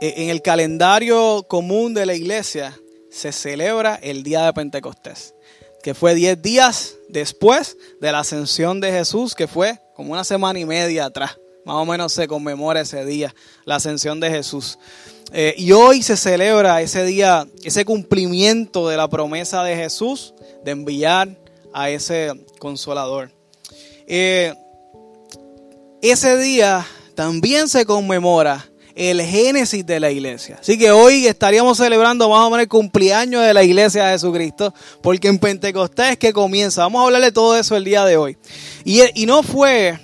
eh, 0.00 0.14
en 0.16 0.30
el 0.30 0.42
calendario 0.42 1.44
común 1.48 1.94
de 1.94 2.06
la 2.06 2.14
iglesia 2.14 2.78
se 3.10 3.32
celebra 3.32 3.96
el 3.96 4.22
día 4.22 4.46
de 4.46 4.52
Pentecostés, 4.52 5.34
que 5.82 5.94
fue 5.94 6.14
10 6.14 6.40
días 6.40 6.96
después 7.08 7.76
de 8.00 8.12
la 8.12 8.20
ascensión 8.20 8.80
de 8.80 8.92
Jesús, 8.92 9.34
que 9.34 9.46
fue 9.46 9.78
como 9.94 10.12
una 10.12 10.24
semana 10.24 10.58
y 10.58 10.64
media 10.64 11.06
atrás. 11.06 11.38
Más 11.64 11.76
o 11.76 11.84
menos 11.84 12.12
se 12.12 12.26
conmemora 12.26 12.80
ese 12.80 13.04
día, 13.04 13.34
la 13.64 13.76
ascensión 13.76 14.20
de 14.20 14.30
Jesús. 14.30 14.78
Eh, 15.32 15.54
y 15.58 15.72
hoy 15.72 16.02
se 16.02 16.16
celebra 16.16 16.80
ese 16.80 17.04
día, 17.04 17.46
ese 17.62 17.84
cumplimiento 17.84 18.88
de 18.88 18.96
la 18.96 19.08
promesa 19.08 19.62
de 19.62 19.76
Jesús 19.76 20.34
de 20.64 20.70
enviar 20.72 21.36
a 21.72 21.90
ese 21.90 22.32
consolador. 22.58 23.30
Eh, 24.06 24.54
ese 26.02 26.38
día 26.38 26.86
también 27.14 27.68
se 27.68 27.84
conmemora 27.84 28.69
el 28.94 29.22
génesis 29.22 29.84
de 29.86 30.00
la 30.00 30.10
iglesia. 30.10 30.58
Así 30.60 30.78
que 30.78 30.90
hoy 30.90 31.26
estaríamos 31.26 31.78
celebrando 31.78 32.28
más 32.28 32.40
o 32.40 32.50
menos 32.50 32.62
el 32.62 32.68
cumpleaños 32.68 33.44
de 33.44 33.54
la 33.54 33.62
iglesia 33.62 34.06
de 34.06 34.12
Jesucristo, 34.12 34.74
porque 35.02 35.28
en 35.28 35.38
Pentecostés 35.38 36.18
que 36.18 36.32
comienza. 36.32 36.82
Vamos 36.82 37.02
a 37.02 37.04
hablar 37.06 37.22
de 37.22 37.32
todo 37.32 37.56
eso 37.56 37.76
el 37.76 37.84
día 37.84 38.04
de 38.04 38.16
hoy. 38.16 38.36
Y, 38.84 39.26
no 39.26 39.42
fue, 39.42 39.98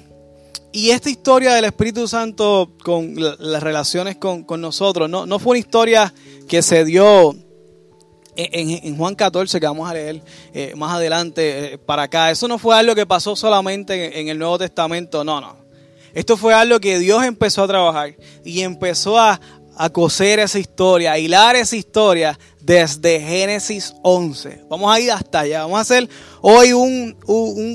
y 0.72 0.90
esta 0.90 1.10
historia 1.10 1.54
del 1.54 1.64
Espíritu 1.64 2.06
Santo 2.06 2.72
con 2.82 3.14
las 3.16 3.62
relaciones 3.62 4.16
con, 4.16 4.44
nosotros, 4.60 5.08
no, 5.08 5.26
no, 5.26 5.38
fue 5.38 5.52
una 5.52 5.58
historia 5.58 6.14
que 6.48 6.62
se 6.62 6.84
dio 6.84 7.34
en, 8.36 8.96
Juan 8.96 9.14
14, 9.14 9.58
que 9.58 9.66
vamos 9.66 9.88
a 9.88 9.94
leer 9.94 10.22
eh, 10.52 10.74
más 10.76 10.94
adelante 10.94 11.74
eh, 11.74 11.78
para 11.78 12.02
acá. 12.02 12.30
Eso 12.30 12.46
no 12.48 12.58
fue 12.58 12.76
algo 12.76 12.94
que 12.94 13.06
pasó 13.06 13.34
solamente 13.34 14.20
en 14.20 14.28
el 14.28 14.38
Nuevo 14.38 14.58
Testamento, 14.58 15.24
no, 15.24 15.40
no. 15.40 15.65
Esto 16.16 16.38
fue 16.38 16.54
algo 16.54 16.80
que 16.80 16.98
Dios 16.98 17.22
empezó 17.24 17.62
a 17.62 17.68
trabajar 17.68 18.16
y 18.42 18.62
empezó 18.62 19.18
a, 19.18 19.38
coser 19.92 20.38
esa 20.38 20.58
historia, 20.58 21.12
a 21.12 21.18
hilar 21.18 21.56
esa 21.56 21.76
historia 21.76 22.38
desde 22.62 23.20
Génesis 23.20 23.92
11. 24.02 24.62
Vamos 24.70 24.90
a 24.90 24.98
ir 24.98 25.12
hasta 25.12 25.40
allá. 25.40 25.60
Vamos 25.64 25.76
a 25.76 25.82
hacer 25.82 26.08
hoy 26.40 26.72
un, 26.72 27.18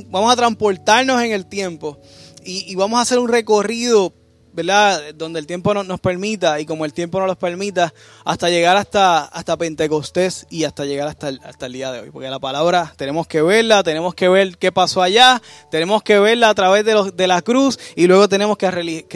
vamos 0.09 0.33
a 0.33 0.36
transportarnos 0.36 1.22
en 1.22 1.33
el 1.33 1.45
tiempo 1.45 2.00
y, 2.44 2.72
y, 2.72 2.73
vamos 2.73 2.98
a 2.98 3.03
hacer 3.03 3.20
un 3.20 3.30
recorrido 3.30 4.11
¿verdad? 4.53 5.13
Donde 5.16 5.39
el 5.39 5.47
tiempo 5.47 5.73
no, 5.73 5.83
nos 5.83 5.99
permita 5.99 6.59
y 6.59 6.66
como 6.66 6.85
el 6.85 6.94
tiempo 6.94 7.19
no 7.19 7.27
nos 7.27 7.38
permita, 7.38 7.94
hasta 8.25 8.49
llegar 8.49 8.77
hasta, 8.77 9.25
hasta 9.25 9.58
Pentecostés 9.58 10.45
y 10.49 10.63
hasta 10.63 10.85
llegar 10.85 11.08
hasta 11.08 11.30
el, 11.30 11.39
hasta 11.43 11.66
el 11.66 11.73
día 11.73 11.91
de 11.91 12.02
hoy. 12.02 12.11
Porque 12.11 12.30
la 12.30 12.39
palabra 12.39 12.93
tenemos 12.97 13.27
que 13.27 13.41
verla, 13.41 13.83
tenemos 13.83 14.13
que 14.13 14.30
ver 14.30 14.58
qué 14.58 14.71
pasó 14.71 15.02
allá, 15.02 15.41
tenemos 15.69 16.03
que 16.03 16.19
verla 16.19 16.49
a 16.49 16.55
través 16.55 16.85
de, 16.85 16.93
los, 16.93 17.16
de 17.16 17.27
la 17.27 17.41
cruz 17.41 17.80
y 17.95 18.08
luego 18.08 18.27
tenemos 18.27 18.58
que, 18.58 18.71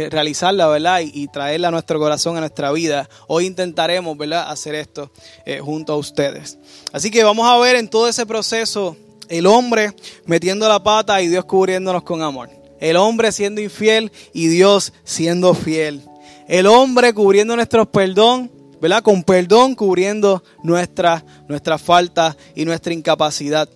realizarla, 0.10 0.68
¿verdad? 0.68 1.02
Y, 1.02 1.28
traerla 1.28 1.68
a 1.70 1.72
nuestro 1.72 2.00
corazón, 2.00 2.38
a 2.38 2.40
nuestra 2.40 2.72
vida. 2.72 3.10
Hoy 3.28 3.46
intentaremos, 3.48 4.18
¿verdad? 4.18 4.50
Hacer 4.50 4.76
esto 4.76 5.12
eh, 5.46 5.60
junto 5.60 5.94
a 5.94 5.98
ustedes. 5.98 6.58
Así 6.94 7.12
que 7.12 7.24
vamos 7.24 7.48
a 7.48 7.58
ver 7.58 7.76
en 7.76 7.90
todo 7.90 8.08
ese 8.08 8.26
proceso 8.26 8.96
el 9.28 9.48
hombre 9.48 9.94
metiendo 10.26 10.68
la 10.70 10.82
pata 10.82 11.22
y 11.22 11.28
Dios 11.28 11.46
cubriéndonos 11.46 12.04
con 12.04 12.22
amor. 12.22 12.65
El 12.80 12.98
hombre 12.98 13.32
siendo 13.32 13.62
infiel 13.62 14.12
y 14.34 14.48
Dios 14.48 14.94
siendo 15.04 15.54
fiel. 15.54 16.04
El 16.48 16.68
hombre 16.68 17.14
cubriendo 17.14 17.56
nuestros 17.56 17.88
perdón, 17.88 18.52
¿verdad? 18.82 19.02
Con 19.02 19.24
perdón 19.24 19.76
cubriendo 19.76 20.44
nuestra, 20.64 21.24
nuestra 21.48 21.78
falta 21.78 22.36
y 22.54 22.66
nuestra 22.66 22.94
incapacidad. 22.94 23.70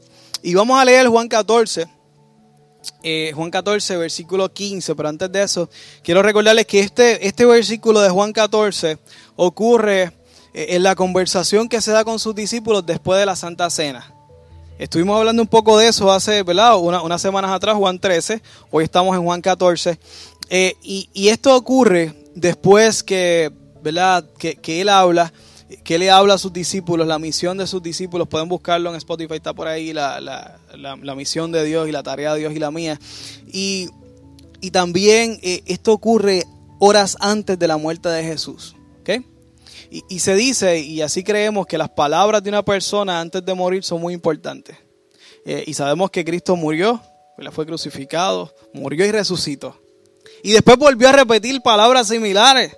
Y 0.43 0.53
vamos 0.53 0.79
a 0.79 0.85
leer 0.85 1.07
Juan 1.07 1.27
14. 1.27 1.87
Eh, 3.03 3.31
Juan 3.35 3.49
14, 3.49 3.97
versículo 3.97 4.53
15. 4.53 4.95
Pero 4.95 5.09
antes 5.09 5.31
de 5.31 5.43
eso, 5.43 5.69
quiero 6.03 6.21
recordarles 6.21 6.65
que 6.65 6.79
este, 6.79 7.25
este 7.27 7.45
versículo 7.45 8.01
de 8.01 8.09
Juan 8.09 8.33
14 8.33 8.97
ocurre 9.35 10.11
eh, 10.53 10.67
en 10.69 10.83
la 10.83 10.95
conversación 10.95 11.67
que 11.67 11.81
se 11.81 11.91
da 11.91 12.03
con 12.03 12.19
sus 12.19 12.35
discípulos 12.35 12.85
después 12.85 13.19
de 13.19 13.25
la 13.25 13.35
Santa 13.35 13.69
Cena. 13.69 14.13
Estuvimos 14.79 15.19
hablando 15.19 15.41
un 15.41 15.47
poco 15.49 15.77
de 15.77 15.89
eso 15.89 16.09
hace, 16.09 16.41
¿verdad? 16.41 16.77
unas 16.77 17.21
semanas 17.21 17.51
atrás, 17.51 17.75
Juan 17.75 17.99
13, 17.99 18.41
hoy 18.71 18.85
estamos 18.85 19.13
en 19.13 19.23
Juan 19.23 19.41
14. 19.41 19.99
Eh, 20.49 20.73
y, 20.81 21.27
esto 21.27 21.53
ocurre 21.53 22.13
después 22.33 23.03
que, 23.03 23.51
¿verdad? 23.83 24.23
Que, 24.37 24.79
él 24.79 24.87
habla, 24.87 25.33
que 25.83 25.99
le 25.99 26.09
habla 26.09 26.35
a 26.35 26.37
sus 26.37 26.53
discípulos, 26.53 27.05
la 27.05 27.19
misión 27.19 27.57
de 27.57 27.67
sus 27.67 27.83
discípulos, 27.83 28.29
pueden 28.29 28.47
buscarlo 28.47 28.89
en 28.89 28.95
Spotify, 28.95 29.33
está 29.33 29.53
por 29.53 29.67
ahí, 29.67 29.91
la, 29.91 30.21
la, 30.21 31.15
misión 31.15 31.51
de 31.51 31.65
Dios 31.65 31.89
y 31.89 31.91
la 31.91 32.01
tarea 32.01 32.33
de 32.33 32.39
Dios 32.39 32.55
y 32.55 32.59
la 32.59 32.71
mía. 32.71 32.97
Y, 33.51 33.89
también 34.71 35.39
eh, 35.41 35.61
esto 35.65 35.91
ocurre 35.91 36.45
horas 36.79 37.17
antes 37.19 37.59
de 37.59 37.67
la 37.67 37.75
muerte 37.75 38.07
de 38.07 38.23
Jesús. 38.23 38.77
¿ok?, 39.01 39.25
y, 39.91 40.19
se 40.19 40.35
dice, 40.35 40.79
y 40.79 41.01
así 41.01 41.23
creemos, 41.23 41.65
que 41.65 41.77
las 41.77 41.89
palabras 41.89 42.43
de 42.43 42.49
una 42.49 42.63
persona 42.63 43.19
antes 43.19 43.43
de 43.43 43.53
morir 43.55 43.83
son 43.83 43.99
muy 44.01 44.13
importantes. 44.13 44.77
Eh, 45.45 45.63
y 45.65 45.73
sabemos 45.73 46.11
que 46.11 46.23
Cristo 46.23 46.55
murió, 46.55 47.01
le 47.37 47.49
fue 47.51 47.65
crucificado, 47.65 48.53
murió 48.73 49.05
y 49.05 49.11
resucitó. 49.11 49.79
Y 50.43 50.51
después 50.51 50.77
volvió 50.77 51.09
a 51.09 51.13
repetir 51.13 51.61
palabras 51.61 52.07
similares. 52.07 52.77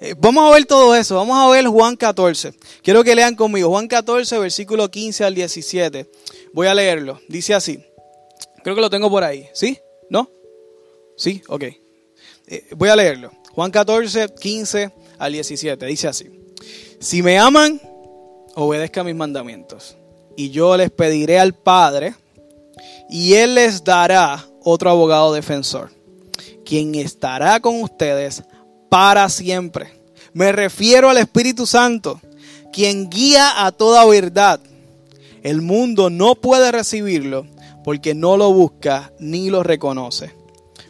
Eh, 0.00 0.14
vamos 0.18 0.50
a 0.50 0.54
ver 0.54 0.66
todo 0.66 0.94
eso. 0.94 1.16
Vamos 1.16 1.38
a 1.38 1.48
ver 1.50 1.66
Juan 1.66 1.96
14. 1.96 2.52
Quiero 2.82 3.02
que 3.02 3.14
lean 3.14 3.34
conmigo. 3.34 3.70
Juan 3.70 3.88
14, 3.88 4.38
versículo 4.38 4.90
15 4.90 5.24
al 5.24 5.34
17. 5.34 6.10
Voy 6.52 6.66
a 6.66 6.74
leerlo. 6.74 7.20
Dice 7.28 7.54
así. 7.54 7.82
Creo 8.62 8.74
que 8.74 8.80
lo 8.80 8.90
tengo 8.90 9.08
por 9.10 9.24
ahí. 9.24 9.48
¿Sí? 9.54 9.78
¿No? 10.10 10.28
Sí, 11.16 11.42
ok. 11.48 11.64
Eh, 12.46 12.66
voy 12.76 12.88
a 12.88 12.96
leerlo. 12.96 13.30
Juan 13.52 13.70
14, 13.70 14.34
15 14.38 14.92
al 15.18 15.32
17. 15.32 15.86
Dice 15.86 16.08
así. 16.08 16.41
Si 17.02 17.20
me 17.20 17.36
aman, 17.36 17.80
obedezcan 18.54 19.04
mis 19.04 19.16
mandamientos. 19.16 19.96
Y 20.36 20.50
yo 20.50 20.76
les 20.76 20.88
pediré 20.88 21.40
al 21.40 21.52
Padre, 21.52 22.14
y 23.10 23.34
Él 23.34 23.56
les 23.56 23.82
dará 23.82 24.46
otro 24.62 24.88
abogado 24.88 25.32
defensor, 25.32 25.90
quien 26.64 26.94
estará 26.94 27.58
con 27.58 27.82
ustedes 27.82 28.44
para 28.88 29.28
siempre. 29.30 29.88
Me 30.32 30.52
refiero 30.52 31.10
al 31.10 31.18
Espíritu 31.18 31.66
Santo, 31.66 32.20
quien 32.72 33.10
guía 33.10 33.66
a 33.66 33.72
toda 33.72 34.06
verdad. 34.06 34.60
El 35.42 35.60
mundo 35.60 36.08
no 36.08 36.36
puede 36.36 36.70
recibirlo 36.70 37.48
porque 37.82 38.14
no 38.14 38.36
lo 38.36 38.52
busca 38.52 39.12
ni 39.18 39.50
lo 39.50 39.64
reconoce. 39.64 40.32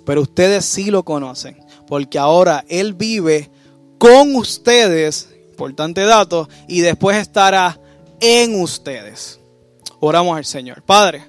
Pero 0.04 0.20
ustedes 0.20 0.66
sí 0.66 0.90
lo 0.90 1.04
conocen, 1.04 1.56
porque 1.86 2.18
ahora 2.18 2.66
Él 2.68 2.92
vive 2.92 3.50
con 3.96 4.36
ustedes 4.36 5.31
importante 5.52 6.00
dato, 6.00 6.48
y 6.66 6.80
después 6.80 7.18
estará 7.18 7.78
en 8.20 8.60
ustedes. 8.60 9.38
Oramos 10.00 10.36
al 10.36 10.44
Señor. 10.44 10.82
Padre, 10.82 11.24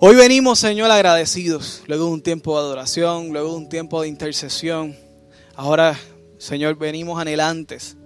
hoy 0.00 0.16
venimos, 0.16 0.58
Señor, 0.58 0.90
agradecidos, 0.90 1.82
luego 1.86 2.06
de 2.06 2.10
un 2.10 2.22
tiempo 2.22 2.54
de 2.54 2.66
adoración, 2.66 3.28
luego 3.30 3.50
de 3.50 3.56
un 3.56 3.68
tiempo 3.68 4.02
de 4.02 4.08
intercesión. 4.08 4.96
Ahora, 5.54 5.98
Señor, 6.38 6.76
venimos 6.76 7.20
anhelantes, 7.20 7.96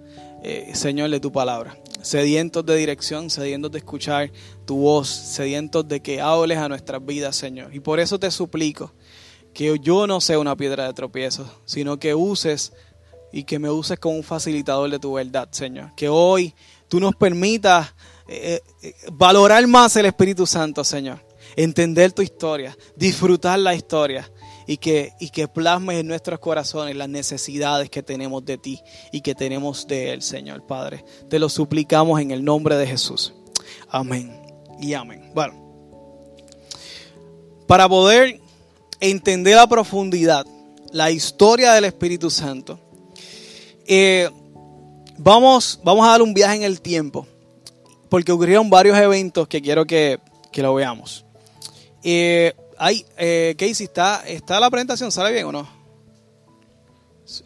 eh, 0.43 0.71
Señor, 0.75 1.09
de 1.09 1.19
tu 1.19 1.31
palabra. 1.31 1.77
Sedientos 2.03 2.65
de 2.65 2.75
dirección, 2.75 3.29
sedientos 3.31 3.71
de 3.71 3.79
escuchar 3.79 4.31
tu 4.65 4.77
voz, 4.77 5.09
sedientos 5.09 5.87
de 5.87 6.01
que 6.01 6.21
hables 6.21 6.59
a 6.59 6.69
nuestras 6.69 7.03
vidas, 7.03 7.35
Señor. 7.35 7.73
Y 7.73 7.79
por 7.79 7.99
eso 7.99 8.19
te 8.19 8.29
suplico 8.29 8.93
que 9.53 9.75
yo 9.81 10.05
no 10.05 10.21
sea 10.21 10.37
una 10.37 10.55
piedra 10.55 10.85
de 10.85 10.93
tropiezo, 10.93 11.49
sino 11.65 11.97
que 11.97 12.13
uses 12.13 12.73
y 13.31 13.43
que 13.43 13.59
me 13.59 13.69
uses 13.69 13.99
como 13.99 14.15
un 14.15 14.23
facilitador 14.23 14.89
de 14.89 14.99
tu 14.99 15.13
verdad, 15.13 15.47
Señor. 15.51 15.93
Que 15.95 16.09
hoy 16.09 16.53
tú 16.87 16.99
nos 16.99 17.15
permitas 17.15 17.93
eh, 18.27 18.61
eh, 18.81 18.93
valorar 19.11 19.65
más 19.67 19.95
el 19.95 20.05
Espíritu 20.05 20.45
Santo, 20.45 20.83
Señor. 20.83 21.25
Entender 21.55 22.11
tu 22.11 22.21
historia, 22.21 22.77
disfrutar 22.95 23.57
la 23.59 23.73
historia 23.73 24.29
y 24.67 24.77
que, 24.77 25.13
y 25.19 25.29
que 25.29 25.47
plasmes 25.47 25.99
en 25.99 26.07
nuestros 26.07 26.39
corazones 26.39 26.95
las 26.95 27.09
necesidades 27.09 27.89
que 27.89 28.03
tenemos 28.03 28.45
de 28.45 28.57
ti 28.57 28.81
y 29.11 29.21
que 29.21 29.33
tenemos 29.33 29.87
de 29.87 30.13
Él, 30.13 30.21
Señor 30.21 30.67
Padre. 30.67 31.03
Te 31.29 31.39
lo 31.39 31.49
suplicamos 31.49 32.19
en 32.19 32.31
el 32.31 32.43
nombre 32.43 32.75
de 32.75 32.85
Jesús. 32.85 33.33
Amén 33.89 34.39
y 34.79 34.93
amén. 34.93 35.31
Bueno, 35.33 35.67
para 37.65 37.87
poder 37.87 38.39
entender 38.99 39.57
a 39.57 39.67
profundidad 39.67 40.45
la 40.91 41.11
historia 41.11 41.73
del 41.73 41.85
Espíritu 41.85 42.29
Santo, 42.29 42.79
eh, 43.87 44.29
vamos, 45.17 45.79
vamos 45.83 46.05
a 46.05 46.11
dar 46.11 46.21
un 46.21 46.33
viaje 46.33 46.55
en 46.55 46.63
el 46.63 46.81
tiempo, 46.81 47.25
porque 48.09 48.31
ocurrieron 48.31 48.69
varios 48.69 48.97
eventos 48.97 49.47
que 49.47 49.61
quiero 49.61 49.85
que, 49.85 50.19
lo 50.53 50.73
veamos. 50.73 51.25
Eh, 52.03 52.53
hay, 52.77 53.05
eh, 53.17 53.55
Casey, 53.57 53.85
¿está, 53.85 54.27
¿está 54.27 54.59
la 54.59 54.69
presentación? 54.69 55.11
¿Sale 55.11 55.31
bien 55.31 55.45
o 55.45 55.51
no? 55.51 55.67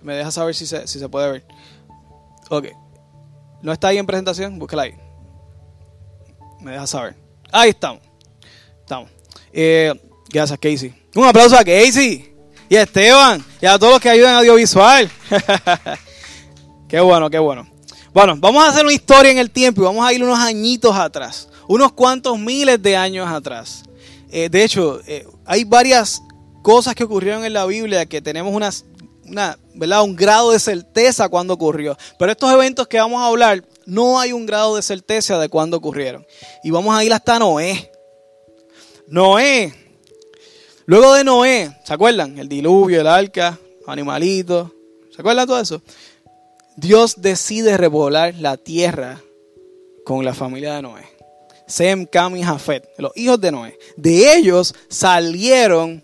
Me 0.02 0.16
deja 0.16 0.32
saber 0.32 0.56
si 0.56 0.66
se, 0.66 0.88
si 0.88 1.00
se 1.00 1.10
puede 1.10 1.32
ver. 1.32 1.46
Ok. 2.50 2.68
¿No 3.62 3.72
está 3.72 3.90
ahí 3.90 3.98
en 3.98 4.06
presentación? 4.06 4.58
Búsquela 4.58 4.84
ahí. 4.84 4.94
Me 6.62 6.72
deja 6.72 6.88
saber. 6.88 7.16
Ahí 7.52 7.72
estamos. 7.72 8.02
Estamos. 8.80 9.10
Eh, 9.52 9.94
gracias, 10.30 10.58
Casey. 10.60 10.94
Un 11.16 11.26
aplauso 11.26 11.56
a 11.58 11.64
Casey 11.64 12.34
y 12.70 12.76
a 12.76 12.84
Esteban 12.84 13.44
y 13.60 13.66
a 13.66 13.78
todos 13.78 13.94
los 13.94 14.02
que 14.02 14.10
ayudan 14.10 14.36
a 14.36 14.40
audiovisual. 14.40 15.12
Qué 16.92 17.00
bueno, 17.00 17.30
qué 17.30 17.40
bueno. 17.40 17.66
Bueno, 18.14 18.36
vamos 18.38 18.66
a 18.66 18.68
hacer 18.68 18.84
una 18.84 18.92
historia 18.92 19.32
en 19.32 19.38
el 19.38 19.50
tiempo 19.50 19.80
y 19.82 19.86
vamos 19.86 20.06
a 20.06 20.12
ir 20.12 20.22
unos 20.22 20.38
añitos 20.38 20.94
atrás, 20.94 21.48
unos 21.70 21.94
cuantos 21.94 22.38
miles 22.38 22.84
de 22.84 22.98
años 22.98 23.30
atrás. 23.30 23.84
Eh, 24.30 24.50
de 24.50 24.62
hecho, 24.62 25.00
eh, 25.08 25.26
hay 25.46 25.64
varias 25.64 26.22
cosas 26.62 26.94
que 26.94 27.06
ocurrieron 27.06 27.46
en 27.46 27.54
la 27.54 27.66
Biblia 27.66 28.06
que 28.06 28.22
tenemos 28.22 28.54
unas, 28.54 28.84
una, 29.24 29.58
¿verdad? 29.74 30.04
un 30.04 30.18
grado 30.18 30.52
de 30.52 30.60
certeza 30.60 31.30
cuando 31.30 31.54
ocurrió. 31.54 31.98
Pero 32.20 32.34
estos 32.34 32.52
eventos 32.52 32.90
que 32.90 33.00
vamos 33.00 33.22
a 33.22 33.28
hablar, 33.28 33.66
no 33.86 34.20
hay 34.20 34.34
un 34.34 34.46
grado 34.46 34.76
de 34.76 34.82
certeza 34.82 35.40
de 35.40 35.48
cuándo 35.48 35.78
ocurrieron. 35.78 36.28
Y 36.62 36.72
vamos 36.72 36.94
a 36.94 37.06
ir 37.06 37.14
hasta 37.14 37.40
Noé. 37.40 37.90
Noé. 39.08 39.74
Luego 40.88 41.14
de 41.14 41.24
Noé, 41.24 41.74
¿se 41.86 41.94
acuerdan? 41.94 42.38
El 42.38 42.50
diluvio, 42.50 43.00
el 43.00 43.08
arca, 43.08 43.58
animalitos. 43.88 44.72
¿Se 45.16 45.22
acuerdan 45.22 45.48
todo 45.48 45.62
eso? 45.62 45.82
Dios 46.82 47.22
decide 47.22 47.78
repoblar 47.78 48.34
la 48.40 48.58
tierra 48.58 49.22
con 50.04 50.26
la 50.26 50.34
familia 50.34 50.74
de 50.74 50.82
Noé. 50.82 51.04
Sem, 51.68 52.08
Cam 52.08 52.36
y 52.36 52.42
Jafet, 52.42 52.90
los 52.98 53.16
hijos 53.16 53.40
de 53.40 53.52
Noé. 53.52 53.78
De 53.98 54.36
ellos 54.36 54.74
salieron 54.90 56.04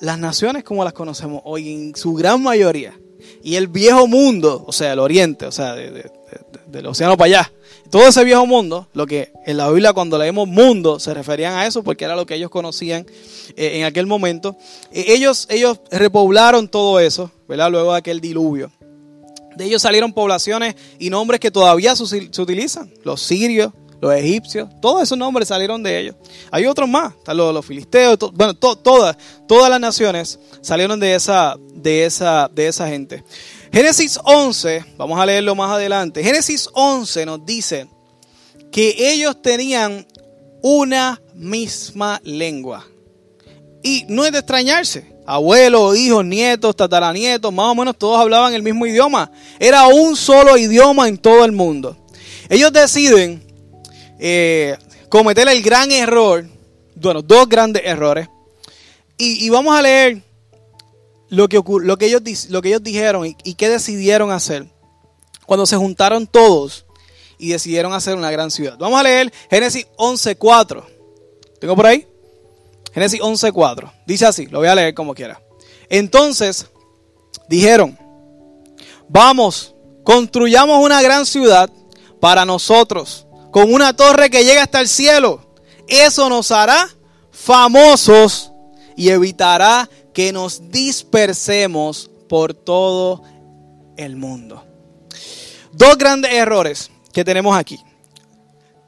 las 0.00 0.18
naciones 0.18 0.64
como 0.64 0.84
las 0.84 0.94
conocemos 0.94 1.42
hoy 1.44 1.70
en 1.70 1.96
su 1.96 2.14
gran 2.14 2.42
mayoría. 2.42 2.98
Y 3.42 3.56
el 3.56 3.68
viejo 3.68 4.06
mundo, 4.06 4.64
o 4.66 4.72
sea, 4.72 4.94
el 4.94 5.00
oriente, 5.00 5.44
o 5.44 5.52
sea, 5.52 5.74
del 5.74 6.86
océano 6.86 7.18
para 7.18 7.26
allá. 7.26 7.52
Todo 7.90 8.08
ese 8.08 8.24
viejo 8.24 8.46
mundo, 8.46 8.88
lo 8.94 9.06
que 9.06 9.32
en 9.44 9.58
la 9.58 9.68
Biblia 9.68 9.92
cuando 9.92 10.16
leemos 10.16 10.48
mundo 10.48 10.98
se 10.98 11.12
referían 11.12 11.56
a 11.56 11.66
eso 11.66 11.82
porque 11.82 12.06
era 12.06 12.16
lo 12.16 12.24
que 12.24 12.36
ellos 12.36 12.48
conocían 12.48 13.06
eh, 13.54 13.80
en 13.80 13.84
aquel 13.84 14.06
momento. 14.06 14.56
Eh, 14.92 15.04
ellos, 15.08 15.46
ellos 15.50 15.78
repoblaron 15.90 16.68
todo 16.68 17.00
eso, 17.00 17.30
¿verdad? 17.46 17.70
Luego 17.70 17.92
de 17.92 17.98
aquel 17.98 18.22
diluvio. 18.22 18.72
De 19.56 19.64
ellos 19.64 19.82
salieron 19.82 20.12
poblaciones 20.12 20.76
y 20.98 21.10
nombres 21.10 21.40
que 21.40 21.50
todavía 21.50 21.94
se 21.96 22.42
utilizan. 22.42 22.92
Los 23.04 23.22
sirios, 23.22 23.72
los 24.00 24.14
egipcios, 24.14 24.68
todos 24.80 25.02
esos 25.02 25.16
nombres 25.16 25.48
salieron 25.48 25.82
de 25.82 25.98
ellos. 25.98 26.16
Hay 26.50 26.66
otros 26.66 26.88
más, 26.88 27.14
los, 27.26 27.64
filisteos, 27.64 28.18
bueno, 28.32 28.54
todas, 28.54 29.16
todas 29.48 29.70
las 29.70 29.80
naciones 29.80 30.38
salieron 30.60 31.00
de 31.00 31.14
esa, 31.14 31.56
de, 31.74 32.04
esa, 32.04 32.50
de 32.52 32.68
esa 32.68 32.88
gente. 32.88 33.24
Génesis 33.72 34.18
11, 34.24 34.84
vamos 34.96 35.18
a 35.18 35.26
leerlo 35.26 35.54
más 35.54 35.70
adelante. 35.70 36.22
Génesis 36.22 36.68
11 36.72 37.26
nos 37.26 37.44
dice 37.44 37.88
que 38.70 38.94
ellos 38.98 39.40
tenían 39.40 40.06
una 40.62 41.20
misma 41.34 42.20
lengua. 42.24 42.86
Y 43.82 44.04
no 44.08 44.24
es 44.24 44.32
de 44.32 44.38
extrañarse, 44.38 45.15
Abuelos, 45.26 45.96
hijos, 45.96 46.24
nietos, 46.24 46.76
tataranietos, 46.76 47.52
más 47.52 47.72
o 47.72 47.74
menos 47.74 47.98
todos 47.98 48.20
hablaban 48.20 48.54
el 48.54 48.62
mismo 48.62 48.86
idioma. 48.86 49.30
Era 49.58 49.86
un 49.88 50.16
solo 50.16 50.56
idioma 50.56 51.08
en 51.08 51.18
todo 51.18 51.44
el 51.44 51.52
mundo. 51.52 51.96
Ellos 52.48 52.72
deciden 52.72 53.42
eh, 54.18 54.76
cometer 55.08 55.48
el 55.48 55.62
gran 55.62 55.90
error, 55.90 56.46
bueno, 56.94 57.22
dos 57.22 57.48
grandes 57.48 57.82
errores. 57.84 58.28
Y, 59.18 59.48
vamos 59.48 59.76
a 59.76 59.80
leer 59.80 60.22
lo 61.30 61.48
que, 61.48 61.56
lo 61.56 61.96
ellos, 61.98 62.50
lo 62.50 62.62
que 62.62 62.68
ellos 62.68 62.82
dijeron 62.82 63.26
y, 63.26 63.36
y 63.44 63.54
qué 63.54 63.68
decidieron 63.70 64.30
hacer 64.30 64.66
cuando 65.46 65.64
se 65.64 65.76
juntaron 65.76 66.26
todos 66.26 66.84
y 67.38 67.48
decidieron 67.48 67.92
hacer 67.94 68.14
una 68.14 68.30
gran 68.30 68.50
ciudad. 68.50 68.76
Vamos 68.78 69.00
a 69.00 69.02
leer 69.02 69.32
Génesis 69.50 69.86
11.4. 69.96 70.84
¿Tengo 71.60 71.74
por 71.74 71.86
ahí? 71.86 72.06
Génesis 72.96 73.20
11:4. 73.20 73.92
Dice 74.06 74.24
así, 74.24 74.46
lo 74.46 74.60
voy 74.60 74.68
a 74.68 74.74
leer 74.74 74.94
como 74.94 75.14
quiera. 75.14 75.38
Entonces 75.90 76.66
dijeron, 77.46 77.98
vamos, 79.06 79.74
construyamos 80.02 80.82
una 80.82 81.02
gran 81.02 81.26
ciudad 81.26 81.68
para 82.20 82.46
nosotros, 82.46 83.26
con 83.50 83.70
una 83.70 83.94
torre 83.94 84.30
que 84.30 84.44
llegue 84.44 84.60
hasta 84.60 84.80
el 84.80 84.88
cielo. 84.88 85.42
Eso 85.86 86.30
nos 86.30 86.50
hará 86.50 86.88
famosos 87.30 88.50
y 88.96 89.10
evitará 89.10 89.90
que 90.14 90.32
nos 90.32 90.70
dispersemos 90.70 92.10
por 92.30 92.54
todo 92.54 93.22
el 93.98 94.16
mundo. 94.16 94.64
Dos 95.70 95.98
grandes 95.98 96.32
errores 96.32 96.90
que 97.12 97.26
tenemos 97.26 97.54
aquí. 97.58 97.78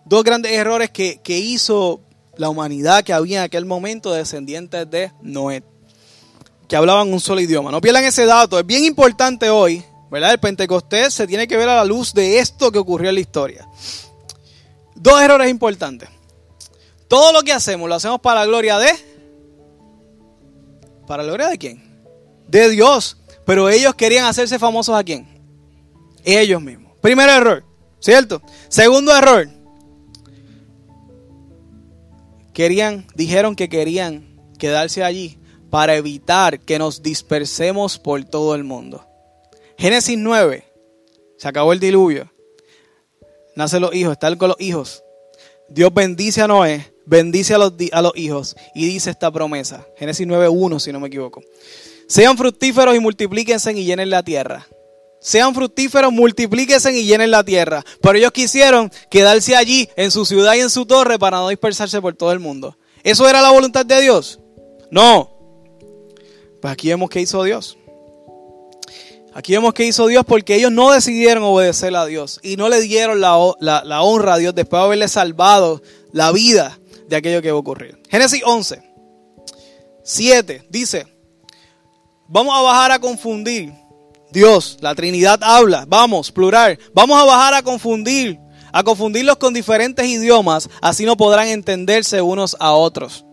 Dos 0.07 0.25
grandes 0.25 0.53
errores 0.53 0.89
que, 0.89 1.21
que 1.23 1.37
hizo 1.37 2.01
la 2.39 2.49
humanidad 2.49 3.05
que 3.05 3.13
había 3.13 3.39
en 3.39 3.45
aquel 3.45 3.67
momento, 3.67 4.13
descendientes 4.13 4.89
de 4.89 5.13
Noé, 5.21 5.63
que 6.69 6.77
hablaban 6.77 7.13
un 7.13 7.21
solo 7.21 7.41
idioma. 7.41 7.71
No 7.71 7.81
pierdan 7.81 8.05
ese 8.05 8.25
dato, 8.25 8.59
es 8.59 8.65
bien 8.65 8.85
importante 8.85 9.51
hoy, 9.51 9.85
¿verdad? 10.11 10.33
El 10.33 10.41
Pentecostés 10.41 11.13
se 11.13 11.27
tiene 11.27 11.47
que 11.47 11.57
ver 11.57 11.69
a 11.69 11.77
la 11.77 11.85
luz 11.85 12.15
de 12.15 12.39
esto 12.39 12.73
que 12.73 12.79
ocurrió 12.79 13.09
en 13.11 13.17
la 13.17 13.21
historia. 13.21 13.69
Dos 14.95 15.21
errores 15.21 15.51
importantes. 15.51 16.09
Todo 17.09 17.33
lo 17.33 17.43
que 17.43 17.53
hacemos 17.53 17.89
lo 17.89 17.95
hacemos 17.97 18.21
para 18.21 18.41
la 18.41 18.47
gloria 18.47 18.79
de... 18.79 18.93
¿Para 21.07 21.23
la 21.23 21.29
gloria 21.29 21.49
de 21.49 21.59
quién? 21.59 21.83
De 22.47 22.69
Dios. 22.69 23.17
Pero 23.47 23.69
ellos 23.69 23.95
querían 23.95 24.27
hacerse 24.27 24.59
famosos 24.59 24.95
a 24.95 25.03
quién? 25.03 25.27
Ellos 26.23 26.61
mismos. 26.61 26.93
Primer 27.01 27.29
error, 27.31 27.65
¿cierto? 27.99 28.43
Segundo 28.69 29.17
error, 29.17 29.49
querían, 32.59 33.07
dijeron 33.15 33.55
que 33.55 33.69
querían 33.69 34.37
quedarse 34.59 35.05
allí 35.05 35.39
para 35.71 35.95
evitar 35.95 36.59
que 36.59 36.81
nos 36.81 37.05
dispersemos 37.05 38.01
por 38.01 38.25
todo 38.25 38.57
el 38.57 38.65
mundo. 38.65 39.07
Génesis 39.79 40.19
9, 40.19 40.65
se 41.37 41.47
acabó 41.47 41.73
el 41.73 41.79
diluvio. 41.79 42.33
Nacen 43.55 43.81
los 43.81 43.95
hijos, 43.95 44.15
están 44.15 44.35
con 44.35 44.49
los 44.49 44.61
hijos. 44.61 45.05
Dios 45.69 45.95
bendice 45.95 46.43
a 46.43 46.49
Noé, 46.49 46.93
bendice 47.07 47.55
a 47.55 47.59
los, 47.59 47.75
a 47.93 48.03
los 48.03 48.17
hijos 48.17 48.57
y 48.75 48.87
dice 48.87 49.11
esta 49.11 49.31
promesa. 49.31 49.87
Génesis 49.97 50.27
9.1, 50.27 50.81
si 50.81 50.91
no 50.91 50.99
me 50.99 51.07
equivoco. 51.07 51.41
Sean 52.09 52.37
fructíferos 52.37 52.97
y 52.97 52.99
multiplíquense 52.99 53.71
y 53.71 53.85
llenen 53.85 54.11
la 54.11 54.25
tierra. 54.25 54.67
Sean 55.21 55.55
fructíferos, 55.55 56.13
multiplíquense 56.13 56.93
y 56.93 57.05
llenen 57.05 57.31
la 57.31 57.45
tierra. 57.45 57.85
Pero 58.01 58.19
ellos 58.19 58.33
quisieron 58.33 58.91
quedarse 59.11 59.57
allí, 59.57 59.89
en 59.97 60.11
su 60.11 60.25
ciudad 60.25 60.55
y 60.55 60.61
en 60.61 60.71
su 60.71 60.87
torre, 60.87 61.19
para 61.19 61.39
no 61.39 61.49
dispersarse 61.49 62.01
por 62.01 62.15
todo 62.15 62.33
el 62.33 62.39
mundo. 62.39 62.77
¿Eso 63.03 63.29
era 63.29 63.43
la 63.43 63.51
voluntad 63.51 63.85
de 63.85 64.01
Dios? 64.01 64.41
No. 64.91 65.31
Pues 66.61 66.73
aquí 66.73 66.89
vemos 66.89 67.11
que 67.11 67.21
hizo 67.21 67.43
Dios. 67.43 67.77
Aquí 69.35 69.53
vemos 69.53 69.73
que 69.75 69.85
hizo 69.85 70.07
Dios 70.07 70.25
porque 70.27 70.57
ellos 70.57 70.73
no 70.73 70.91
decidieron 70.91 71.45
obedecer 71.45 71.95
a 71.95 72.07
Dios 72.07 72.41
y 72.43 72.57
no 72.57 72.69
le 72.69 72.81
dieron 72.81 73.21
la, 73.21 73.55
la 73.61 74.03
honra 74.03 74.35
a 74.35 74.39
Dios 74.39 74.55
después 74.55 74.81
de 74.81 74.87
haberle 74.87 75.09
salvado 75.09 75.81
la 76.13 76.33
vida 76.33 76.79
de 77.09 77.17
aquello 77.17 77.41
que 77.41 77.49
iba 77.49 77.57
a 77.57 77.61
ocurrir. 77.61 78.01
Génesis 78.11 78.43
11, 78.45 78.83
7 80.03 80.67
dice, 80.71 81.07
vamos 82.27 82.53
a 82.57 82.63
bajar 82.63 82.91
a 82.91 82.99
confundir 82.99 83.73
Dios, 84.31 84.79
la 84.81 84.95
Trinidad 84.95 85.41
habla, 85.43 85.85
vamos, 85.89 86.31
plural, 86.31 86.79
vamos 86.95 87.21
a 87.21 87.25
bajar 87.25 87.55
a 87.55 87.63
confundir, 87.63 88.39
a 88.73 88.83
confundirlos 88.83 89.37
con 89.37 89.55
diferentes 89.55 90.07
idiomas, 90.07 90.69
así 90.83 91.05
no 91.05 91.17
podrán 91.17 91.49
entenderse 91.49 92.21
unos 92.21 92.57
a 92.61 92.73
otros. 92.73 93.25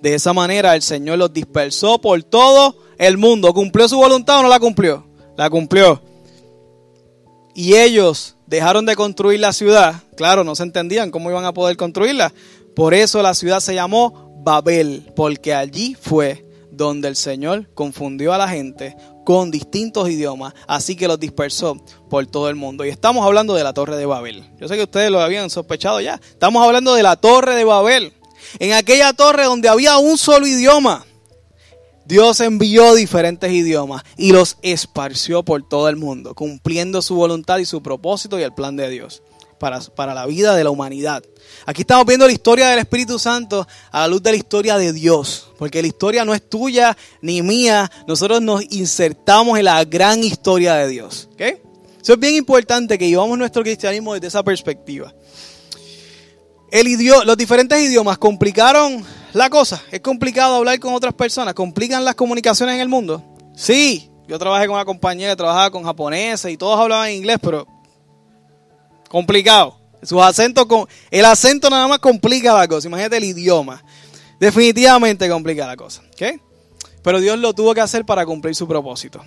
De 0.00 0.14
esa 0.14 0.32
manera 0.32 0.76
el 0.76 0.82
Señor 0.82 1.18
los 1.18 1.32
dispersó 1.32 2.00
por 2.00 2.22
todo 2.22 2.76
el 2.98 3.18
mundo. 3.18 3.52
¿Cumplió 3.52 3.88
su 3.88 3.96
voluntad 3.96 4.38
o 4.38 4.42
no 4.42 4.48
la 4.48 4.60
cumplió? 4.60 5.06
La 5.36 5.50
cumplió. 5.50 6.02
Y 7.54 7.74
ellos 7.74 8.36
dejaron 8.46 8.86
de 8.86 8.94
construir 8.94 9.40
la 9.40 9.52
ciudad. 9.52 10.02
Claro, 10.16 10.44
no 10.44 10.54
se 10.54 10.62
entendían 10.62 11.10
cómo 11.10 11.30
iban 11.30 11.44
a 11.44 11.54
poder 11.54 11.76
construirla. 11.76 12.32
Por 12.76 12.94
eso 12.94 13.22
la 13.22 13.34
ciudad 13.34 13.60
se 13.60 13.74
llamó 13.74 14.36
Babel, 14.44 15.12
porque 15.16 15.54
allí 15.54 15.96
fue 16.00 16.44
donde 16.70 17.08
el 17.08 17.16
Señor 17.16 17.68
confundió 17.74 18.32
a 18.32 18.38
la 18.38 18.48
gente 18.48 18.96
con 19.28 19.50
distintos 19.50 20.08
idiomas, 20.08 20.54
así 20.66 20.96
que 20.96 21.06
los 21.06 21.20
dispersó 21.20 21.76
por 22.08 22.26
todo 22.26 22.48
el 22.48 22.56
mundo. 22.56 22.86
Y 22.86 22.88
estamos 22.88 23.26
hablando 23.26 23.52
de 23.52 23.62
la 23.62 23.74
Torre 23.74 23.98
de 23.98 24.06
Babel. 24.06 24.42
Yo 24.58 24.68
sé 24.68 24.76
que 24.76 24.84
ustedes 24.84 25.10
lo 25.10 25.20
habían 25.20 25.50
sospechado 25.50 26.00
ya. 26.00 26.18
Estamos 26.30 26.64
hablando 26.64 26.94
de 26.94 27.02
la 27.02 27.14
Torre 27.16 27.54
de 27.54 27.64
Babel. 27.64 28.14
En 28.58 28.72
aquella 28.72 29.12
torre 29.12 29.44
donde 29.44 29.68
había 29.68 29.98
un 29.98 30.16
solo 30.16 30.46
idioma, 30.46 31.04
Dios 32.06 32.40
envió 32.40 32.94
diferentes 32.94 33.52
idiomas 33.52 34.02
y 34.16 34.32
los 34.32 34.56
esparció 34.62 35.42
por 35.42 35.62
todo 35.68 35.90
el 35.90 35.96
mundo, 35.96 36.34
cumpliendo 36.34 37.02
su 37.02 37.14
voluntad 37.14 37.58
y 37.58 37.66
su 37.66 37.82
propósito 37.82 38.38
y 38.38 38.44
el 38.44 38.54
plan 38.54 38.76
de 38.76 38.88
Dios 38.88 39.20
para, 39.58 39.80
para 39.80 40.14
la 40.14 40.26
vida 40.26 40.54
de 40.54 40.64
la 40.64 40.70
humanidad. 40.70 41.22
Aquí 41.66 41.82
estamos 41.82 42.06
viendo 42.06 42.26
la 42.26 42.32
historia 42.32 42.68
del 42.68 42.78
Espíritu 42.78 43.18
Santo 43.18 43.66
a 43.90 44.00
la 44.00 44.08
luz 44.08 44.22
de 44.22 44.30
la 44.30 44.36
historia 44.36 44.78
de 44.78 44.92
Dios, 44.92 45.50
porque 45.58 45.82
la 45.82 45.88
historia 45.88 46.24
no 46.24 46.34
es 46.34 46.48
tuya 46.48 46.96
ni 47.20 47.42
mía, 47.42 47.90
nosotros 48.06 48.40
nos 48.40 48.62
insertamos 48.72 49.58
en 49.58 49.64
la 49.64 49.84
gran 49.84 50.22
historia 50.22 50.74
de 50.74 50.88
Dios. 50.88 51.28
Eso 51.38 52.12
es 52.12 52.18
bien 52.18 52.36
importante 52.36 52.96
que 52.96 53.08
llevamos 53.08 53.36
nuestro 53.36 53.62
cristianismo 53.62 54.14
desde 54.14 54.28
esa 54.28 54.42
perspectiva. 54.42 55.12
El 56.70 56.86
idioma, 56.86 57.24
los 57.24 57.36
diferentes 57.36 57.80
idiomas 57.80 58.18
complicaron 58.18 59.04
la 59.32 59.50
cosa. 59.50 59.82
Es 59.90 60.00
complicado 60.00 60.56
hablar 60.56 60.78
con 60.80 60.94
otras 60.94 61.14
personas. 61.14 61.54
¿Complican 61.54 62.04
las 62.04 62.14
comunicaciones 62.14 62.74
en 62.74 62.80
el 62.82 62.88
mundo? 62.88 63.22
Sí, 63.56 64.10
yo 64.26 64.38
trabajé 64.38 64.66
con 64.66 64.76
una 64.76 64.84
compañía 64.84 65.30
que 65.30 65.36
trabajaba 65.36 65.70
con 65.70 65.84
japoneses 65.84 66.52
y 66.52 66.56
todos 66.56 66.78
hablaban 66.78 67.10
inglés, 67.10 67.38
pero 67.40 67.66
complicado. 69.08 69.76
Sus 70.02 70.22
acentos, 70.22 70.66
el 71.10 71.24
acento 71.24 71.68
nada 71.70 71.88
más 71.88 71.98
complica 71.98 72.54
la 72.54 72.68
cosa. 72.68 72.86
Imagínate 72.86 73.16
el 73.16 73.24
idioma. 73.24 73.82
Definitivamente 74.38 75.28
complica 75.28 75.66
la 75.66 75.76
cosa. 75.76 76.02
¿okay? 76.12 76.40
Pero 77.02 77.20
Dios 77.20 77.38
lo 77.38 77.52
tuvo 77.52 77.74
que 77.74 77.80
hacer 77.80 78.04
para 78.04 78.24
cumplir 78.24 78.54
su 78.54 78.68
propósito. 78.68 79.20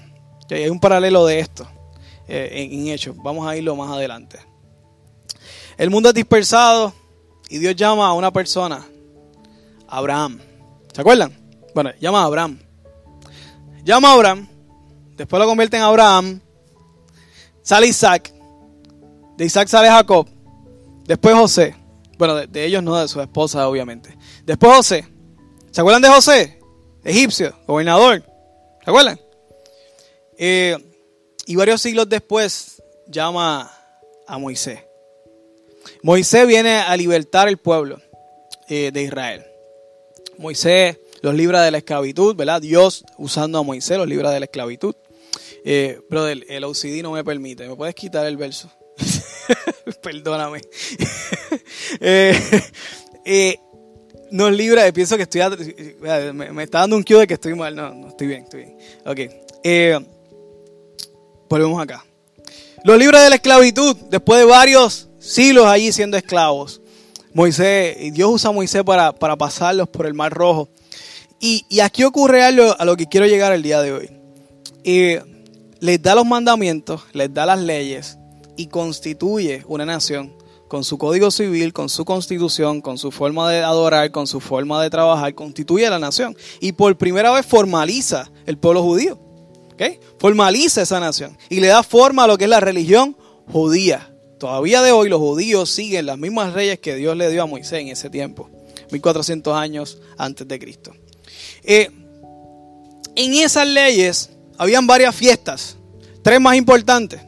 Hay 0.50 0.70
un 0.70 0.80
paralelo 0.80 1.26
de 1.26 1.40
esto 1.40 1.68
eh, 2.28 2.50
en, 2.52 2.74
en 2.74 2.88
Hechos. 2.88 3.16
Vamos 3.18 3.48
a 3.48 3.56
irlo 3.56 3.76
más 3.76 3.92
adelante. 3.92 4.40
El 5.78 5.90
mundo 5.90 6.10
es 6.10 6.16
dispersado 6.16 6.94
y 7.50 7.58
Dios 7.58 7.76
llama 7.76 8.08
a 8.08 8.14
una 8.14 8.32
persona, 8.32 8.86
Abraham. 9.88 10.40
¿Se 10.94 11.02
acuerdan? 11.02 11.38
Bueno, 11.74 11.92
llama 12.00 12.22
a 12.22 12.26
Abraham. 12.26 12.60
Llama 13.84 14.10
a 14.10 14.14
Abraham. 14.14 14.48
Después 15.16 15.40
lo 15.40 15.48
convierte 15.48 15.78
en 15.78 15.84
Abraham. 15.84 16.42
Sale 17.62 17.88
Isaac. 17.88 18.34
De 19.42 19.48
Isaac 19.48 19.70
sale 19.70 19.90
Jacob. 19.90 20.28
Después 21.08 21.34
José. 21.34 21.76
Bueno, 22.20 22.36
de, 22.46 22.64
ellos 22.64 22.84
no, 22.84 22.96
de 22.96 23.08
su 23.08 23.20
esposa, 23.20 23.68
obviamente. 23.68 24.16
Después 24.46 24.72
José. 24.72 25.08
¿Se 25.72 25.82
acuerdan 25.82 26.04
de 26.04 26.10
José? 26.10 26.60
Egipcio, 27.04 27.52
gobernador. 27.66 28.24
¿Se 28.84 28.92
acuerdan? 28.92 29.20
Eh, 30.38 30.78
y 31.48 31.56
varios 31.56 31.82
siglos 31.82 32.08
después 32.08 32.84
llama 33.08 33.72
a 34.28 34.38
Moisés. 34.38 34.82
Moisés 36.04 36.46
viene 36.46 36.76
a 36.76 36.96
libertar 36.96 37.48
el 37.48 37.58
pueblo 37.58 38.00
eh, 38.70 38.92
de 38.94 39.02
Israel. 39.02 39.44
Moisés 40.38 41.00
los 41.24 41.34
libra 41.34 41.64
de 41.64 41.72
la 41.72 41.80
esclavitud, 41.80 42.36
¿verdad? 42.36 42.62
Dios 42.62 43.04
usando 43.18 43.58
a 43.58 43.64
Moisés 43.64 43.98
los 43.98 44.08
libra 44.08 44.30
de 44.30 44.40
la 44.40 44.46
esclavitud. 44.46 44.94
Eh, 45.66 46.00
pero 46.12 46.28
el, 46.28 46.46
el 46.48 46.64
OCD 46.64 47.02
no 47.02 47.14
me 47.14 47.24
permite. 47.24 47.68
¿Me 47.68 47.76
puedes 47.76 47.96
quitar 47.96 48.28
el 48.28 48.38
verso? 48.38 48.70
Perdóname. 50.02 50.62
Eh, 52.00 52.40
eh, 53.26 53.60
nos 54.32 54.52
libra, 54.54 54.90
pienso 54.94 55.18
que 55.18 55.24
estoy, 55.24 55.42
me, 56.34 56.64
está 56.64 56.80
dando 56.80 56.96
un 56.96 57.04
cue 57.04 57.20
de 57.20 57.28
que 57.28 57.34
estoy 57.34 57.54
mal. 57.54 57.76
No, 57.76 57.94
no 57.94 58.08
estoy 58.08 58.28
bien, 58.28 58.44
estoy 58.44 58.62
bien. 58.62 58.78
Ok. 59.06 59.20
Eh, 59.64 60.00
volvemos 61.50 61.82
acá. 61.82 62.06
Los 62.86 62.98
libra 62.98 63.22
de 63.22 63.30
la 63.30 63.36
esclavitud, 63.36 63.96
después 64.10 64.40
de 64.40 64.46
varios 64.46 65.10
siglos 65.20 65.66
allí 65.68 65.92
siendo 65.92 66.16
esclavos. 66.16 66.82
Moisés, 67.34 67.98
Dios 68.14 68.32
usa 68.32 68.50
a 68.50 68.54
Moisés 68.54 68.84
para, 68.84 69.12
para 69.12 69.36
pasarlos 69.36 69.90
por 69.90 70.06
el 70.06 70.14
mar 70.14 70.34
rojo. 70.34 70.70
Y, 71.40 71.66
y, 71.70 71.82
aquí 71.82 72.04
ocurre 72.04 72.44
algo 72.44 72.76
a 72.78 72.86
lo 72.86 72.96
que 72.96 73.08
quiero 73.08 73.26
llegar 73.26 73.52
el 73.52 73.64
día 73.64 73.82
de 73.82 73.92
hoy. 73.92 74.10
les 75.80 76.02
da 76.02 76.16
los 76.16 76.26
mandamientos, 76.26 77.02
les 77.14 77.34
da 77.34 77.46
las 77.46 77.60
leyes, 77.60 78.18
y 78.58 78.68
constituye 78.68 79.64
una 79.68 79.86
nación 79.86 80.36
con 80.68 80.84
su 80.84 80.98
código 80.98 81.32
civil, 81.32 81.74
con 81.74 81.90
su 81.90 82.06
constitución, 82.06 82.82
con 82.82 82.98
su 82.98 83.12
forma 83.12 83.52
de 83.52 83.60
adorar, 83.60 84.12
con 84.12 84.26
su 84.26 84.40
forma 84.40 84.82
de 84.82 84.90
trabajar, 84.90 85.36
constituye 85.36 85.90
la 85.90 86.00
nación. 86.00 86.36
Y 86.62 86.72
por 86.72 86.98
primera 86.98 87.32
vez 87.32 87.46
formaliza 87.46 88.32
el 88.46 88.58
pueblo 88.58 88.82
judío. 88.82 89.20
Formaliza 90.20 90.82
esa 90.82 91.00
nación 91.00 91.38
y 91.50 91.60
le 91.60 91.68
da 91.68 91.84
forma 91.84 92.24
a 92.24 92.28
lo 92.28 92.38
que 92.38 92.46
es 92.46 92.50
la 92.50 92.60
religión 92.60 93.18
judía. 93.52 94.14
Todavía 94.40 94.82
de 94.82 94.92
hoy 94.92 95.10
los 95.10 95.20
judíos 95.20 95.70
siguen 95.70 96.06
las 96.06 96.18
mismas 96.18 96.54
leyes 96.54 96.80
que 96.80 96.96
Dios 96.96 97.16
le 97.16 97.30
dio 97.30 97.44
a 97.44 97.46
Moisés 97.46 97.82
en 97.82 97.88
ese 97.88 98.10
tiempo, 98.10 98.50
1400 98.92 99.56
años 99.56 100.00
antes 100.18 100.48
de 100.48 100.60
Cristo. 100.60 100.94
Eh, 101.64 101.90
en 103.16 103.34
esas 103.34 103.68
leyes 103.68 104.32
habían 104.58 104.88
varias 104.88 105.16
fiestas, 105.16 105.78
tres 106.24 106.40
más 106.40 106.56
importantes. 106.56 107.22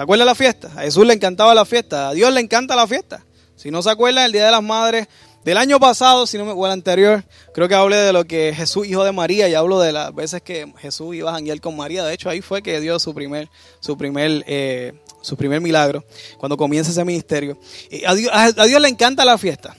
¿Se 0.00 0.04
acuerda 0.04 0.24
la 0.24 0.34
fiesta? 0.34 0.70
A 0.76 0.80
Jesús 0.80 1.06
le 1.06 1.12
encantaba 1.12 1.54
la 1.54 1.66
fiesta, 1.66 2.08
a 2.08 2.14
Dios 2.14 2.32
le 2.32 2.40
encanta 2.40 2.74
la 2.74 2.86
fiesta. 2.86 3.22
Si 3.54 3.70
no 3.70 3.82
se 3.82 3.90
acuerda, 3.90 4.24
el 4.24 4.32
Día 4.32 4.46
de 4.46 4.50
las 4.50 4.62
Madres 4.62 5.08
del 5.44 5.58
año 5.58 5.78
pasado, 5.78 6.26
si 6.26 6.38
no 6.38 6.46
me 6.46 6.52
acuerdo, 6.52 6.72
anterior, 6.72 7.22
creo 7.52 7.68
que 7.68 7.74
hablé 7.74 7.98
de 7.98 8.14
lo 8.14 8.24
que 8.24 8.54
Jesús, 8.56 8.86
hijo 8.86 9.04
de 9.04 9.12
María, 9.12 9.46
y 9.50 9.52
hablo 9.52 9.78
de 9.78 9.92
las 9.92 10.14
veces 10.14 10.40
que 10.40 10.72
Jesús 10.78 11.14
iba 11.16 11.28
a 11.28 11.34
janguear 11.34 11.60
con 11.60 11.76
María. 11.76 12.02
De 12.02 12.14
hecho, 12.14 12.30
ahí 12.30 12.40
fue 12.40 12.62
que 12.62 12.80
dio 12.80 12.98
su 12.98 13.12
primer, 13.12 13.50
su 13.80 13.98
primer, 13.98 14.42
eh, 14.46 14.94
su 15.20 15.36
primer 15.36 15.60
milagro, 15.60 16.02
cuando 16.38 16.56
comienza 16.56 16.90
ese 16.92 17.04
ministerio. 17.04 17.58
A 18.06 18.14
Dios, 18.14 18.80
le 18.80 18.88
encanta 18.88 19.22
la 19.26 19.36
fiesta. 19.36 19.76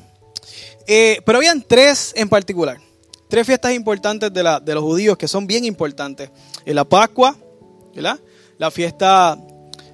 Eh, 0.85 1.19
pero 1.25 1.39
habían 1.39 1.63
tres 1.63 2.13
en 2.15 2.29
particular. 2.29 2.77
Tres 3.27 3.47
fiestas 3.47 3.73
importantes 3.73 4.31
de, 4.31 4.43
los 4.43 4.83
judíos 4.83 5.17
que 5.17 5.27
son 5.27 5.47
bien 5.47 5.65
importantes. 5.65 6.29
La 6.63 6.85
Pascua, 6.85 7.35
¿verdad? 7.95 8.19
La 8.59 8.69
fiesta 8.69 9.35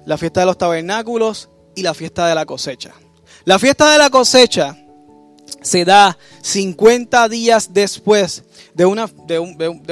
la 0.08 0.16
fiesta 0.16 0.40
de 0.40 0.46
los 0.46 0.56
tabernáculos 0.56 1.50
y 1.74 1.82
la 1.82 1.92
fiesta 1.92 2.26
de 2.26 2.34
la 2.34 2.46
cosecha. 2.46 2.94
La 3.44 3.58
fiesta 3.58 3.92
de 3.92 3.98
la 3.98 4.08
cosecha 4.08 4.74
se 5.60 5.84
da 5.84 6.16
50 6.40 7.28
días 7.28 7.74
después 7.74 8.42
de 8.72 8.86
una, 8.86 9.06
de, 9.26 9.38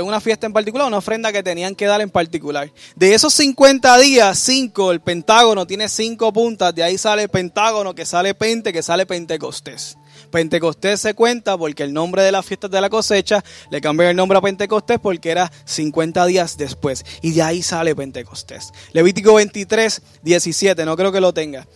una 0.01 0.21
fiesta 0.23 0.47
en 0.47 0.55
particular, 0.55 0.87
una 0.87 0.97
ofrenda 0.97 1.33
que 1.33 1.43
tenían 1.43 1.75
que 1.75 1.85
dar 1.85 2.01
en 2.01 2.09
particular. 2.09 2.73
De 2.95 3.13
esos 3.13 3.35
50 3.35 3.99
días, 3.99 4.39
5, 4.39 4.93
el 4.93 5.01
pentágono 5.01 5.67
tiene 5.67 5.87
5 5.87 6.33
puntas, 6.33 6.75
de 6.75 6.83
ahí 6.83 6.97
sale 6.97 7.29
pentágono, 7.29 7.95
que 7.95 8.07
sale 8.07 8.33
pente, 8.33 8.73
que 8.73 8.83
sale 8.83 9.05
pentecostés. 9.05 9.99
Pentecostés 10.31 11.01
se 11.01 11.15
cuenta 11.15 11.57
porque 11.57 11.83
el 11.83 11.93
nombre 11.93 12.23
de 12.23 12.33
las 12.33 12.45
fiestas 12.45 12.71
de 12.71 12.81
la 12.81 12.91
cosecha 12.91 13.45
le 13.71 13.81
cambió 13.81 14.09
el 14.09 14.17
nombre 14.17 14.39
a 14.39 14.41
Pentecostés 14.41 14.99
porque 15.01 15.31
era 15.31 15.51
50 15.65 16.27
días 16.27 16.57
después. 16.57 17.05
Y 17.23 17.33
de 17.33 17.43
ahí 17.43 17.63
sale 17.63 17.95
Pentecostés. 17.95 18.73
Levítico 18.93 19.35
23, 19.35 20.03
17, 20.23 20.85
no 20.85 20.97
creo 20.97 21.13
que 21.13 21.21
lo 21.21 21.33
tenga. 21.33 21.67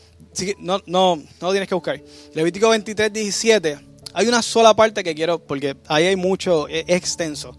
No, 0.58 0.80
no, 0.86 1.16
no 1.16 1.24
lo 1.40 1.50
tienes 1.50 1.68
que 1.68 1.74
buscar. 1.74 2.00
Levítico 2.34 2.68
23, 2.68 3.12
17. 3.12 3.78
Hay 4.12 4.26
una 4.26 4.42
sola 4.42 4.74
parte 4.74 5.04
que 5.04 5.14
quiero, 5.14 5.38
porque 5.38 5.76
ahí 5.86 6.06
hay 6.06 6.16
mucho, 6.16 6.66
es 6.68 6.84
extenso. 6.88 7.56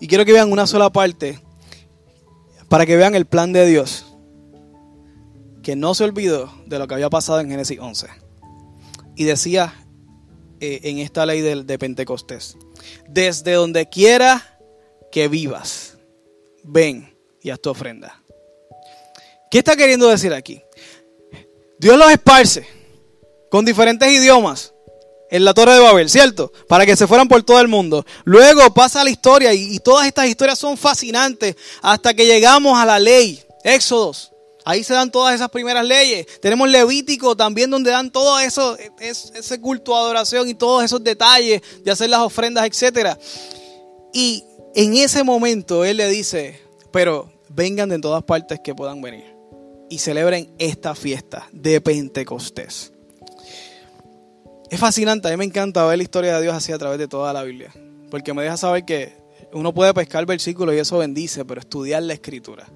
Y 0.00 0.06
quiero 0.06 0.24
que 0.24 0.32
vean 0.32 0.52
una 0.52 0.66
sola 0.66 0.90
parte 0.90 1.40
para 2.68 2.86
que 2.86 2.96
vean 2.96 3.14
el 3.14 3.26
plan 3.26 3.52
de 3.52 3.66
Dios. 3.66 4.06
Que 5.62 5.76
no 5.76 5.94
se 5.94 6.04
olvidó 6.04 6.52
de 6.66 6.78
lo 6.78 6.86
que 6.86 6.94
había 6.94 7.10
pasado 7.10 7.40
en 7.40 7.50
Génesis 7.50 7.78
11. 7.80 8.06
Y 9.16 9.24
decía 9.24 9.74
eh, 10.60 10.80
en 10.84 10.98
esta 10.98 11.24
ley 11.26 11.40
de, 11.40 11.78
Pentecostés. 11.78 12.56
Desde 13.08 13.52
donde 13.52 13.88
quiera 13.88 14.58
que 15.10 15.28
vivas, 15.28 15.98
ven 16.64 17.16
y 17.42 17.50
haz 17.50 17.60
tu 17.60 17.70
ofrenda. 17.70 18.22
¿Qué 19.50 19.58
está 19.58 19.76
queriendo 19.76 20.08
decir 20.08 20.32
aquí? 20.34 20.62
Dios 21.78 21.96
los 21.96 22.10
esparce 22.10 22.66
con 23.50 23.64
diferentes 23.64 24.10
idiomas 24.10 24.74
en 25.30 25.44
la 25.44 25.54
Torre 25.54 25.74
de 25.74 25.80
Babel, 25.80 26.10
¿cierto? 26.10 26.52
Para 26.68 26.84
que 26.84 26.96
se 26.96 27.06
fueran 27.06 27.28
por 27.28 27.42
todo 27.42 27.60
el 27.60 27.68
mundo. 27.68 28.04
Luego 28.24 28.72
pasa 28.74 29.04
la 29.04 29.10
historia 29.10 29.54
y, 29.54 29.76
y 29.76 29.78
todas 29.78 30.06
estas 30.06 30.26
historias 30.26 30.58
son 30.58 30.76
fascinantes 30.76 31.56
hasta 31.82 32.14
que 32.14 32.26
llegamos 32.26 32.78
a 32.78 32.84
la 32.84 32.98
ley, 32.98 33.42
Éxodos. 33.64 34.32
Ahí 34.68 34.84
se 34.84 34.92
dan 34.92 35.10
todas 35.10 35.34
esas 35.34 35.48
primeras 35.48 35.82
leyes. 35.82 36.26
Tenemos 36.42 36.68
Levítico 36.68 37.34
también 37.34 37.70
donde 37.70 37.90
dan 37.90 38.10
todo 38.10 38.38
eso, 38.38 38.76
ese 39.00 39.60
culto 39.62 39.96
a 39.96 40.00
adoración 40.00 40.46
y 40.46 40.52
todos 40.52 40.84
esos 40.84 41.02
detalles 41.02 41.62
de 41.82 41.90
hacer 41.90 42.10
las 42.10 42.20
ofrendas, 42.20 42.66
etc. 42.66 43.16
Y 44.12 44.44
en 44.74 44.92
ese 44.92 45.24
momento 45.24 45.86
Él 45.86 45.96
le 45.96 46.10
dice, 46.10 46.60
pero 46.92 47.32
vengan 47.48 47.88
de 47.88 47.98
todas 47.98 48.22
partes 48.24 48.60
que 48.62 48.74
puedan 48.74 49.00
venir 49.00 49.24
y 49.88 50.00
celebren 50.00 50.52
esta 50.58 50.94
fiesta 50.94 51.48
de 51.50 51.80
Pentecostés. 51.80 52.92
Es 54.68 54.78
fascinante, 54.78 55.28
a 55.28 55.30
mí 55.30 55.38
me 55.38 55.46
encanta 55.46 55.86
ver 55.86 55.96
la 55.96 56.02
historia 56.02 56.36
de 56.36 56.42
Dios 56.42 56.54
así 56.54 56.72
a 56.72 56.78
través 56.78 56.98
de 56.98 57.08
toda 57.08 57.32
la 57.32 57.42
Biblia, 57.42 57.72
porque 58.10 58.34
me 58.34 58.42
deja 58.42 58.58
saber 58.58 58.84
que 58.84 59.14
uno 59.50 59.72
puede 59.72 59.94
pescar 59.94 60.26
versículos 60.26 60.74
y 60.74 60.78
eso 60.78 60.98
bendice, 60.98 61.46
pero 61.46 61.58
estudiar 61.58 62.02
la 62.02 62.12
escritura 62.12 62.68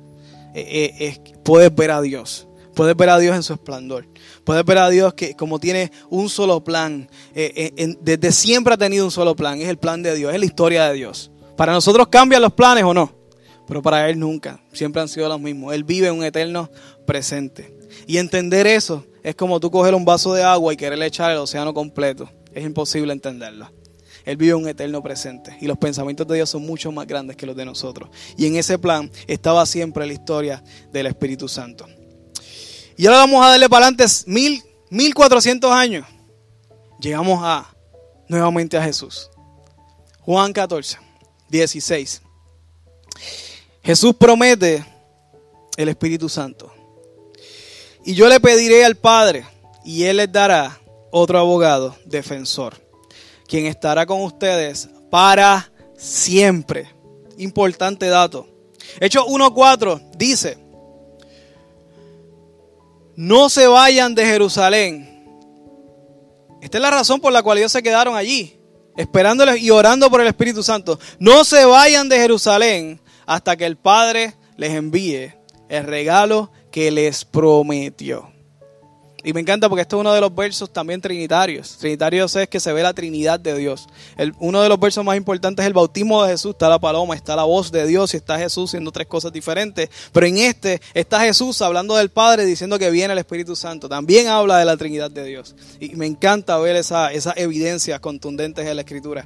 eh, 0.55 0.95
eh, 0.99 1.19
puedes 1.43 1.75
ver 1.75 1.91
a 1.91 2.01
Dios. 2.01 2.49
Puedes 2.75 2.97
ver 2.97 3.11
a 3.11 3.19
Dios 3.19 3.37
en 3.37 3.43
su 3.43 3.53
esplendor. 3.53 4.07
Puedes 4.45 4.65
ver 4.65 4.79
a 4.79 4.89
Dios 4.89 5.13
que 5.15 5.35
como 5.35 5.59
tiene 5.59 5.93
un 6.09 6.31
solo 6.31 6.65
plan, 6.65 7.09
eh, 7.35 7.97
desde 8.01 8.33
siempre 8.33 8.75
ha 8.75 8.79
tenido 8.79 9.05
un 9.05 9.11
solo 9.11 9.37
plan. 9.37 9.61
Es 9.61 9.69
el 9.69 9.79
plan 9.79 10.03
de 10.03 10.15
Dios, 10.15 10.33
es 10.33 10.41
la 10.41 10.47
historia 10.47 10.89
de 10.89 10.95
Dios. 10.95 11.31
Para 11.57 11.73
nosotros 11.73 12.09
cambian 12.09 12.41
los 12.41 12.53
planes 12.55 12.85
o 12.85 12.95
no, 12.95 13.13
pero 13.69 13.83
para 13.83 14.09
Él 14.09 14.19
nunca. 14.19 14.63
Siempre 14.73 15.03
han 15.03 15.09
sido 15.09 15.29
los 15.29 15.41
mismos. 15.41 15.75
Él 15.75 15.85
vive 15.85 16.09
en 16.09 16.15
un 16.15 16.25
eterno 16.25 16.71
presente. 17.07 17.77
Y 18.07 18.17
entender 18.17 18.67
eso 18.67 19.05
es 19.23 19.35
como 19.35 19.61
tú 19.61 19.71
coger 19.71 19.95
un 19.95 20.05
vaso 20.05 20.33
de 20.33 20.43
agua 20.43 20.73
y 20.73 20.77
querer 20.77 21.01
echar 21.03 21.31
el 21.31 21.39
océano 21.39 21.75
completo. 21.75 22.29
Es 22.55 22.65
imposible 22.65 23.13
entenderlo. 23.13 23.71
Él 24.25 24.37
vive 24.37 24.55
un 24.55 24.69
eterno 24.69 25.03
presente 25.03 25.57
y 25.61 25.67
los 25.67 25.79
pensamientos 25.79 26.27
de 26.29 26.37
Dios 26.37 26.51
son 26.51 26.65
mucho 26.65 26.93
más 26.93 27.07
grandes 27.07 27.37
que 27.37 27.47
los 27.47 27.57
de 27.57 27.65
nosotros. 27.65 28.11
Y 28.37 28.47
en 28.47 28.57
ese 28.57 28.79
plan 28.79 29.11
estaba 29.27 29.65
siempre 29.67 30.07
la 30.07 30.13
historia 30.13 30.63
del 30.93 31.07
Espíritu 31.07 31.49
Santo. 31.49 31.87
Y 32.97 33.07
ahora 33.07 33.19
vamos 33.19 33.45
a 33.45 33.51
darle 33.51 33.69
para 33.69 33.87
adelante 33.87 34.05
mil, 34.27 34.63
mil 34.91 35.15
cuatrocientos 35.15 35.71
años. 35.73 36.07
Llegamos 37.01 37.41
a 37.43 37.75
nuevamente 38.29 38.77
a 38.77 38.83
Jesús. 38.83 39.29
Juan 40.21 40.53
14, 40.53 40.99
16. 41.49 42.23
Jesús 43.83 44.15
promete 44.15 44.85
el 45.77 45.89
Espíritu 45.89 46.29
Santo. 46.29 46.73
Y 48.05 48.15
yo 48.15 48.29
le 48.29 48.41
pediré 48.41 48.85
al 48.85 48.97
Padre, 48.97 49.45
y 49.85 50.05
Él 50.05 50.19
les 50.19 50.31
dará 50.31 50.81
otro 51.11 51.39
abogado, 51.39 51.97
defensor, 52.05 52.82
quien 53.53 53.67
estará 53.67 54.07
con 54.07 54.23
ustedes 54.23 54.89
para 55.11 55.71
siempre. 55.95 56.89
Importante 57.37 58.07
dato. 58.07 58.47
Hechos 58.99 59.27
1.4 59.27 60.13
dice, 60.17 60.57
no 63.15 63.51
se 63.51 63.67
vayan 63.67 64.15
de 64.15 64.25
Jerusalén. 64.25 65.29
Esta 66.63 66.79
es 66.79 66.83
la 66.83 66.93
razón 66.93 67.21
por 67.21 67.31
la 67.31 67.43
cual 67.43 67.59
ellos 67.59 67.73
se 67.73 67.83
quedaron 67.83 68.17
allí, 68.17 68.59
esperándoles 68.97 69.61
y 69.61 69.71
orando 69.71 70.09
por 70.09 70.23
el 70.23 70.29
Espíritu 70.29 70.63
Santo. 70.63 70.99
No 71.19 71.45
se 71.45 71.67
vayan 71.67 72.09
de 72.09 72.17
Jerusalén 72.17 73.03
hasta 73.27 73.55
que 73.59 73.67
el 73.67 73.77
Padre 73.77 74.35
les 74.57 74.71
envíe 74.73 75.35
el 75.69 75.85
regalo 75.85 76.51
que 76.71 76.91
les 76.91 77.27
prometió. 77.27 78.32
Y 79.25 79.33
me 79.33 79.41
encanta 79.41 79.69
porque 79.69 79.83
este 79.83 79.95
es 79.95 80.01
uno 80.01 80.13
de 80.13 80.21
los 80.21 80.35
versos 80.35 80.73
también 80.73 81.01
trinitarios. 81.01 81.77
Trinitarios 81.79 82.35
es 82.35 82.49
que 82.49 82.59
se 82.59 82.73
ve 82.73 82.83
la 82.83 82.93
Trinidad 82.93 83.39
de 83.39 83.57
Dios. 83.57 83.87
El, 84.17 84.35
uno 84.41 84.61
de 84.61 84.69
los 84.69 84.81
versos 84.81 85.05
más 85.05 85.17
importantes 85.17 85.63
es 85.63 85.69
el 85.69 85.75
bautismo 85.75 86.25
de 86.25 86.33
Jesús. 86.33 86.53
Está 86.53 86.69
la 86.69 86.81
paloma, 86.81 87.15
está 87.15 87.37
la 87.37 87.45
voz 87.45 87.71
de 87.71 87.87
Dios 87.87 88.15
y 88.15 88.17
está 88.17 88.37
Jesús 88.37 88.73
siendo 88.73 88.91
tres 88.91 89.07
cosas 89.07 89.33
diferentes. 89.33 89.89
Pero 90.13 90.27
en 90.27 90.39
este 90.39 90.81
está 90.93 91.21
Jesús 91.21 91.63
hablando 91.63 91.95
del 91.97 92.11
Padre 92.11 92.45
diciendo 92.45 92.81
que 92.81 92.91
viene 92.91 93.13
el 93.13 93.19
Espíritu 93.19 93.55
Santo. 93.55 93.89
También 93.89 94.27
habla 94.27 94.59
de 94.59 94.65
la 94.65 94.77
Trinidad 94.77 95.11
de 95.11 95.25
Dios. 95.25 95.55
Y 95.79 95.91
me 95.91 96.07
encanta 96.07 96.59
ver 96.59 96.75
esas 96.75 97.13
esa 97.13 97.33
evidencias 97.37 98.01
contundentes 98.01 98.67
en 98.67 98.75
la 98.75 98.83
Escritura. 98.83 99.25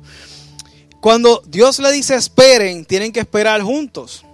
Cuando 1.01 1.43
Dios 1.47 1.79
le 1.79 1.91
dice 1.93 2.17
esperen, 2.17 2.85
tienen 2.85 3.13
que 3.13 3.21
esperar 3.21 3.63
juntos. 3.63 4.25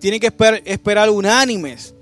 Tienen 0.00 0.20
que 0.20 0.26
esperar, 0.26 0.60
esperar 0.66 1.08
unánimes. 1.08 1.94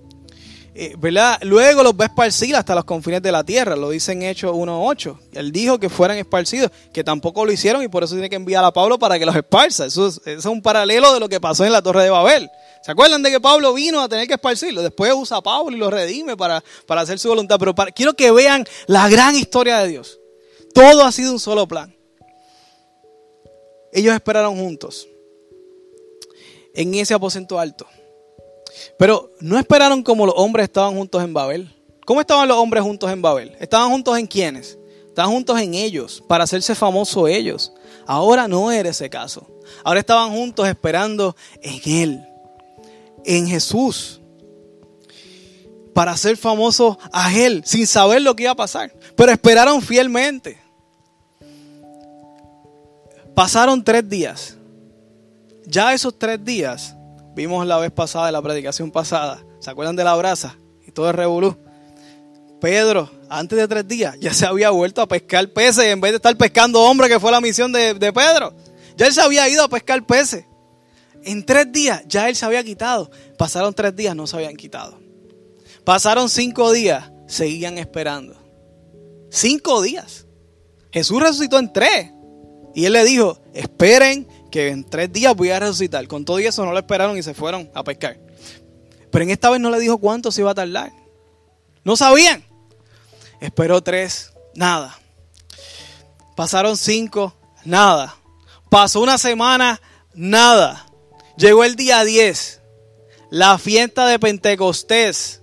Eh, 0.73 0.95
¿verdad? 0.99 1.39
Luego 1.43 1.83
los 1.83 1.95
va 1.95 2.05
a 2.05 2.07
esparcir 2.07 2.55
hasta 2.55 2.75
los 2.75 2.85
confines 2.85 3.21
de 3.21 3.33
la 3.33 3.43
tierra, 3.43 3.75
lo 3.75 3.91
dice 3.91 4.13
en 4.13 4.23
Hechos 4.23 4.53
1.8. 4.53 5.19
Él 5.33 5.51
dijo 5.51 5.81
que 5.81 5.89
fueran 5.89 6.17
esparcidos, 6.17 6.71
que 6.93 7.03
tampoco 7.03 7.45
lo 7.45 7.51
hicieron 7.51 7.83
y 7.83 7.89
por 7.89 8.05
eso 8.05 8.15
tiene 8.15 8.31
que 8.31 8.37
enviar 8.37 8.65
a 8.65 8.73
Pablo 8.73 8.99
para 8.99 9.19
que 9.19 9.27
los 9.27 9.35
esparza. 9.35 9.87
Eso 9.87 10.07
es, 10.07 10.45
un 10.47 10.63
paralelo 10.63 11.13
de 11.13 11.21
lo 11.21 11.29
que 11.29 11.41
pasó 11.41 11.65
en 11.65 11.73
la 11.73 11.83
Torre 11.83 12.05
de 12.05 12.11
Babel. 12.11 12.49
¿Se 12.83 12.93
acuerdan 12.93 13.23
de 13.23 13.31
que 13.31 13.41
Pablo 13.41 13.75
vino 13.75 14.01
a 14.01 14.09
tener 14.09 14.29
que 14.29 14.35
esparcirlo? 14.35 14.81
Después 14.83 15.13
usa 15.15 15.39
a 15.39 15.43
Pablo 15.43 15.77
y 15.77 15.81
lo 15.81 15.91
redime 15.91 16.37
para, 16.37 16.63
para 16.87 17.01
hacer 17.01 17.19
su 17.19 17.29
voluntad. 17.29 17.59
Pero 17.59 17.75
quiero 17.95 18.15
que 18.15 18.31
vean 18.31 18.65
la 18.87 19.09
gran 19.09 19.37
historia 19.37 19.81
de 19.81 19.89
Dios. 19.89 20.21
Todo 20.73 21.05
ha 21.05 21.11
sido 21.11 21.33
un 21.33 21.41
solo 21.41 21.67
plan. 21.67 21.95
Ellos 23.93 24.15
esperaron 24.15 24.57
juntos 24.57 25.09
en 26.75 26.95
ese 26.95 27.13
aposento 27.13 27.59
alto. 27.59 27.87
Pero 28.99 29.33
no 29.41 29.59
esperaron 29.59 30.03
como 30.03 30.27
los 30.27 30.35
hombres 30.37 30.65
estaban 30.65 30.95
juntos 30.95 31.23
en 31.23 31.33
Babel. 31.33 31.75
¿Cómo 32.05 32.21
estaban 32.21 32.49
los 32.49 32.57
hombres 32.57 32.83
juntos 32.83 33.11
en 33.11 33.23
Babel? 33.23 33.57
¿Estaban 33.61 33.91
juntos 33.91 34.19
en 34.19 34.27
quiénes? 34.27 34.79
Estaban 35.07 35.31
juntos 35.33 35.61
en 35.61 35.75
ellos, 35.75 36.23
para 36.29 36.45
hacerse 36.45 36.75
famosos 36.75 37.29
ellos. 37.29 37.73
Ahora 38.07 38.49
no 38.49 38.71
era 38.71 38.91
ese 38.91 39.11
caso. 39.11 39.47
Ahora 39.85 40.01
estaban 40.01 40.31
juntos 40.31 40.67
esperando 40.69 41.37
en 41.63 41.81
Él, 41.85 42.25
en 43.25 43.47
Jesús, 43.47 44.21
para 45.93 46.17
ser 46.17 46.37
famosos 46.37 46.97
a 47.13 47.35
Él, 47.35 47.63
sin 47.65 47.87
saber 47.87 48.23
lo 48.23 48.35
que 48.35 48.45
iba 48.45 48.53
a 48.53 48.57
pasar. 48.57 48.93
Pero 49.17 49.33
esperaron 49.33 49.83
fielmente. 49.83 50.59
Pasaron 53.35 53.83
tres 53.83 54.09
días. 54.09 54.57
Ya 55.67 55.93
esos 55.93 56.19
tres 56.19 56.45
días 56.45 56.97
Vimos 57.41 57.67
la 57.67 57.79
vez 57.79 57.91
pasada, 57.91 58.31
la 58.31 58.43
predicación 58.43 58.91
pasada. 58.91 59.43
¿Se 59.61 59.71
acuerdan 59.71 59.97
de 59.97 60.05
la 60.05 60.15
brasa? 60.15 60.59
Y 60.87 60.91
todo 60.91 61.09
el 61.09 61.17
revolú. 61.17 61.57
Pedro, 62.61 63.11
antes 63.31 63.59
de 63.59 63.67
tres 63.67 63.89
días, 63.89 64.15
ya 64.21 64.35
se 64.35 64.45
había 64.45 64.69
vuelto 64.69 65.01
a 65.01 65.09
pescar 65.09 65.49
peces 65.49 65.87
en 65.87 66.03
vez 66.03 66.13
de 66.13 66.17
estar 66.17 66.37
pescando 66.37 66.83
hombres, 66.83 67.09
que 67.09 67.19
fue 67.19 67.31
la 67.31 67.41
misión 67.41 67.73
de, 67.73 67.95
de 67.95 68.13
Pedro. 68.13 68.53
Ya 68.95 69.07
él 69.07 69.15
se 69.15 69.23
había 69.23 69.49
ido 69.49 69.65
a 69.65 69.69
pescar 69.69 70.05
peces. 70.05 70.45
En 71.25 71.47
tres 71.47 71.73
días 71.73 72.03
ya 72.07 72.29
él 72.29 72.37
se 72.37 72.45
había 72.45 72.63
quitado. 72.63 73.11
Pasaron 73.39 73.73
tres 73.73 73.97
días, 73.97 74.15
no 74.15 74.27
se 74.27 74.37
habían 74.37 74.55
quitado. 74.55 75.01
Pasaron 75.83 76.29
cinco 76.29 76.73
días, 76.73 77.11
seguían 77.27 77.79
esperando. 77.79 78.37
Cinco 79.31 79.81
días. 79.81 80.27
Jesús 80.93 81.23
resucitó 81.23 81.59
en 81.59 81.73
tres. 81.73 82.11
Y 82.75 82.85
él 82.85 82.93
le 82.93 83.03
dijo, 83.03 83.41
esperen 83.55 84.29
que 84.51 84.69
en 84.69 84.85
tres 84.85 85.13
días 85.13 85.35
voy 85.35 85.51
a 85.51 85.61
resucitar. 85.61 86.07
Con 86.09 86.25
todo 86.25 86.39
eso 86.39 86.65
no 86.65 86.73
lo 86.73 86.79
esperaron 86.79 87.17
y 87.17 87.23
se 87.23 87.35
fueron 87.35 87.71
a 87.75 87.85
pescar. 87.85 88.19
Pero 89.11 89.25
en 89.25 89.31
esta 89.31 89.51
vez 89.51 89.61
no 89.61 89.71
le 89.71 89.81
dijo 89.81 89.99
cuánto 89.99 90.31
se 90.31 90.41
iba 90.41 90.51
a 90.51 90.55
tardar. 90.55 90.93
No 91.85 91.97
sabían. 91.97 92.45
Esperó 93.41 93.83
tres, 93.83 94.33
nada. 94.55 94.99
Pasaron 96.37 96.77
cinco, 96.77 97.35
nada. 97.65 98.17
Pasó 98.69 99.01
una 99.01 99.19
semana, 99.19 99.81
nada. 100.15 100.87
Llegó 101.37 101.65
el 101.65 101.75
día 101.75 102.05
10, 102.05 102.61
la 103.31 103.59
fiesta 103.59 104.07
de 104.07 104.19
Pentecostés. 104.19 105.41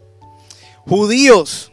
Judíos. 0.86 1.72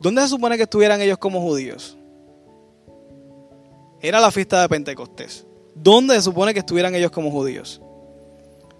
¿Dónde 0.00 0.22
se 0.22 0.28
supone 0.28 0.56
que 0.56 0.62
estuvieran 0.62 1.00
ellos 1.00 1.18
como 1.18 1.40
judíos? 1.40 1.95
Era 4.06 4.20
la 4.20 4.30
fiesta 4.30 4.62
de 4.62 4.68
Pentecostés. 4.68 5.44
¿Dónde 5.74 6.14
se 6.14 6.22
supone 6.22 6.54
que 6.54 6.60
estuvieran 6.60 6.94
ellos 6.94 7.10
como 7.10 7.28
judíos? 7.32 7.80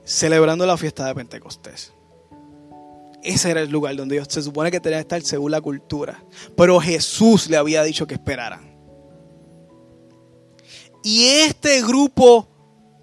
Celebrando 0.04 0.64
la 0.66 0.76
fiesta 0.76 1.04
de 1.04 1.16
Pentecostés. 1.16 1.92
Ese 3.24 3.50
era 3.50 3.60
el 3.60 3.68
lugar 3.68 3.96
donde 3.96 4.14
ellos 4.14 4.28
se 4.30 4.40
supone 4.40 4.70
que 4.70 4.78
tenían 4.78 5.00
que 5.00 5.16
estar 5.16 5.22
según 5.22 5.50
la 5.50 5.60
cultura. 5.60 6.22
Pero 6.56 6.78
Jesús 6.78 7.50
le 7.50 7.56
había 7.56 7.82
dicho 7.82 8.06
que 8.06 8.14
esperaran. 8.14 8.78
Y 11.02 11.24
este 11.24 11.82
grupo 11.82 12.46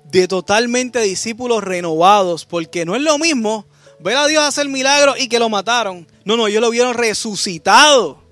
de 0.05 0.25
totalmente 0.29 1.01
discípulos 1.01 1.61
renovados, 1.61 2.45
porque 2.45 2.85
no 2.85 2.95
es 2.95 3.01
lo 3.01 3.17
mismo 3.17 3.65
ver 3.99 4.15
a 4.15 4.27
Dios 4.27 4.45
hacer 4.45 4.69
milagros 4.69 5.19
y 5.19 5.27
que 5.27 5.39
lo 5.39 5.49
mataron. 5.49 6.07
No, 6.23 6.37
no, 6.37 6.47
ellos 6.47 6.61
lo 6.61 6.69
vieron 6.69 6.93
resucitado. 6.93 8.22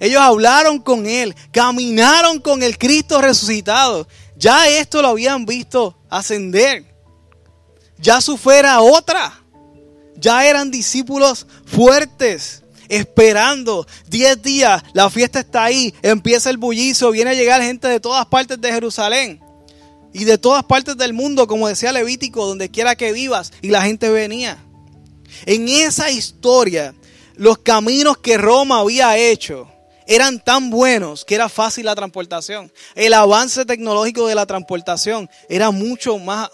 Ellos 0.00 0.20
hablaron 0.20 0.78
con 0.78 1.06
Él, 1.06 1.36
caminaron 1.52 2.40
con 2.40 2.62
el 2.62 2.78
Cristo 2.78 3.20
resucitado. 3.20 4.08
Ya 4.36 4.66
esto 4.66 5.02
lo 5.02 5.08
habían 5.08 5.44
visto 5.44 5.98
ascender. 6.08 6.86
Ya 7.98 8.22
su 8.22 8.40
otra. 8.80 9.44
Ya 10.16 10.46
eran 10.46 10.70
discípulos 10.70 11.46
fuertes, 11.66 12.62
esperando. 12.88 13.86
Diez 14.08 14.40
días, 14.42 14.82
la 14.94 15.10
fiesta 15.10 15.40
está 15.40 15.64
ahí, 15.64 15.94
empieza 16.02 16.50
el 16.50 16.56
bullizo, 16.56 17.10
viene 17.10 17.30
a 17.30 17.34
llegar 17.34 17.62
gente 17.62 17.88
de 17.88 18.00
todas 18.00 18.26
partes 18.26 18.60
de 18.60 18.72
Jerusalén 18.72 19.40
y 20.12 20.24
de 20.24 20.38
todas 20.38 20.64
partes 20.64 20.96
del 20.96 21.12
mundo, 21.12 21.46
como 21.46 21.68
decía 21.68 21.92
Levítico, 21.92 22.46
donde 22.46 22.70
quiera 22.70 22.96
que 22.96 23.12
vivas, 23.12 23.52
y 23.62 23.68
la 23.68 23.82
gente 23.82 24.08
venía. 24.10 24.62
En 25.46 25.68
esa 25.68 26.10
historia, 26.10 26.94
los 27.36 27.58
caminos 27.58 28.18
que 28.18 28.36
Roma 28.36 28.80
había 28.80 29.16
hecho 29.16 29.69
eran 30.10 30.40
tan 30.40 30.70
buenos 30.70 31.24
que 31.24 31.36
era 31.36 31.48
fácil 31.48 31.86
la 31.86 31.94
transportación. 31.94 32.72
El 32.96 33.14
avance 33.14 33.64
tecnológico 33.64 34.26
de 34.26 34.34
la 34.34 34.44
transportación 34.44 35.30
era 35.48 35.70
mucho 35.70 36.18
más, 36.18 36.50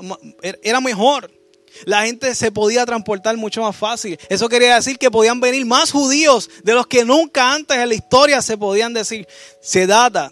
era 0.62 0.82
mejor. 0.82 1.30
La 1.86 2.04
gente 2.04 2.34
se 2.34 2.52
podía 2.52 2.84
transportar 2.84 3.34
mucho 3.38 3.62
más 3.62 3.74
fácil. 3.74 4.18
Eso 4.28 4.50
quería 4.50 4.74
decir 4.76 4.98
que 4.98 5.10
podían 5.10 5.40
venir 5.40 5.64
más 5.64 5.90
judíos 5.90 6.50
de 6.64 6.74
los 6.74 6.86
que 6.86 7.06
nunca 7.06 7.54
antes 7.54 7.78
en 7.78 7.88
la 7.88 7.94
historia 7.94 8.42
se 8.42 8.58
podían 8.58 8.92
decir. 8.92 9.26
Se 9.62 9.86
data, 9.86 10.30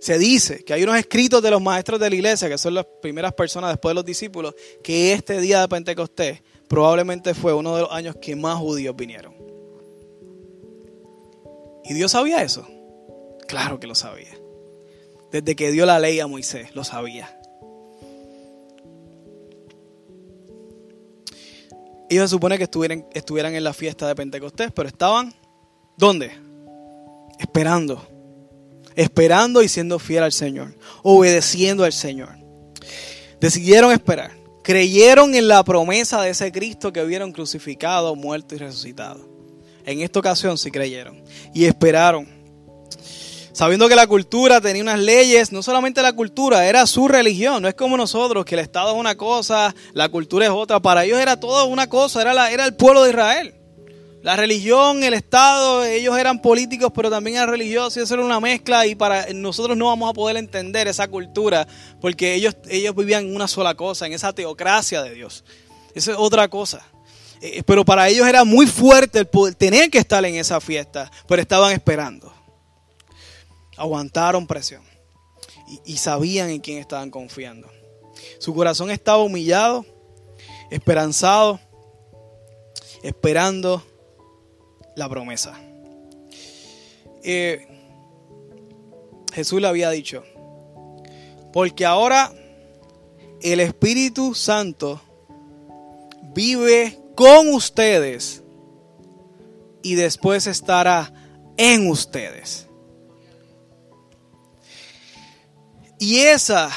se 0.00 0.16
dice 0.16 0.64
que 0.64 0.72
hay 0.72 0.84
unos 0.84 0.96
escritos 0.96 1.42
de 1.42 1.50
los 1.50 1.60
maestros 1.60 1.98
de 1.98 2.08
la 2.08 2.14
iglesia, 2.14 2.48
que 2.48 2.56
son 2.56 2.74
las 2.74 2.86
primeras 3.02 3.32
personas 3.32 3.70
después 3.70 3.90
de 3.90 3.94
los 3.96 4.04
discípulos, 4.04 4.54
que 4.84 5.12
este 5.12 5.40
día 5.40 5.60
de 5.60 5.68
Pentecostés 5.68 6.40
probablemente 6.68 7.34
fue 7.34 7.52
uno 7.52 7.74
de 7.74 7.82
los 7.82 7.90
años 7.90 8.14
que 8.22 8.36
más 8.36 8.58
judíos 8.58 8.94
vinieron. 8.94 9.39
¿Y 11.90 11.94
Dios 11.94 12.12
sabía 12.12 12.40
eso? 12.44 12.68
Claro 13.48 13.80
que 13.80 13.88
lo 13.88 13.96
sabía. 13.96 14.30
Desde 15.32 15.56
que 15.56 15.72
dio 15.72 15.86
la 15.86 15.98
ley 15.98 16.20
a 16.20 16.28
Moisés, 16.28 16.72
lo 16.76 16.84
sabía. 16.84 17.36
Ellos 22.08 22.30
se 22.30 22.36
supone 22.36 22.58
que 22.58 22.62
estuvieran, 22.62 23.54
en 23.56 23.64
la 23.64 23.72
fiesta 23.72 24.06
de 24.06 24.14
Pentecostés, 24.14 24.70
pero 24.70 24.88
estaban, 24.88 25.34
¿dónde? 25.96 26.30
Esperando. 27.40 28.06
Esperando 28.94 29.60
y 29.60 29.66
siendo 29.66 29.98
fiel 29.98 30.22
al 30.22 30.32
Señor. 30.32 30.76
Obedeciendo 31.02 31.82
al 31.82 31.92
Señor. 31.92 32.36
Decidieron 33.40 33.90
esperar. 33.90 34.30
Creyeron 34.62 35.34
en 35.34 35.48
la 35.48 35.64
promesa 35.64 36.22
de 36.22 36.30
ese 36.30 36.52
Cristo 36.52 36.92
que 36.92 37.04
vieron 37.04 37.32
crucificado, 37.32 38.14
muerto 38.14 38.54
y 38.54 38.58
resucitado. 38.58 39.39
En 39.90 40.02
esta 40.02 40.20
ocasión 40.20 40.56
sí 40.56 40.70
creyeron 40.70 41.20
y 41.52 41.64
esperaron. 41.64 42.28
sabiendo 43.52 43.88
que 43.88 43.96
la 43.96 44.06
cultura 44.06 44.60
tenía 44.60 44.82
unas 44.82 45.00
leyes, 45.00 45.50
no 45.50 45.64
solamente 45.64 46.00
la 46.00 46.12
cultura, 46.12 46.64
era 46.66 46.86
su 46.86 47.08
religión, 47.08 47.60
no 47.60 47.68
es 47.68 47.74
como 47.74 47.96
nosotros, 47.96 48.44
que 48.44 48.54
el 48.54 48.60
Estado 48.60 48.92
es 48.92 48.96
una 48.96 49.16
cosa, 49.16 49.74
la 49.92 50.08
cultura 50.08 50.46
es 50.46 50.52
otra, 50.52 50.78
para 50.78 51.04
ellos 51.04 51.18
era 51.18 51.40
todo 51.40 51.66
una 51.66 51.88
cosa, 51.88 52.22
era, 52.22 52.32
la, 52.32 52.52
era 52.52 52.64
el 52.66 52.76
pueblo 52.76 53.02
de 53.02 53.10
Israel. 53.10 53.54
La 54.22 54.36
religión, 54.36 55.02
el 55.02 55.14
Estado, 55.14 55.84
ellos 55.84 56.16
eran 56.16 56.40
políticos, 56.40 56.92
pero 56.94 57.10
también 57.10 57.38
eran 57.38 57.48
religiosos, 57.48 57.96
y 57.96 58.00
eso 58.00 58.14
era 58.14 58.24
una 58.24 58.38
mezcla, 58.38 58.86
y 58.86 58.94
para 58.94 59.26
nosotros 59.34 59.76
no 59.76 59.86
vamos 59.86 60.08
a 60.08 60.12
poder 60.12 60.36
entender 60.36 60.86
esa 60.86 61.08
cultura, 61.08 61.66
porque 62.00 62.34
ellos, 62.34 62.54
ellos 62.68 62.94
vivían 62.94 63.26
en 63.26 63.34
una 63.34 63.48
sola 63.48 63.74
cosa, 63.74 64.06
en 64.06 64.12
esa 64.12 64.32
teocracia 64.32 65.02
de 65.02 65.14
Dios. 65.14 65.42
Eso 65.94 66.12
es 66.12 66.16
otra 66.18 66.46
cosa. 66.48 66.86
Eh, 67.40 67.62
pero 67.64 67.84
para 67.84 68.08
ellos 68.08 68.26
era 68.26 68.44
muy 68.44 68.66
fuerte 68.66 69.20
el 69.20 69.26
poder, 69.26 69.54
tener 69.54 69.90
que 69.90 69.98
estar 69.98 70.24
en 70.24 70.34
esa 70.34 70.60
fiesta, 70.60 71.10
pero 71.26 71.40
estaban 71.40 71.72
esperando. 71.72 72.32
Aguantaron 73.76 74.46
presión 74.46 74.82
y, 75.66 75.94
y 75.94 75.96
sabían 75.96 76.50
en 76.50 76.60
quién 76.60 76.78
estaban 76.78 77.10
confiando. 77.10 77.70
Su 78.38 78.54
corazón 78.54 78.90
estaba 78.90 79.22
humillado, 79.22 79.86
esperanzado, 80.70 81.60
esperando 83.02 83.82
la 84.96 85.08
promesa. 85.08 85.58
Eh, 87.22 87.66
Jesús 89.32 89.60
le 89.60 89.68
había 89.68 89.90
dicho, 89.90 90.24
porque 91.52 91.84
ahora 91.84 92.32
el 93.42 93.60
Espíritu 93.60 94.34
Santo 94.34 95.00
vive 96.34 96.99
con 97.20 97.52
ustedes 97.52 98.42
y 99.82 99.94
después 99.94 100.46
estará 100.46 101.12
en 101.58 101.86
ustedes. 101.90 102.66
Y 105.98 106.20
esa, 106.20 106.70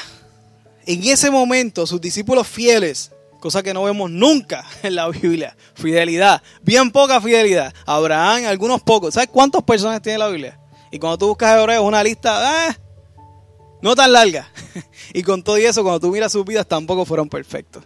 en 0.84 1.02
ese 1.04 1.30
momento, 1.30 1.86
sus 1.86 1.98
discípulos 1.98 2.46
fieles, 2.46 3.10
cosa 3.40 3.62
que 3.62 3.72
no 3.72 3.84
vemos 3.84 4.10
nunca 4.10 4.66
en 4.82 4.96
la 4.96 5.08
Biblia, 5.08 5.56
fidelidad, 5.72 6.42
bien 6.60 6.90
poca 6.90 7.22
fidelidad. 7.22 7.72
Abraham, 7.86 8.44
algunos 8.44 8.82
pocos. 8.82 9.14
¿Sabes 9.14 9.30
cuántas 9.32 9.62
personas 9.62 10.02
tiene 10.02 10.18
la 10.18 10.28
Biblia? 10.28 10.60
Y 10.90 10.98
cuando 10.98 11.16
tú 11.16 11.28
buscas 11.28 11.58
Hebreos, 11.58 11.86
una 11.86 12.04
lista, 12.04 12.68
eh, 12.68 12.76
no 13.80 13.96
tan 13.96 14.12
larga. 14.12 14.52
y 15.14 15.22
con 15.22 15.42
todo 15.42 15.56
eso, 15.56 15.82
cuando 15.82 16.00
tú 16.00 16.10
miras 16.10 16.32
sus 16.32 16.44
vidas, 16.44 16.68
tampoco 16.68 17.06
fueron 17.06 17.30
perfectos. 17.30 17.82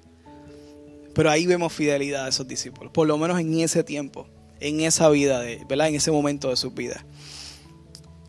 Pero 1.18 1.32
ahí 1.32 1.46
vemos 1.46 1.72
fidelidad 1.72 2.22
de 2.22 2.30
esos 2.30 2.46
discípulos, 2.46 2.92
por 2.92 3.08
lo 3.08 3.18
menos 3.18 3.40
en 3.40 3.58
ese 3.58 3.82
tiempo, 3.82 4.28
en 4.60 4.82
esa 4.82 5.08
vida, 5.08 5.40
de, 5.40 5.64
¿verdad? 5.68 5.88
En 5.88 5.96
ese 5.96 6.12
momento 6.12 6.48
de 6.48 6.54
su 6.54 6.70
vida. 6.70 7.04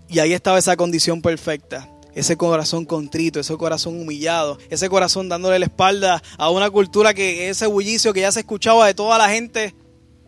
Y 0.08 0.18
ahí 0.18 0.34
estaba 0.34 0.58
esa 0.58 0.76
condición 0.76 1.22
perfecta, 1.22 1.88
ese 2.16 2.36
corazón 2.36 2.86
contrito, 2.86 3.40
ese 3.40 3.56
corazón 3.58 4.02
humillado, 4.02 4.58
ese 4.72 4.90
corazón 4.90 5.30
dándole 5.30 5.60
la 5.60 5.68
espalda 5.68 6.24
a 6.40 6.50
una 6.50 6.72
cultura 6.72 7.14
que 7.14 7.50
ese 7.50 7.68
bullicio 7.68 8.12
que 8.12 8.22
ya 8.22 8.32
se 8.32 8.40
escuchaba 8.40 8.88
de 8.88 8.96
toda 8.96 9.20
la 9.20 9.30
gente 9.30 9.76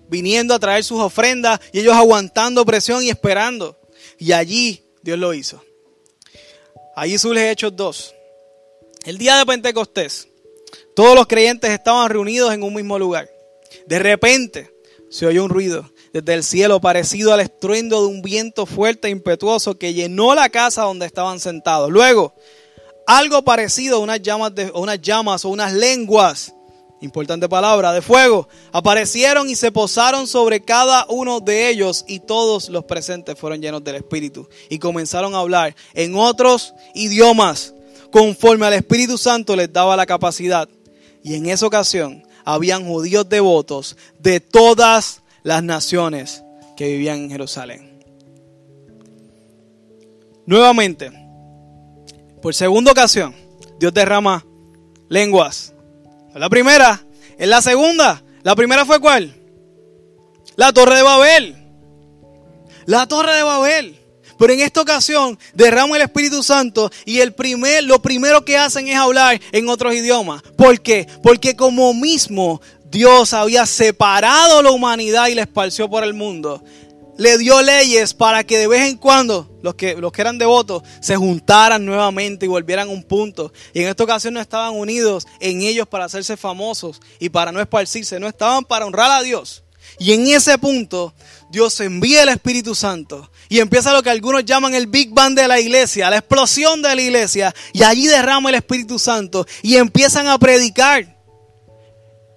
viniendo 0.07 0.53
a 0.53 0.59
traer 0.59 0.83
sus 0.83 0.99
ofrendas 0.99 1.59
y 1.73 1.79
ellos 1.79 1.95
aguantando 1.95 2.63
presión 2.63 3.03
y 3.03 3.09
esperando. 3.09 3.75
Y 4.19 4.33
allí 4.33 4.83
Dios 5.01 5.17
lo 5.17 5.33
hizo. 5.33 5.63
Allí 6.95 7.17
surge 7.17 7.49
Hechos 7.49 7.75
2. 7.75 8.13
El 9.05 9.17
día 9.17 9.37
de 9.37 9.47
Pentecostés, 9.47 10.27
todos 10.95 11.15
los 11.15 11.27
creyentes 11.27 11.71
estaban 11.71 12.09
reunidos 12.09 12.53
en 12.53 12.63
un 12.63 12.73
mismo 12.73 12.99
lugar. 12.99 13.29
De 13.87 13.99
repente 13.99 14.71
se 15.09 15.25
oyó 15.25 15.43
un 15.43 15.49
ruido 15.49 15.91
desde 16.13 16.33
el 16.33 16.43
cielo 16.43 16.81
parecido 16.81 17.33
al 17.33 17.39
estruendo 17.39 18.01
de 18.01 18.07
un 18.07 18.21
viento 18.21 18.65
fuerte 18.65 19.07
e 19.07 19.11
impetuoso 19.11 19.77
que 19.77 19.93
llenó 19.93 20.35
la 20.35 20.49
casa 20.49 20.83
donde 20.83 21.05
estaban 21.05 21.39
sentados. 21.39 21.89
Luego, 21.89 22.33
algo 23.07 23.43
parecido 23.43 23.97
a 23.97 23.99
unas 23.99 24.21
llamas, 24.21 24.53
de, 24.55 24.71
unas 24.73 25.01
llamas 25.01 25.45
o 25.45 25.49
unas 25.49 25.73
lenguas, 25.73 26.53
importante 27.01 27.49
palabra, 27.49 27.93
de 27.93 28.01
fuego, 28.01 28.47
aparecieron 28.71 29.49
y 29.49 29.55
se 29.55 29.71
posaron 29.71 30.27
sobre 30.27 30.61
cada 30.61 31.05
uno 31.09 31.39
de 31.39 31.69
ellos 31.69 32.05
y 32.07 32.19
todos 32.19 32.69
los 32.69 32.85
presentes 32.85 33.37
fueron 33.37 33.61
llenos 33.61 33.83
del 33.83 33.95
Espíritu 33.95 34.47
y 34.69 34.79
comenzaron 34.79 35.33
a 35.33 35.39
hablar 35.39 35.75
en 35.93 36.15
otros 36.15 36.73
idiomas 36.93 37.73
conforme 38.11 38.65
al 38.65 38.73
Espíritu 38.73 39.17
Santo 39.17 39.55
les 39.55 39.71
daba 39.71 39.95
la 39.95 40.05
capacidad. 40.05 40.69
Y 41.23 41.35
en 41.35 41.47
esa 41.47 41.65
ocasión 41.65 42.23
habían 42.43 42.85
judíos 42.85 43.29
devotos 43.29 43.97
de 44.19 44.39
todas 44.39 45.21
las 45.43 45.63
naciones 45.63 46.43
que 46.75 46.87
vivían 46.87 47.19
en 47.19 47.29
Jerusalén. 47.29 48.03
Nuevamente, 50.45 51.11
por 52.41 52.53
segunda 52.55 52.91
ocasión, 52.91 53.35
Dios 53.79 53.93
derrama 53.93 54.45
lenguas. 55.09 55.73
La 56.33 56.49
primera, 56.49 57.03
es 57.37 57.47
la 57.47 57.61
segunda. 57.61 58.23
La 58.43 58.55
primera 58.55 58.85
fue 58.85 58.99
cuál? 58.99 59.35
La 60.55 60.73
torre 60.73 60.95
de 60.95 61.03
Babel. 61.03 61.55
La 62.85 63.07
torre 63.07 63.33
de 63.35 63.43
Babel. 63.43 64.00
Pero 64.41 64.53
en 64.53 64.61
esta 64.61 64.81
ocasión 64.81 65.37
derrama 65.53 65.97
el 65.97 66.01
Espíritu 66.01 66.41
Santo 66.41 66.89
y 67.05 67.19
el 67.19 67.31
primer, 67.31 67.83
lo 67.83 68.01
primero 68.01 68.43
que 68.43 68.57
hacen 68.57 68.87
es 68.87 68.95
hablar 68.95 69.39
en 69.51 69.69
otros 69.69 69.93
idiomas. 69.93 70.41
¿Por 70.57 70.81
qué? 70.81 71.05
Porque 71.21 71.55
como 71.55 71.93
mismo 71.93 72.59
Dios 72.89 73.33
había 73.33 73.67
separado 73.67 74.63
la 74.63 74.71
humanidad 74.71 75.27
y 75.27 75.35
la 75.35 75.43
esparció 75.43 75.87
por 75.87 76.03
el 76.03 76.15
mundo, 76.15 76.63
le 77.19 77.37
dio 77.37 77.61
leyes 77.61 78.15
para 78.15 78.43
que 78.43 78.57
de 78.57 78.65
vez 78.65 78.89
en 78.89 78.97
cuando 78.97 79.47
los 79.61 79.75
que, 79.75 79.95
los 79.95 80.11
que 80.11 80.21
eran 80.21 80.39
devotos 80.39 80.81
se 81.01 81.15
juntaran 81.15 81.85
nuevamente 81.85 82.47
y 82.47 82.49
volvieran 82.49 82.87
a 82.87 82.91
un 82.91 83.03
punto. 83.03 83.53
Y 83.75 83.83
en 83.83 83.89
esta 83.89 84.05
ocasión 84.05 84.33
no 84.33 84.41
estaban 84.41 84.73
unidos 84.73 85.27
en 85.39 85.61
ellos 85.61 85.87
para 85.87 86.05
hacerse 86.05 86.35
famosos 86.35 86.99
y 87.19 87.29
para 87.29 87.51
no 87.51 87.61
esparcirse, 87.61 88.19
no 88.19 88.27
estaban 88.27 88.65
para 88.65 88.87
honrar 88.87 89.11
a 89.11 89.21
Dios. 89.21 89.61
Y 89.99 90.13
en 90.13 90.27
ese 90.27 90.57
punto 90.57 91.13
Dios 91.51 91.77
envía 91.81 92.23
el 92.23 92.29
Espíritu 92.29 92.73
Santo 92.73 93.29
y 93.49 93.59
empieza 93.59 93.91
lo 93.91 94.01
que 94.01 94.09
algunos 94.09 94.45
llaman 94.45 94.73
el 94.73 94.87
Big 94.87 95.09
Bang 95.13 95.35
de 95.35 95.49
la 95.49 95.59
iglesia, 95.59 96.09
la 96.09 96.17
explosión 96.19 96.81
de 96.81 96.95
la 96.95 97.01
iglesia. 97.01 97.53
Y 97.73 97.83
allí 97.83 98.07
derrama 98.07 98.49
el 98.49 98.55
Espíritu 98.55 98.97
Santo 98.97 99.45
y 99.61 99.75
empiezan 99.75 100.27
a 100.27 100.39
predicar. 100.39 101.19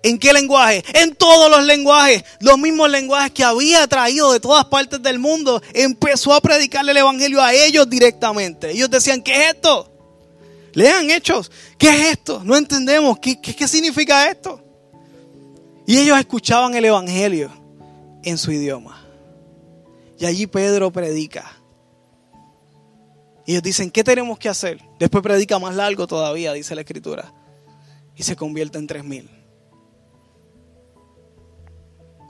¿En 0.03 0.19
qué 0.19 0.33
lenguaje? 0.33 0.85
En 0.95 1.15
todos 1.15 1.49
los 1.49 1.65
lenguajes. 1.65 2.25
Los 2.41 2.59
mismos 2.59 2.91
lenguajes 2.91 3.31
que 3.31 3.45
había 3.45 3.87
traído 3.87 4.33
de 4.33 4.41
todas 4.41 4.65
partes 4.65 5.01
del 5.01 5.21
mundo. 5.21 5.63
Empezó 5.73 6.35
a 6.35 6.41
predicarle 6.41 6.91
el 6.91 6.99
Evangelio 6.99 7.41
a 7.41 7.55
ellos 7.55 7.89
directamente. 7.89 8.73
Ellos 8.73 8.91
decían, 8.91 9.23
¿qué 9.23 9.33
es 9.45 9.55
esto? 9.55 9.91
Lean 10.73 11.09
hechos. 11.09 11.53
¿Qué 11.79 11.89
es 11.89 12.13
esto? 12.19 12.43
No 12.45 12.57
entendemos. 12.57 13.21
¿Qué, 13.21 13.41
qué, 13.41 13.55
qué 13.55 13.69
significa 13.69 14.29
esto? 14.29 14.61
Y 15.87 15.99
ellos 15.99 16.19
escuchaban 16.19 16.75
el 16.75 16.85
Evangelio 16.85 17.53
en 18.25 18.37
su 18.37 18.51
idioma. 18.51 19.04
Y 20.19 20.27
allí 20.27 20.47
Pedro 20.47 20.93
predica. 20.93 21.51
Y 23.47 23.53
ellos 23.53 23.63
dicen, 23.63 23.91
¿qué 23.91 24.03
tenemos 24.03 24.39
que 24.39 24.49
hacer? 24.49 24.81
Después 24.99 25.23
predica 25.23 25.59
más 25.59 25.75
largo 25.75 26.07
todavía, 26.07 26.53
dice 26.53 26.75
la 26.75 26.81
escritura. 26.81 27.33
Y 28.17 28.23
se 28.23 28.37
convierte 28.37 28.79
en 28.79 28.87
tres 28.87 29.05
mil. 29.05 29.29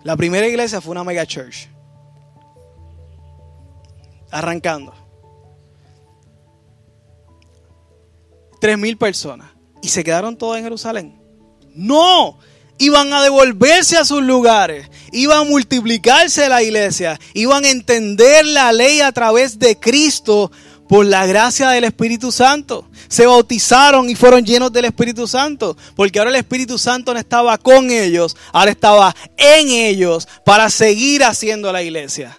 La 0.02 0.16
primera 0.16 0.46
iglesia 0.46 0.80
fue 0.80 0.92
una 0.92 1.04
mega 1.04 1.24
church. 1.24 1.68
Arrancando. 4.30 4.92
Tres 8.60 8.78
mil 8.78 8.96
personas. 8.96 9.50
¿Y 9.82 9.88
se 9.88 10.02
quedaron 10.02 10.36
todos 10.36 10.56
en 10.56 10.64
Jerusalén? 10.64 11.20
No, 11.74 12.38
iban 12.78 13.12
a 13.12 13.22
devolverse 13.22 13.96
a 13.96 14.04
sus 14.04 14.22
lugares, 14.22 14.88
iban 15.12 15.38
a 15.38 15.44
multiplicarse 15.44 16.48
la 16.48 16.62
iglesia, 16.62 17.18
iban 17.32 17.64
a 17.64 17.70
entender 17.70 18.44
la 18.44 18.72
ley 18.72 19.00
a 19.00 19.12
través 19.12 19.58
de 19.58 19.78
Cristo 19.78 20.50
por 20.88 21.06
la 21.06 21.26
gracia 21.26 21.70
del 21.70 21.84
Espíritu 21.84 22.32
Santo. 22.32 22.88
Se 23.08 23.26
bautizaron 23.26 24.10
y 24.10 24.14
fueron 24.14 24.44
llenos 24.44 24.72
del 24.72 24.86
Espíritu 24.86 25.26
Santo, 25.26 25.76
porque 25.94 26.18
ahora 26.18 26.30
el 26.30 26.36
Espíritu 26.36 26.78
Santo 26.78 27.12
no 27.12 27.20
estaba 27.20 27.56
con 27.58 27.90
ellos, 27.90 28.36
ahora 28.52 28.70
estaba 28.70 29.14
en 29.36 29.68
ellos 29.68 30.26
para 30.44 30.68
seguir 30.68 31.24
haciendo 31.24 31.72
la 31.72 31.82
iglesia. 31.82 32.38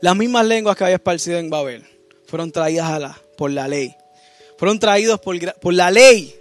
Las 0.00 0.16
mismas 0.16 0.44
lenguas 0.46 0.76
que 0.76 0.84
había 0.84 0.96
esparcido 0.96 1.38
en 1.38 1.50
Babel 1.50 1.84
fueron 2.26 2.52
traídas 2.52 2.90
a 2.90 2.98
la, 2.98 3.18
por 3.36 3.50
la 3.50 3.66
ley. 3.66 3.94
Fueron 4.58 4.78
traídos 4.78 5.20
por, 5.20 5.38
por 5.54 5.74
la 5.74 5.90
ley 5.90 6.34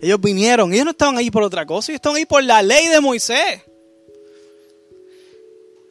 ellos 0.00 0.20
vinieron, 0.20 0.72
ellos 0.72 0.84
no 0.84 0.90
estaban 0.92 1.16
ahí 1.16 1.30
por 1.30 1.42
otra 1.42 1.66
cosa, 1.66 1.92
ellos 1.92 1.98
estaban 1.98 2.16
ahí 2.16 2.26
por 2.26 2.42
la 2.42 2.62
ley 2.62 2.88
de 2.88 3.00
Moisés. 3.00 3.62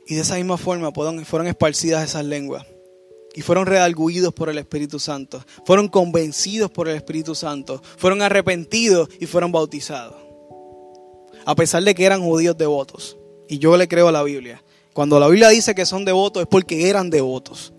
Y 0.07 0.15
de 0.15 0.21
esa 0.21 0.35
misma 0.35 0.57
forma 0.57 0.91
fueron 1.25 1.47
esparcidas 1.47 2.03
esas 2.03 2.23
lenguas. 2.23 2.65
Y 3.35 3.41
fueron 3.41 3.67
redarguidos 3.67 4.33
por 4.33 4.49
el 4.49 4.57
Espíritu 4.57 4.99
Santo. 4.99 5.43
Fueron 5.65 5.89
convencidos 5.89 6.71
por 6.71 6.87
el 6.87 6.95
Espíritu 6.95 7.35
Santo. 7.35 7.83
Fueron 7.97 8.21
arrepentidos 8.21 9.09
y 9.19 9.27
fueron 9.27 9.51
bautizados. 9.51 10.15
A 11.45 11.53
pesar 11.53 11.83
de 11.83 11.93
que 11.93 12.05
eran 12.05 12.23
judíos 12.23 12.57
devotos. 12.57 13.17
Y 13.47 13.59
yo 13.59 13.77
le 13.77 13.87
creo 13.87 14.07
a 14.07 14.11
la 14.11 14.23
Biblia. 14.23 14.63
Cuando 14.93 15.19
la 15.19 15.27
Biblia 15.27 15.49
dice 15.49 15.75
que 15.75 15.85
son 15.85 16.05
devotos 16.05 16.41
es 16.41 16.47
porque 16.47 16.89
eran 16.89 17.11
devotos. 17.11 17.73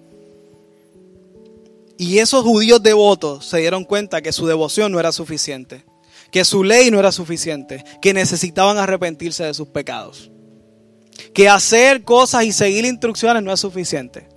Y 1.96 2.18
esos 2.18 2.44
judíos 2.44 2.80
devotos 2.80 3.44
se 3.44 3.58
dieron 3.58 3.84
cuenta 3.84 4.22
que 4.22 4.32
su 4.32 4.46
devoción 4.46 4.92
no 4.92 5.00
era 5.00 5.10
suficiente, 5.10 5.84
que 6.30 6.44
su 6.44 6.64
ley 6.64 6.90
no 6.90 6.98
era 6.98 7.12
suficiente, 7.12 7.84
que 8.00 8.14
necesitaban 8.14 8.78
arrepentirse 8.78 9.44
de 9.44 9.54
sus 9.54 9.68
pecados, 9.68 10.30
que 11.32 11.48
hacer 11.48 12.04
cosas 12.04 12.44
y 12.44 12.52
seguir 12.52 12.84
instrucciones 12.84 13.42
no 13.42 13.52
es 13.52 13.60
suficiente, 13.60 14.28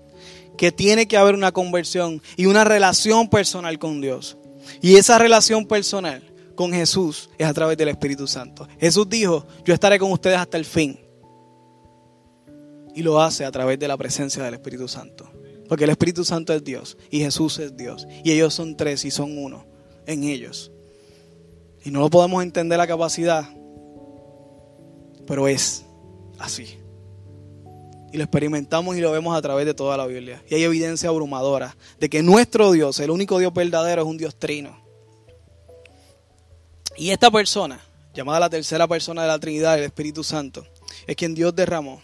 que 0.57 0.71
tiene 0.71 1.07
que 1.07 1.17
haber 1.17 1.35
una 1.35 1.51
conversión 1.51 2.21
y 2.37 2.45
una 2.45 2.63
relación 2.63 3.29
personal 3.29 3.79
con 3.79 4.01
Dios. 4.01 4.37
Y 4.81 4.95
esa 4.95 5.17
relación 5.17 5.65
personal 5.65 6.31
con 6.55 6.71
Jesús 6.71 7.29
es 7.37 7.47
a 7.47 7.53
través 7.53 7.77
del 7.77 7.89
Espíritu 7.89 8.27
Santo. 8.27 8.67
Jesús 8.79 9.09
dijo, 9.09 9.47
yo 9.65 9.73
estaré 9.73 9.97
con 9.99 10.11
ustedes 10.11 10.37
hasta 10.37 10.57
el 10.57 10.65
fin. 10.65 10.99
Y 12.93 13.01
lo 13.01 13.21
hace 13.21 13.45
a 13.45 13.51
través 13.51 13.79
de 13.79 13.87
la 13.87 13.97
presencia 13.97 14.43
del 14.43 14.55
Espíritu 14.55 14.87
Santo. 14.87 15.31
Porque 15.67 15.85
el 15.85 15.89
Espíritu 15.89 16.25
Santo 16.25 16.53
es 16.53 16.63
Dios 16.63 16.97
y 17.09 17.19
Jesús 17.19 17.57
es 17.59 17.75
Dios. 17.77 18.05
Y 18.23 18.31
ellos 18.31 18.53
son 18.53 18.75
tres 18.75 19.05
y 19.05 19.11
son 19.11 19.37
uno 19.37 19.65
en 20.05 20.23
ellos. 20.25 20.71
Y 21.83 21.91
no 21.91 21.99
lo 21.99 22.09
podemos 22.09 22.43
entender 22.43 22.77
la 22.77 22.87
capacidad, 22.87 23.45
pero 25.25 25.47
es 25.47 25.85
así. 26.39 26.77
Y 28.11 28.17
lo 28.17 28.23
experimentamos 28.23 28.97
y 28.97 29.01
lo 29.01 29.11
vemos 29.11 29.35
a 29.35 29.41
través 29.41 29.65
de 29.65 29.73
toda 29.73 29.95
la 29.97 30.05
Biblia. 30.05 30.43
Y 30.49 30.55
hay 30.55 30.63
evidencia 30.63 31.09
abrumadora 31.09 31.75
de 31.99 32.09
que 32.09 32.21
nuestro 32.21 32.71
Dios, 32.71 32.99
el 32.99 33.09
único 33.09 33.39
Dios 33.39 33.53
verdadero, 33.53 34.01
es 34.01 34.07
un 34.07 34.17
Dios 34.17 34.35
trino. 34.37 34.81
Y 36.97 37.11
esta 37.11 37.31
persona, 37.31 37.79
llamada 38.13 38.41
la 38.41 38.49
tercera 38.49 38.87
persona 38.87 39.21
de 39.21 39.29
la 39.29 39.39
Trinidad, 39.39 39.77
el 39.77 39.85
Espíritu 39.85 40.23
Santo, 40.23 40.67
es 41.07 41.15
quien 41.15 41.33
Dios 41.33 41.55
derramó 41.55 42.01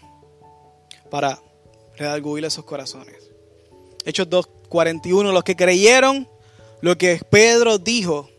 para 1.10 1.38
redarguir 1.96 2.44
esos 2.44 2.64
corazones. 2.64 3.30
Hechos 4.04 4.28
2.41, 4.30 5.32
los 5.32 5.44
que 5.44 5.56
creyeron 5.56 6.28
lo 6.80 6.96
que 6.96 7.20
Pedro 7.30 7.78
dijo, 7.78 8.30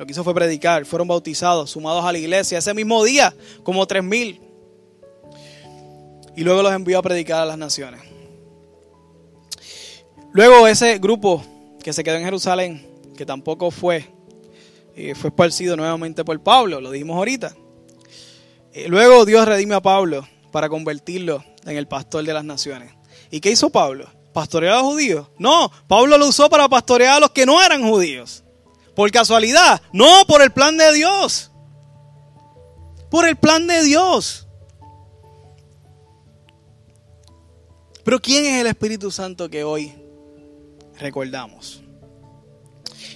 lo 0.00 0.06
que 0.06 0.12
hizo 0.12 0.24
fue 0.24 0.34
predicar, 0.34 0.86
fueron 0.86 1.06
bautizados, 1.08 1.72
sumados 1.72 2.02
a 2.02 2.10
la 2.10 2.16
iglesia 2.16 2.56
ese 2.56 2.72
mismo 2.72 3.04
día, 3.04 3.34
como 3.62 3.86
tres 3.86 4.02
mil. 4.02 4.40
Y 6.34 6.42
luego 6.42 6.62
los 6.62 6.72
envió 6.72 6.98
a 6.98 7.02
predicar 7.02 7.42
a 7.42 7.44
las 7.44 7.58
naciones. 7.58 8.00
Luego 10.32 10.66
ese 10.66 10.96
grupo 10.96 11.44
que 11.82 11.92
se 11.92 12.02
quedó 12.02 12.16
en 12.16 12.24
Jerusalén, 12.24 12.88
que 13.14 13.26
tampoco 13.26 13.70
fue, 13.70 14.10
eh, 14.96 15.14
fue 15.14 15.28
esparcido 15.28 15.76
nuevamente 15.76 16.24
por 16.24 16.42
Pablo, 16.42 16.80
lo 16.80 16.90
dijimos 16.90 17.18
ahorita. 17.18 17.54
Eh, 18.72 18.86
luego 18.88 19.26
Dios 19.26 19.46
redime 19.46 19.74
a 19.74 19.82
Pablo 19.82 20.26
para 20.50 20.70
convertirlo 20.70 21.44
en 21.66 21.76
el 21.76 21.86
pastor 21.86 22.24
de 22.24 22.32
las 22.32 22.44
naciones. 22.46 22.90
¿Y 23.30 23.40
qué 23.40 23.50
hizo 23.50 23.68
Pablo? 23.68 24.08
¿Pastorear 24.32 24.76
a 24.76 24.78
los 24.78 24.92
judíos? 24.92 25.28
No, 25.38 25.70
Pablo 25.86 26.16
lo 26.16 26.26
usó 26.26 26.48
para 26.48 26.70
pastorear 26.70 27.18
a 27.18 27.20
los 27.20 27.32
que 27.32 27.44
no 27.44 27.62
eran 27.62 27.86
judíos. 27.86 28.44
¿Por 29.00 29.10
casualidad? 29.12 29.80
No, 29.94 30.26
por 30.26 30.42
el 30.42 30.50
plan 30.50 30.76
de 30.76 30.92
Dios. 30.92 31.50
Por 33.10 33.26
el 33.26 33.34
plan 33.34 33.66
de 33.66 33.82
Dios. 33.82 34.46
Pero 38.04 38.20
¿quién 38.20 38.44
es 38.44 38.60
el 38.60 38.66
Espíritu 38.66 39.10
Santo 39.10 39.48
que 39.48 39.64
hoy 39.64 39.94
recordamos? 40.98 41.82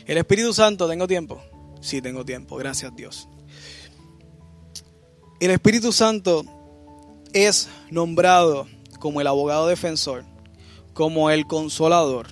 El 0.07 0.17
Espíritu 0.17 0.55
Santo, 0.55 0.89
¿tengo 0.89 1.07
tiempo? 1.07 1.43
Sí, 1.83 2.01
tengo 2.01 2.25
tiempo, 2.25 2.57
gracias 2.57 2.97
Dios. 2.97 3.29
El 5.39 5.51
Espíritu 5.51 5.93
Santo 5.93 6.47
es 7.35 7.69
nombrado 7.91 8.67
como 9.01 9.21
el 9.21 9.27
abogado 9.27 9.67
defensor, 9.67 10.25
como 10.95 11.29
el 11.29 11.47
consolador, 11.47 12.29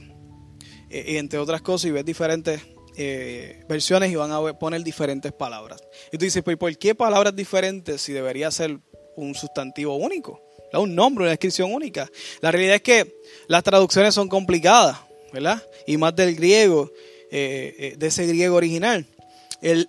e, 0.88 1.18
entre 1.18 1.38
otras 1.38 1.60
cosas, 1.60 1.90
y 1.90 1.90
ves 1.90 2.06
diferentes 2.06 2.71
eh, 2.96 3.64
versiones 3.68 4.11
y 4.11 4.16
van 4.16 4.33
a 4.33 4.59
poner 4.59 4.83
diferentes 4.83 5.33
palabras. 5.33 5.83
Y 6.12 6.18
tú 6.18 6.24
dices, 6.24 6.42
¿por 6.42 6.76
qué 6.76 6.94
palabras 6.94 7.35
diferentes 7.35 8.02
si 8.02 8.12
debería 8.12 8.50
ser 8.50 8.78
un 9.16 9.35
sustantivo 9.35 9.96
único? 9.96 10.42
Un 10.74 10.94
nombre, 10.94 11.22
una 11.22 11.31
descripción 11.31 11.72
única. 11.72 12.11
La 12.40 12.50
realidad 12.50 12.76
es 12.76 12.83
que 12.83 13.20
las 13.46 13.62
traducciones 13.62 14.14
son 14.14 14.28
complicadas, 14.28 14.98
¿verdad? 15.33 15.62
Y 15.87 15.96
más 15.96 16.14
del 16.16 16.35
griego, 16.35 16.90
eh, 17.31 17.74
eh, 17.78 17.94
de 17.96 18.07
ese 18.07 18.26
griego 18.26 18.57
original. 18.57 19.07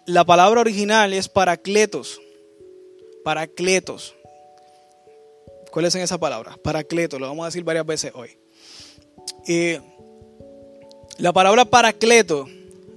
la 0.06 0.24
palabra 0.24 0.62
original 0.62 1.14
es 1.14 1.28
paracletos. 1.28 2.22
Paracletos. 3.24 4.16
¿Cuál 5.72 5.86
es 5.86 5.96
esa 5.96 6.18
palabra? 6.18 6.58
Paracleto, 6.64 7.18
lo 7.20 7.28
vamos 7.28 7.44
a 7.44 7.48
decir 7.48 7.64
varias 7.64 7.86
veces 7.86 8.12
hoy. 8.14 8.38
la 11.18 11.34
palabra 11.34 11.66
paracleto 11.66 12.48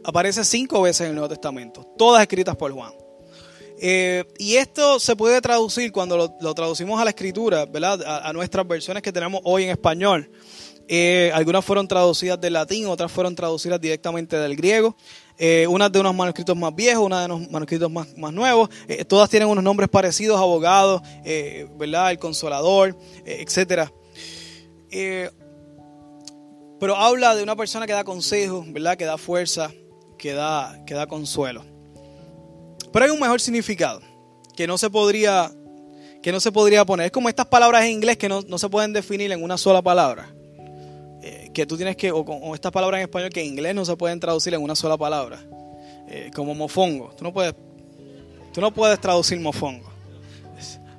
aparece 0.07 0.45
cinco 0.45 0.83
veces 0.83 1.03
en 1.03 1.09
el 1.09 1.14
Nuevo 1.16 1.29
Testamento, 1.29 1.85
todas 1.99 2.23
escritas 2.23 2.55
por 2.57 2.71
Juan. 2.73 2.92
Eh, 3.79 4.25
y 4.38 4.55
esto 4.55 4.99
se 5.01 5.16
puede 5.16 5.40
traducir 5.40 5.92
cuando 5.92 6.33
lo, 6.40 6.55
traducimos 6.55 6.99
a 7.01 7.05
la 7.05 7.11
escritura, 7.11 7.66
¿verdad? 7.66 8.01
A, 8.25 8.33
nuestras 8.33 8.66
versiones 8.66 9.03
que 9.03 9.12
tenemos 9.12 9.40
hoy 9.45 9.64
en 9.64 9.71
español. 9.71 10.31
Eh, 10.88 11.33
algunas 11.35 11.64
fueron 11.64 11.88
traducidas 11.88 12.40
del 12.40 12.53
latín, 12.53 12.87
otras 12.87 13.11
fueron 13.11 13.35
traducidas 13.35 13.81
directamente 13.81 14.38
del 14.38 14.55
griego. 14.55 14.97
Eh, 15.38 15.66
unas 15.69 15.90
de 15.90 15.99
unos 16.01 16.14
manuscritos 16.14 16.57
más 16.57 16.75
viejos, 16.75 17.05
unas 17.05 17.27
de 17.27 17.35
unos 17.35 17.51
manuscritos 17.51 17.90
más, 17.90 18.33
nuevos. 18.33 18.71
Eh, 18.87 19.05
todas 19.05 19.29
tienen 19.29 19.49
unos 19.49 19.64
nombres 19.64 19.90
parecidos, 19.90 20.40
abogados, 20.40 21.03
¿verdad? 21.77 22.12
El 22.12 22.19
consolador, 22.19 22.97
etcétera. 23.25 23.92
pero 26.79 26.97
habla 26.97 27.35
de 27.35 27.42
una 27.42 27.57
persona 27.57 27.87
que 27.87 27.92
da 27.92 28.05
consejos, 28.05 28.73
¿verdad? 28.73 28.97
Que 28.97 29.05
da 29.05 29.19
fuerza, 29.19 29.73
que 30.18 30.33
da, 30.33 30.83
que 30.87 30.94
da 30.94 31.07
consuelo. 31.07 31.64
Pero 32.92 33.05
hay 33.05 33.11
un 33.11 33.20
mejor 33.20 33.40
significado 33.40 34.00
que 34.57 34.66
no 34.66 34.79
se 34.79 34.90
podría, 34.90 35.50
que 36.22 36.33
no 36.33 36.40
se 36.40 36.50
podría 36.52 36.85
poner. 36.85 37.07
Es 37.07 37.12
como 37.12 37.29
estas 37.29 37.46
palabras 37.46 37.85
en 37.85 37.92
inglés 37.92 38.16
que 38.16 38.29
no, 38.29 38.42
no 38.42 38.59
se 38.59 38.68
pueden 38.68 38.92
definir 38.92 39.33
en 39.33 39.42
una 39.42 39.59
sola 39.59 39.83
palabra 39.83 40.33
que 41.57 41.64
tú 41.64 41.79
tienes 41.79 41.96
que, 41.96 42.12
o 42.12 42.55
estas 42.55 42.70
palabras 42.70 42.98
en 42.98 43.05
español 43.05 43.31
que 43.31 43.40
en 43.40 43.46
inglés 43.46 43.74
no 43.74 43.83
se 43.83 43.96
pueden 43.96 44.20
traducir 44.20 44.52
en 44.52 44.62
una 44.62 44.74
sola 44.74 44.98
palabra, 44.98 45.40
eh, 46.07 46.31
como 46.35 46.55
mofongo. 46.55 47.14
Tú 47.16 47.24
no 47.24 47.33
puedes, 47.33 47.55
tú 48.52 48.61
no 48.61 48.70
puedes 48.70 49.00
traducir 49.00 49.40
mofongo. 49.40 49.90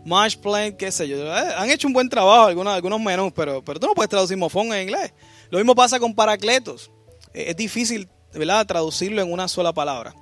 Mash 0.04 0.36
plain, 0.36 0.76
qué 0.76 0.92
sé 0.92 1.08
yo. 1.08 1.18
Eh, 1.18 1.54
han 1.56 1.70
hecho 1.70 1.86
un 1.86 1.94
buen 1.94 2.10
trabajo 2.10 2.48
algunos, 2.48 2.74
algunos 2.74 3.00
menús, 3.00 3.32
pero, 3.36 3.64
pero 3.64 3.80
tú 3.80 3.86
no 3.86 3.94
puedes 3.94 4.10
traducir 4.10 4.36
mofongo 4.36 4.74
en 4.74 4.82
inglés. 4.88 5.14
Lo 5.52 5.60
mismo 5.60 5.76
pasa 5.76 6.00
con 6.00 6.16
paracletos. 6.16 6.90
Eh, 7.36 7.46
es 7.50 7.56
difícil, 7.56 8.10
¿verdad?, 8.38 8.66
traducirlo 8.66 9.22
en 9.22 9.32
una 9.32 9.48
sola 9.48 9.74
palabra. 9.74 10.16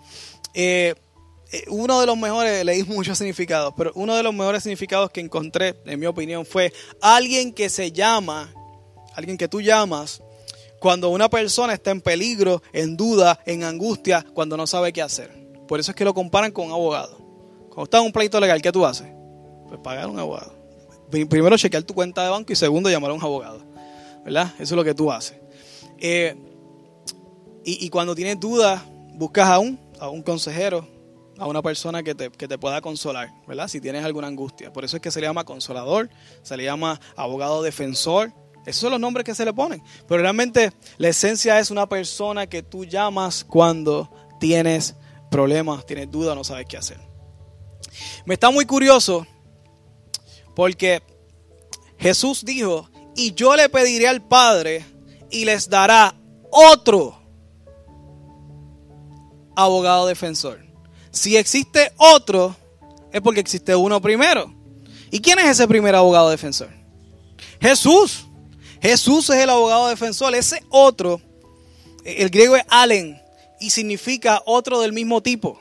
uno 1.68 2.00
de 2.00 2.06
los 2.06 2.18
mejores, 2.18 2.66
leí 2.66 2.84
muchos 2.88 3.18
significados, 3.18 3.74
pero 3.78 3.92
uno 3.96 4.16
de 4.16 4.24
los 4.24 4.34
mejores 4.34 4.64
significados 4.64 5.12
que 5.12 5.22
encontré, 5.22 5.76
en 5.86 6.00
mi 6.00 6.06
opinión, 6.06 6.46
fue 6.46 6.74
alguien 7.02 7.54
que 7.54 7.70
se 7.70 7.92
llama, 7.92 8.54
alguien 9.16 9.38
que 9.38 9.48
tú 9.48 9.62
llamas 9.62 10.22
cuando 10.80 11.10
una 11.10 11.30
persona 11.30 11.74
está 11.74 11.92
en 11.92 12.02
peligro, 12.02 12.62
en 12.72 12.96
duda, 12.96 13.40
en 13.46 13.64
angustia, 13.64 14.26
cuando 14.34 14.56
no 14.56 14.68
sabe 14.68 14.94
qué 14.94 15.02
hacer. 15.02 15.32
Por 15.68 15.80
eso 15.80 15.92
es 15.92 15.96
que 15.96 16.06
lo 16.06 16.14
comparan 16.14 16.52
con 16.52 16.68
un 16.68 16.74
abogado. 16.74 17.18
Cuando 17.70 17.86
está 17.86 17.98
en 17.98 18.06
un 18.06 18.12
pleito 18.12 18.40
legal, 18.40 18.62
¿qué 18.62 18.72
tú 18.72 18.86
haces? 18.86 19.08
Pues 19.68 19.80
pagar 19.80 20.04
a 20.04 20.08
un 20.08 20.20
abogado. 20.20 20.54
Primero 21.10 21.58
chequear 21.58 21.84
tu 21.84 21.94
cuenta 21.94 22.24
de 22.24 22.30
banco 22.30 22.54
y 22.54 22.56
segundo 22.56 22.90
llamar 22.90 23.12
a 23.12 23.14
un 23.16 23.22
abogado. 23.24 23.62
¿Verdad? 24.24 24.54
Eso 24.56 24.64
es 24.64 24.72
lo 24.72 24.84
que 24.84 24.94
tú 24.94 25.12
haces. 25.12 25.38
Eh, 25.98 26.36
y, 27.68 27.90
cuando 27.90 28.14
tienes 28.14 28.40
dudas, 28.40 28.84
buscas 29.16 29.50
a 29.50 29.58
un, 29.58 29.80
a 30.00 30.10
un 30.10 30.22
consejero, 30.22 30.88
a 31.40 31.48
una 31.48 31.64
persona 31.64 32.04
que 32.04 32.14
te, 32.14 32.30
que 32.30 32.48
te, 32.48 32.60
pueda 32.60 32.80
consolar, 32.80 33.34
¿verdad? 33.48 33.68
Si 33.68 33.82
tienes 33.82 34.06
alguna 34.06 34.28
angustia. 34.28 34.72
Por 34.72 34.86
eso 34.86 34.98
es 34.98 35.02
que 35.02 35.10
se 35.10 35.20
le 35.20 35.26
llama 35.26 35.46
consolador, 35.46 36.10
se 36.44 36.56
le 36.56 36.64
llama 36.64 37.00
abogado 37.16 37.64
defensor, 37.64 38.32
esos 38.66 38.82
son 38.82 38.92
los 38.92 39.00
nombres 39.00 39.24
que 39.24 39.36
se 39.36 39.46
le 39.46 39.54
ponen. 39.54 39.82
Pero 40.08 40.22
realmente 40.22 40.74
la 40.98 41.10
esencia 41.10 41.60
es 41.60 41.72
una 41.72 41.88
persona 41.88 42.48
que 42.48 42.64
tú 42.64 42.86
llamas 42.86 43.44
cuando 43.44 44.12
tienes 44.40 44.96
problemas, 45.30 45.86
tienes 45.86 46.12
dudas, 46.12 46.36
no 46.36 46.44
sabes 46.44 46.66
qué 46.68 46.78
hacer. 46.78 47.00
Me 48.26 48.36
está 48.36 48.52
muy 48.52 48.66
curioso 48.66 49.26
porque 50.56 51.02
Jesús 51.98 52.44
dijo, 52.46 52.90
y 53.16 53.34
yo 53.34 53.56
le 53.56 53.70
pediré 53.70 54.08
al 54.08 54.22
Padre 54.22 54.86
y 55.30 55.46
les 55.46 55.70
dará 55.70 56.16
otro 56.52 57.25
abogado 59.56 60.08
defensor. 60.08 60.64
Si 61.12 61.38
existe 61.38 61.92
otro, 61.98 62.56
es 63.12 63.22
porque 63.22 63.40
existe 63.40 63.76
uno 63.76 64.02
primero. 64.02 64.54
¿Y 65.12 65.20
quién 65.20 65.40
es 65.40 65.46
ese 65.46 65.68
primer 65.68 65.96
abogado 65.96 66.30
defensor? 66.30 66.70
Jesús. 67.62 68.26
Jesús 68.82 69.30
es 69.30 69.38
el 69.38 69.50
abogado 69.50 69.88
defensor. 69.88 70.36
Ese 70.36 70.62
otro, 70.70 71.22
el 72.04 72.30
griego 72.30 72.56
es 72.56 72.64
Allen 72.70 73.22
y 73.60 73.70
significa 73.70 74.42
otro 74.46 74.82
del 74.82 74.94
mismo 74.94 75.22
tipo. 75.22 75.60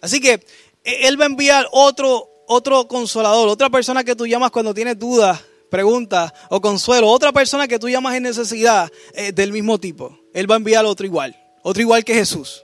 Así 0.00 0.20
que 0.20 0.44
e, 0.84 1.08
Él 1.08 1.18
va 1.18 1.24
a 1.24 1.28
enviar 1.28 1.66
otro 1.72 2.28
otro 2.46 2.86
consolador, 2.88 3.48
otra 3.48 3.70
persona 3.70 4.04
que 4.04 4.14
tú 4.16 4.26
llamas 4.26 4.50
cuando 4.50 4.74
tienes 4.74 4.98
dudas, 4.98 5.40
preguntas 5.70 6.32
o 6.50 6.60
consuelo, 6.60 7.08
otra 7.08 7.32
persona 7.32 7.66
que 7.66 7.78
tú 7.78 7.88
llamas 7.88 8.14
en 8.14 8.24
necesidad 8.24 8.90
eh, 9.14 9.32
del 9.32 9.52
mismo 9.52 9.78
tipo. 9.78 10.18
Él 10.32 10.50
va 10.50 10.54
a 10.54 10.58
enviar 10.58 10.84
otro 10.84 11.06
igual, 11.06 11.36
otro 11.62 11.82
igual 11.82 12.04
que 12.04 12.14
Jesús. 12.14 12.63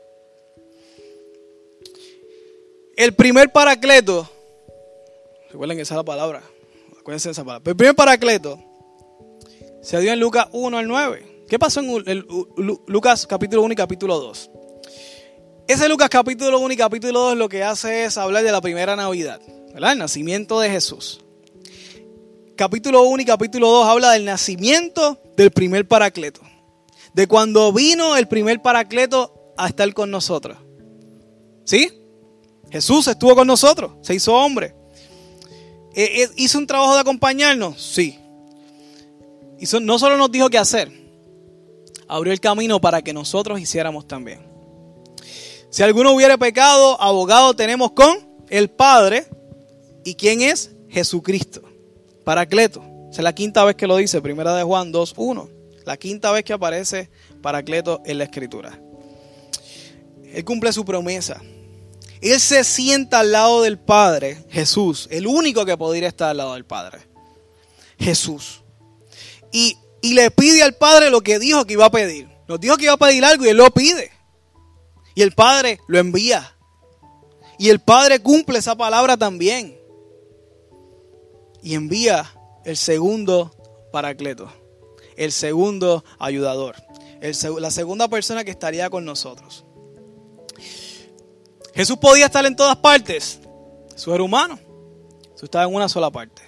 El 3.00 3.14
primer 3.14 3.50
paracleto, 3.50 4.28
recuerden 5.50 5.80
esa 5.80 5.94
es 5.94 5.96
la 5.96 6.04
palabra, 6.04 6.42
acuérdense 6.98 7.30
de 7.30 7.32
esa 7.32 7.42
palabra. 7.42 7.70
El 7.70 7.74
primer 7.74 7.96
paracleto 7.96 8.62
se 9.80 9.98
dio 10.00 10.12
en 10.12 10.20
Lucas 10.20 10.48
1 10.52 10.76
al 10.76 10.86
9. 10.86 11.46
¿Qué 11.48 11.58
pasó 11.58 11.80
en 11.80 12.26
Lucas 12.86 13.26
capítulo 13.26 13.62
1 13.62 13.72
y 13.72 13.76
capítulo 13.76 14.20
2? 14.20 14.50
Ese 15.66 15.88
Lucas 15.88 16.10
capítulo 16.10 16.58
1 16.58 16.74
y 16.74 16.76
capítulo 16.76 17.20
2 17.20 17.38
lo 17.38 17.48
que 17.48 17.64
hace 17.64 18.04
es 18.04 18.18
hablar 18.18 18.44
de 18.44 18.52
la 18.52 18.60
primera 18.60 18.94
Navidad, 18.96 19.40
¿verdad? 19.72 19.92
El 19.92 19.98
nacimiento 19.98 20.60
de 20.60 20.68
Jesús. 20.68 21.22
Capítulo 22.54 23.04
1 23.04 23.22
y 23.22 23.24
capítulo 23.24 23.70
2 23.70 23.86
habla 23.86 24.10
del 24.10 24.26
nacimiento 24.26 25.18
del 25.38 25.52
primer 25.52 25.88
paracleto. 25.88 26.42
De 27.14 27.26
cuando 27.26 27.72
vino 27.72 28.18
el 28.18 28.28
primer 28.28 28.60
paracleto 28.60 29.54
a 29.56 29.68
estar 29.68 29.90
con 29.94 30.10
nosotros. 30.10 30.58
¿Sí? 31.64 31.96
Jesús 32.70 33.06
estuvo 33.09 33.35
con 33.35 33.46
nosotros, 33.46 33.92
se 34.02 34.14
hizo 34.14 34.35
hombre. 34.35 34.74
Eh, 35.94 36.22
eh, 36.22 36.28
¿Hizo 36.37 36.59
un 36.59 36.66
trabajo 36.66 36.94
de 36.94 37.00
acompañarnos? 37.00 37.83
Sí. 37.83 38.18
Hizo, 39.59 39.80
no 39.80 39.98
solo 39.98 40.16
nos 40.16 40.30
dijo 40.30 40.48
qué 40.48 40.59
hacer, 40.59 40.90
abrió 42.09 42.33
el 42.33 42.40
camino 42.40 42.80
para 42.80 43.02
que 43.02 43.12
nosotros 43.12 43.61
hiciéramos 43.61 44.06
también. 44.06 44.50
Si 45.70 45.83
alguno 45.83 46.12
hubiera 46.12 46.37
pecado, 46.37 47.00
abogado 47.00 47.54
tenemos 47.54 47.92
con 47.92 48.28
el 48.48 48.70
Padre. 48.70 49.26
¿Y 50.04 50.14
quién 50.14 50.42
es? 50.42 50.72
Jesucristo. 50.88 51.62
Paracleto. 52.24 52.83
es 53.11 53.18
la 53.18 53.35
quinta 53.35 53.64
vez 53.64 53.76
que 53.76 53.87
lo 53.87 53.96
dice, 53.96 54.20
primera 54.20 54.54
de 54.54 54.64
Juan 54.64 54.92
2.1. 54.92 55.48
La 55.85 55.96
quinta 55.96 56.33
vez 56.33 56.44
que 56.44 56.52
aparece 56.52 57.11
Paracleto 57.40 58.02
en 58.04 58.18
la 58.18 58.24
escritura. 58.24 58.80
Él 60.33 60.44
cumple 60.44 60.72
su 60.72 60.85
promesa. 60.85 61.40
Él 62.20 62.38
se 62.40 62.64
sienta 62.64 63.20
al 63.20 63.33
lado 63.33 63.62
del 63.62 63.78
Padre, 63.78 64.44
Jesús, 64.50 65.09
el 65.11 65.26
único 65.26 65.64
que 65.64 65.76
podría 65.76 66.09
estar 66.09 66.30
al 66.30 66.37
lado 66.37 66.54
del 66.54 66.66
Padre. 66.66 66.98
Jesús. 67.98 68.62
Y, 69.52 69.76
y 70.02 70.14
le 70.14 70.30
pide 70.30 70.62
al 70.62 70.74
Padre 70.74 71.11
lo 71.11 71.22
que 71.22 71.38
dijo 71.38 71.64
que 71.64 71.74
iba 71.74 71.87
a 71.87 71.90
pedir. 71.90 72.28
Nos 72.46 72.61
dijo 72.61 72.76
que 72.76 72.85
iba 72.85 72.94
a 72.94 72.98
pedir 72.98 73.24
algo 73.24 73.44
y 73.44 73.48
él 73.48 73.56
lo 73.56 73.70
pide. 73.70 74.11
Y 75.14 75.22
el 75.22 75.33
Padre 75.33 75.80
lo 75.87 75.98
envía. 75.98 76.56
Y 77.59 77.68
el 77.68 77.80
Padre 77.80 78.20
cumple 78.20 78.59
esa 78.59 78.76
palabra 78.76 79.16
también. 79.16 79.78
Y 81.62 81.74
envía 81.74 82.35
el 82.64 82.76
segundo 82.76 83.54
paracleto, 83.92 84.50
el 85.16 85.33
segundo 85.33 86.04
ayudador, 86.18 86.76
la 87.59 87.70
segunda 87.70 88.09
persona 88.09 88.44
que 88.44 88.50
estaría 88.50 88.88
con 88.88 89.04
nosotros. 89.04 89.64
Jesús 91.80 91.96
podía 91.96 92.26
estar 92.26 92.44
en 92.44 92.54
todas 92.54 92.76
partes. 92.76 93.40
Jesús 93.92 94.12
era 94.12 94.22
humano. 94.22 94.58
Jesús 95.32 95.44
estaba 95.44 95.64
en 95.64 95.74
una 95.74 95.88
sola 95.88 96.10
parte. 96.10 96.42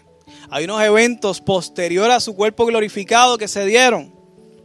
Hay 0.51 0.65
unos 0.65 0.83
eventos 0.83 1.41
posteriores 1.41 2.15
a 2.15 2.21
su 2.21 2.37
cuerpo 2.37 2.67
glorificado 2.67 3.39
que 3.39 3.49
se 3.49 3.65
dieron. 3.65 4.15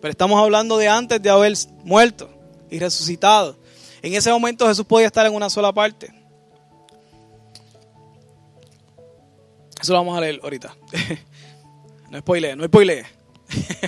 Pero 0.01 0.11
estamos 0.11 0.37
hablando 0.37 0.77
de 0.77 0.89
antes 0.89 1.21
de 1.21 1.29
haber 1.29 1.53
muerto 1.85 2.29
y 2.69 2.79
resucitado. 2.79 3.57
En 4.01 4.13
ese 4.13 4.29
momento 4.29 4.67
Jesús 4.67 4.85
podía 4.85 5.07
estar 5.07 5.25
en 5.25 5.33
una 5.33 5.49
sola 5.49 5.71
parte. 5.71 6.13
Eso 9.81 9.93
lo 9.93 9.99
vamos 9.99 10.17
a 10.17 10.19
leer 10.19 10.41
ahorita. 10.43 10.75
no 12.09 12.19
spoiler, 12.19 12.57
no 12.57 12.65
spoiler. 12.65 13.05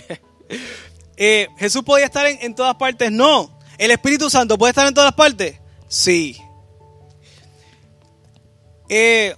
eh, 1.17 1.49
Jesús 1.57 1.83
podía 1.83 2.05
estar 2.05 2.25
en, 2.25 2.39
en 2.41 2.55
todas 2.55 2.75
partes. 2.75 3.11
No. 3.11 3.59
¿El 3.77 3.91
Espíritu 3.91 4.29
Santo 4.29 4.57
puede 4.57 4.69
estar 4.69 4.87
en 4.87 4.93
todas 4.93 5.11
partes? 5.11 5.59
Sí. 5.89 6.41
Eh, 8.89 9.35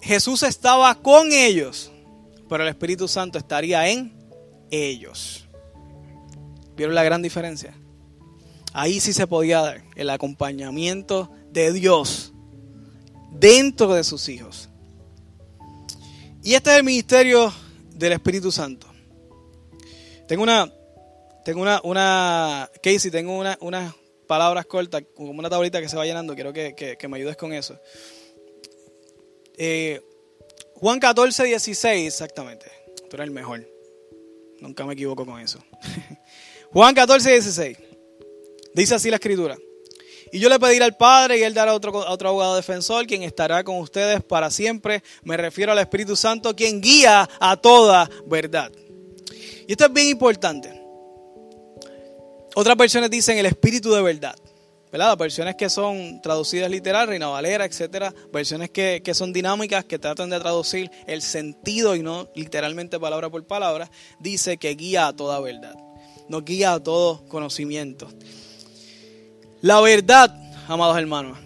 Jesús 0.00 0.44
estaba 0.44 0.94
con 0.94 1.32
ellos, 1.32 1.90
pero 2.48 2.62
el 2.62 2.68
Espíritu 2.68 3.08
Santo 3.08 3.36
estaría 3.36 3.88
en 3.88 4.16
ellos. 4.70 5.44
¿Vieron 6.76 6.94
la 6.94 7.02
gran 7.02 7.20
diferencia? 7.20 7.74
Ahí 8.72 9.00
sí 9.00 9.12
se 9.12 9.26
podía 9.26 9.60
dar 9.60 9.82
el 9.96 10.08
acompañamiento 10.10 11.30
de 11.50 11.72
Dios 11.72 12.32
dentro 13.32 13.92
de 13.92 14.04
sus 14.04 14.28
hijos. 14.28 14.68
Y 16.44 16.54
este 16.54 16.70
es 16.70 16.76
el 16.76 16.84
ministerio 16.84 17.52
del 17.90 18.12
Espíritu 18.12 18.52
Santo. 18.52 18.86
Tengo 20.28 20.44
una, 20.44 20.72
tengo 21.44 21.60
una, 21.62 21.80
una, 21.82 22.70
Casey, 22.80 23.10
tengo 23.10 23.36
unas 23.60 23.94
palabras 24.28 24.66
cortas, 24.66 25.02
como 25.16 25.30
una 25.30 25.50
tablita 25.50 25.80
que 25.80 25.88
se 25.88 25.96
va 25.96 26.04
llenando, 26.04 26.36
quiero 26.36 26.52
que 26.52 27.08
me 27.08 27.16
ayudes 27.16 27.36
con 27.36 27.52
eso. 27.52 27.80
Eh, 29.58 30.00
Juan 30.74 31.00
14, 31.00 31.44
16, 31.44 32.06
exactamente. 32.06 32.66
Tú 33.10 33.16
eres 33.16 33.26
el 33.26 33.32
mejor. 33.32 33.68
Nunca 34.60 34.86
me 34.86 34.94
equivoco 34.94 35.26
con 35.26 35.40
eso. 35.40 35.58
Juan 36.72 36.94
14, 36.94 37.32
16. 37.32 37.78
Dice 38.74 38.94
así 38.94 39.10
la 39.10 39.16
escritura. 39.16 39.58
Y 40.30 40.38
yo 40.38 40.48
le 40.48 40.60
pediré 40.60 40.84
al 40.84 40.96
Padre 40.96 41.38
y 41.38 41.42
Él 41.42 41.54
dará 41.54 41.74
otro, 41.74 41.92
otro 41.92 42.28
abogado 42.28 42.54
defensor, 42.54 43.06
quien 43.06 43.22
estará 43.22 43.64
con 43.64 43.78
ustedes 43.78 44.22
para 44.22 44.50
siempre. 44.50 45.02
Me 45.24 45.36
refiero 45.36 45.72
al 45.72 45.78
Espíritu 45.78 46.14
Santo, 46.14 46.54
quien 46.54 46.80
guía 46.80 47.28
a 47.40 47.56
toda 47.56 48.08
verdad. 48.26 48.70
Y 49.66 49.72
esto 49.72 49.86
es 49.86 49.92
bien 49.92 50.08
importante. 50.08 50.80
Otras 52.54 52.76
versiones 52.76 53.10
dicen 53.10 53.38
el 53.38 53.46
Espíritu 53.46 53.90
de 53.90 54.02
verdad. 54.02 54.36
¿Verdad? 54.90 55.16
Versiones 55.16 55.56
que 55.56 55.68
son 55.68 56.20
traducidas 56.22 56.70
literal, 56.70 57.08
Reina 57.08 57.28
Valera, 57.28 57.64
etcétera, 57.64 58.14
versiones 58.32 58.70
que, 58.70 59.02
son 59.14 59.32
dinámicas, 59.32 59.84
que 59.84 59.98
tratan 59.98 60.30
de 60.30 60.38
traducir 60.38 60.90
el 61.06 61.22
sentido 61.22 61.94
y 61.94 62.02
no 62.02 62.28
literalmente 62.34 62.98
palabra 62.98 63.28
por 63.30 63.44
palabra, 63.46 63.90
dice 64.18 64.56
que 64.56 64.70
guía 64.70 65.08
a 65.08 65.12
toda 65.12 65.40
verdad, 65.40 65.76
nos 66.28 66.44
guía 66.44 66.74
a 66.74 66.80
todo 66.80 67.24
conocimiento. 67.28 68.08
La 69.60 69.80
verdad, 69.80 70.34
amados 70.68 70.96
hermanos, 70.96 71.38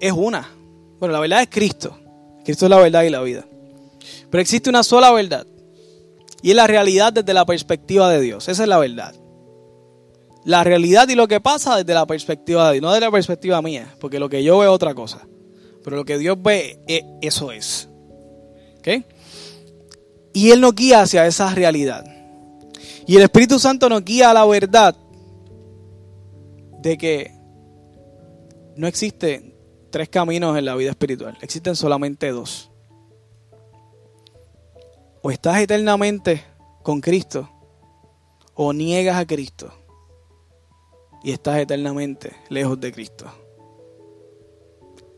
es 0.00 0.12
una. 0.12 0.48
Bueno, 0.98 1.12
la 1.12 1.20
verdad 1.20 1.42
es 1.42 1.48
Cristo. 1.50 1.98
Cristo 2.44 2.66
es 2.66 2.70
la 2.70 2.78
verdad 2.78 3.02
y 3.02 3.10
la 3.10 3.20
vida. 3.22 3.44
Pero 4.30 4.40
existe 4.40 4.70
una 4.70 4.82
sola 4.82 5.10
verdad. 5.10 5.46
Y 6.42 6.50
es 6.50 6.56
la 6.56 6.66
realidad 6.66 7.12
desde 7.12 7.34
la 7.34 7.44
perspectiva 7.44 8.08
de 8.08 8.20
Dios. 8.20 8.48
Esa 8.48 8.62
es 8.62 8.68
la 8.68 8.78
verdad 8.78 9.14
la 10.46 10.62
realidad 10.62 11.08
y 11.08 11.16
lo 11.16 11.26
que 11.26 11.40
pasa 11.40 11.76
desde 11.76 11.92
la 11.92 12.06
perspectiva 12.06 12.68
de 12.68 12.74
Dios, 12.74 12.82
no 12.82 12.92
desde 12.92 13.04
la 13.04 13.10
perspectiva 13.10 13.60
mía, 13.60 13.92
porque 13.98 14.20
lo 14.20 14.28
que 14.28 14.44
yo 14.44 14.58
veo 14.58 14.70
es 14.70 14.74
otra 14.74 14.94
cosa. 14.94 15.26
Pero 15.82 15.96
lo 15.96 16.04
que 16.04 16.18
Dios 16.18 16.40
ve, 16.40 16.78
eso 17.20 17.50
es. 17.50 17.88
¿Ok? 18.78 19.04
Y 20.32 20.52
Él 20.52 20.60
nos 20.60 20.72
guía 20.76 21.02
hacia 21.02 21.26
esa 21.26 21.52
realidad. 21.52 22.04
Y 23.08 23.16
el 23.16 23.24
Espíritu 23.24 23.58
Santo 23.58 23.88
nos 23.88 24.04
guía 24.04 24.30
a 24.30 24.34
la 24.34 24.44
verdad 24.46 24.94
de 26.80 26.96
que 26.96 27.32
no 28.76 28.86
existen 28.86 29.52
tres 29.90 30.08
caminos 30.08 30.56
en 30.56 30.64
la 30.64 30.76
vida 30.76 30.90
espiritual, 30.90 31.36
existen 31.40 31.74
solamente 31.74 32.30
dos. 32.30 32.70
O 35.22 35.32
estás 35.32 35.58
eternamente 35.58 36.44
con 36.84 37.00
Cristo 37.00 37.50
o 38.54 38.72
niegas 38.72 39.16
a 39.16 39.26
Cristo 39.26 39.72
y 41.26 41.32
estás 41.32 41.58
eternamente 41.58 42.36
lejos 42.50 42.78
de 42.78 42.92
Cristo. 42.92 43.26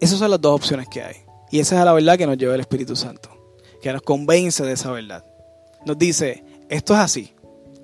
Esas 0.01 0.19
son 0.19 0.31
las 0.31 0.41
dos 0.41 0.55
opciones 0.55 0.89
que 0.89 1.03
hay. 1.03 1.17
Y 1.51 1.61
esa 1.61 1.79
es 1.79 1.85
la 1.85 1.93
verdad 1.93 2.17
que 2.17 2.27
nos 2.27 2.39
lleva 2.39 2.55
el 2.55 2.63
Espíritu 2.63 2.97
Santo, 2.97 3.29
que 3.83 3.93
nos 3.93 4.01
convence 4.01 4.65
de 4.65 4.73
esa 4.73 4.91
verdad. 4.91 5.23
Nos 5.85 5.99
dice, 5.99 6.43
esto 6.71 6.95
es 6.95 7.01
así, 7.01 7.35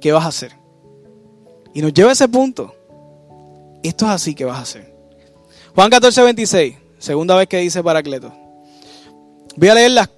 ¿qué 0.01 0.11
vas 0.13 0.25
a 0.25 0.29
hacer? 0.29 0.53
Y 1.75 1.83
nos 1.83 1.93
lleva 1.93 2.09
a 2.09 2.13
ese 2.15 2.27
punto. 2.27 2.75
Esto 3.83 4.07
es 4.07 4.13
así, 4.13 4.35
¿qué 4.35 4.47
vas 4.47 4.57
a 4.57 4.63
hacer? 4.63 4.97
Juan 5.75 5.91
14, 5.91 6.23
26, 6.23 6.77
segunda 6.97 7.37
vez 7.37 7.47
que 7.47 7.59
dice 7.59 7.83
Paracleto. 7.83 8.33
Voy 9.55 9.69
a 9.69 9.75
leer 9.75 9.91
las 9.91 10.09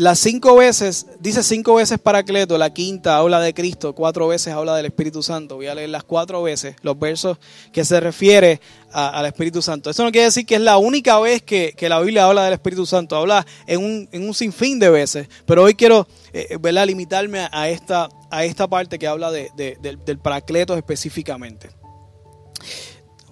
las 0.00 0.18
cinco 0.18 0.56
veces, 0.56 1.06
dice 1.20 1.42
cinco 1.42 1.74
veces 1.74 1.98
Paracleto, 1.98 2.56
la 2.56 2.72
quinta 2.72 3.18
habla 3.18 3.38
de 3.38 3.52
Cristo, 3.52 3.94
cuatro 3.94 4.28
veces 4.28 4.54
habla 4.54 4.74
del 4.74 4.86
Espíritu 4.86 5.22
Santo. 5.22 5.56
Voy 5.56 5.66
a 5.66 5.74
leer 5.74 5.90
las 5.90 6.04
cuatro 6.04 6.42
veces 6.42 6.74
los 6.80 6.98
versos 6.98 7.36
que 7.70 7.84
se 7.84 8.00
refiere 8.00 8.62
al 8.94 9.26
Espíritu 9.26 9.60
Santo. 9.60 9.90
Eso 9.90 10.02
no 10.02 10.10
quiere 10.10 10.24
decir 10.24 10.46
que 10.46 10.54
es 10.54 10.62
la 10.62 10.78
única 10.78 11.20
vez 11.20 11.42
que, 11.42 11.74
la 11.82 12.00
Biblia 12.00 12.24
habla 12.24 12.44
del 12.44 12.54
Espíritu 12.54 12.86
Santo, 12.86 13.14
habla 13.14 13.46
en 13.66 13.84
un, 13.84 14.08
en 14.10 14.26
un 14.26 14.32
sinfín 14.32 14.78
de 14.78 14.88
veces. 14.88 15.28
Pero 15.44 15.64
hoy 15.64 15.74
quiero 15.74 16.08
eh, 16.32 16.56
limitarme 16.86 17.46
a 17.52 17.68
esta, 17.68 18.08
a 18.30 18.46
esta 18.46 18.68
parte 18.68 18.98
que 18.98 19.06
habla 19.06 19.30
del, 19.30 19.50
del 19.78 20.18
Paracleto 20.18 20.78
específicamente. 20.78 21.79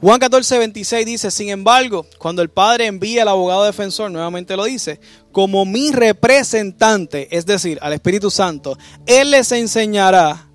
Juan 0.01 0.21
14, 0.21 0.59
26 0.59 1.07
dice, 1.07 1.31
sin 1.31 1.49
embargo, 1.49 2.07
cuando 2.19 2.41
el 2.41 2.51
Padre 2.51 2.87
envía 2.87 3.23
al 3.23 3.29
abogado 3.29 3.65
defensor, 3.65 4.11
nuevamente 4.11 4.57
lo 4.57 4.65
dice, 4.65 5.01
como 5.33 5.65
mi 5.65 5.91
representante, 5.91 7.37
es 7.37 7.47
decir, 7.47 7.79
al 7.83 7.93
Espíritu 7.93 8.31
Santo, 8.31 8.79
Él 9.07 9.33
les 9.33 9.51
enseñará 9.51 10.49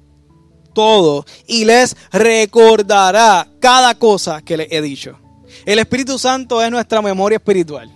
todo 0.74 1.26
y 1.46 1.66
les 1.66 1.96
recordará 2.12 3.50
cada 3.60 3.96
cosa 3.96 4.42
que 4.42 4.56
les 4.56 4.72
he 4.72 4.82
dicho. 4.82 5.20
El 5.66 5.80
Espíritu 5.80 6.18
Santo 6.18 6.62
es 6.64 6.72
nuestra 6.72 7.02
memoria 7.02 7.36
espiritual. 7.36 7.92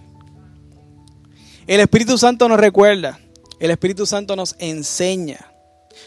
El 1.65 1.79
Espíritu 1.79 2.17
Santo 2.17 2.49
nos 2.49 2.59
recuerda, 2.59 3.19
el 3.59 3.71
Espíritu 3.71 4.05
Santo 4.05 4.35
nos 4.35 4.55
enseña. 4.59 5.51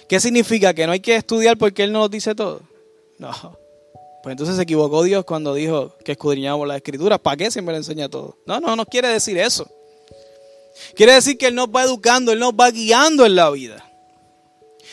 ¿Qué 0.06 0.20
significa? 0.20 0.74
¿Que 0.74 0.86
no 0.86 0.92
hay 0.92 1.00
que 1.00 1.16
estudiar 1.16 1.56
porque 1.56 1.82
Él 1.84 1.92
nos 1.92 2.10
dice 2.10 2.34
todo? 2.34 2.62
No. 3.18 3.59
Pues 4.22 4.32
entonces 4.32 4.56
se 4.56 4.62
equivocó 4.62 5.02
Dios 5.02 5.24
cuando 5.24 5.54
dijo 5.54 5.96
que 6.04 6.12
escudriñábamos 6.12 6.68
las 6.68 6.76
escrituras. 6.76 7.18
¿Para 7.18 7.36
qué 7.36 7.50
siempre 7.50 7.72
le 7.72 7.78
enseña 7.78 8.08
todo? 8.08 8.36
No, 8.46 8.60
no, 8.60 8.76
no 8.76 8.84
quiere 8.84 9.08
decir 9.08 9.38
eso. 9.38 9.68
Quiere 10.94 11.14
decir 11.14 11.38
que 11.38 11.46
Él 11.46 11.54
nos 11.54 11.68
va 11.68 11.84
educando, 11.84 12.32
Él 12.32 12.38
nos 12.38 12.52
va 12.52 12.70
guiando 12.70 13.24
en 13.24 13.34
la 13.34 13.50
vida. 13.50 13.86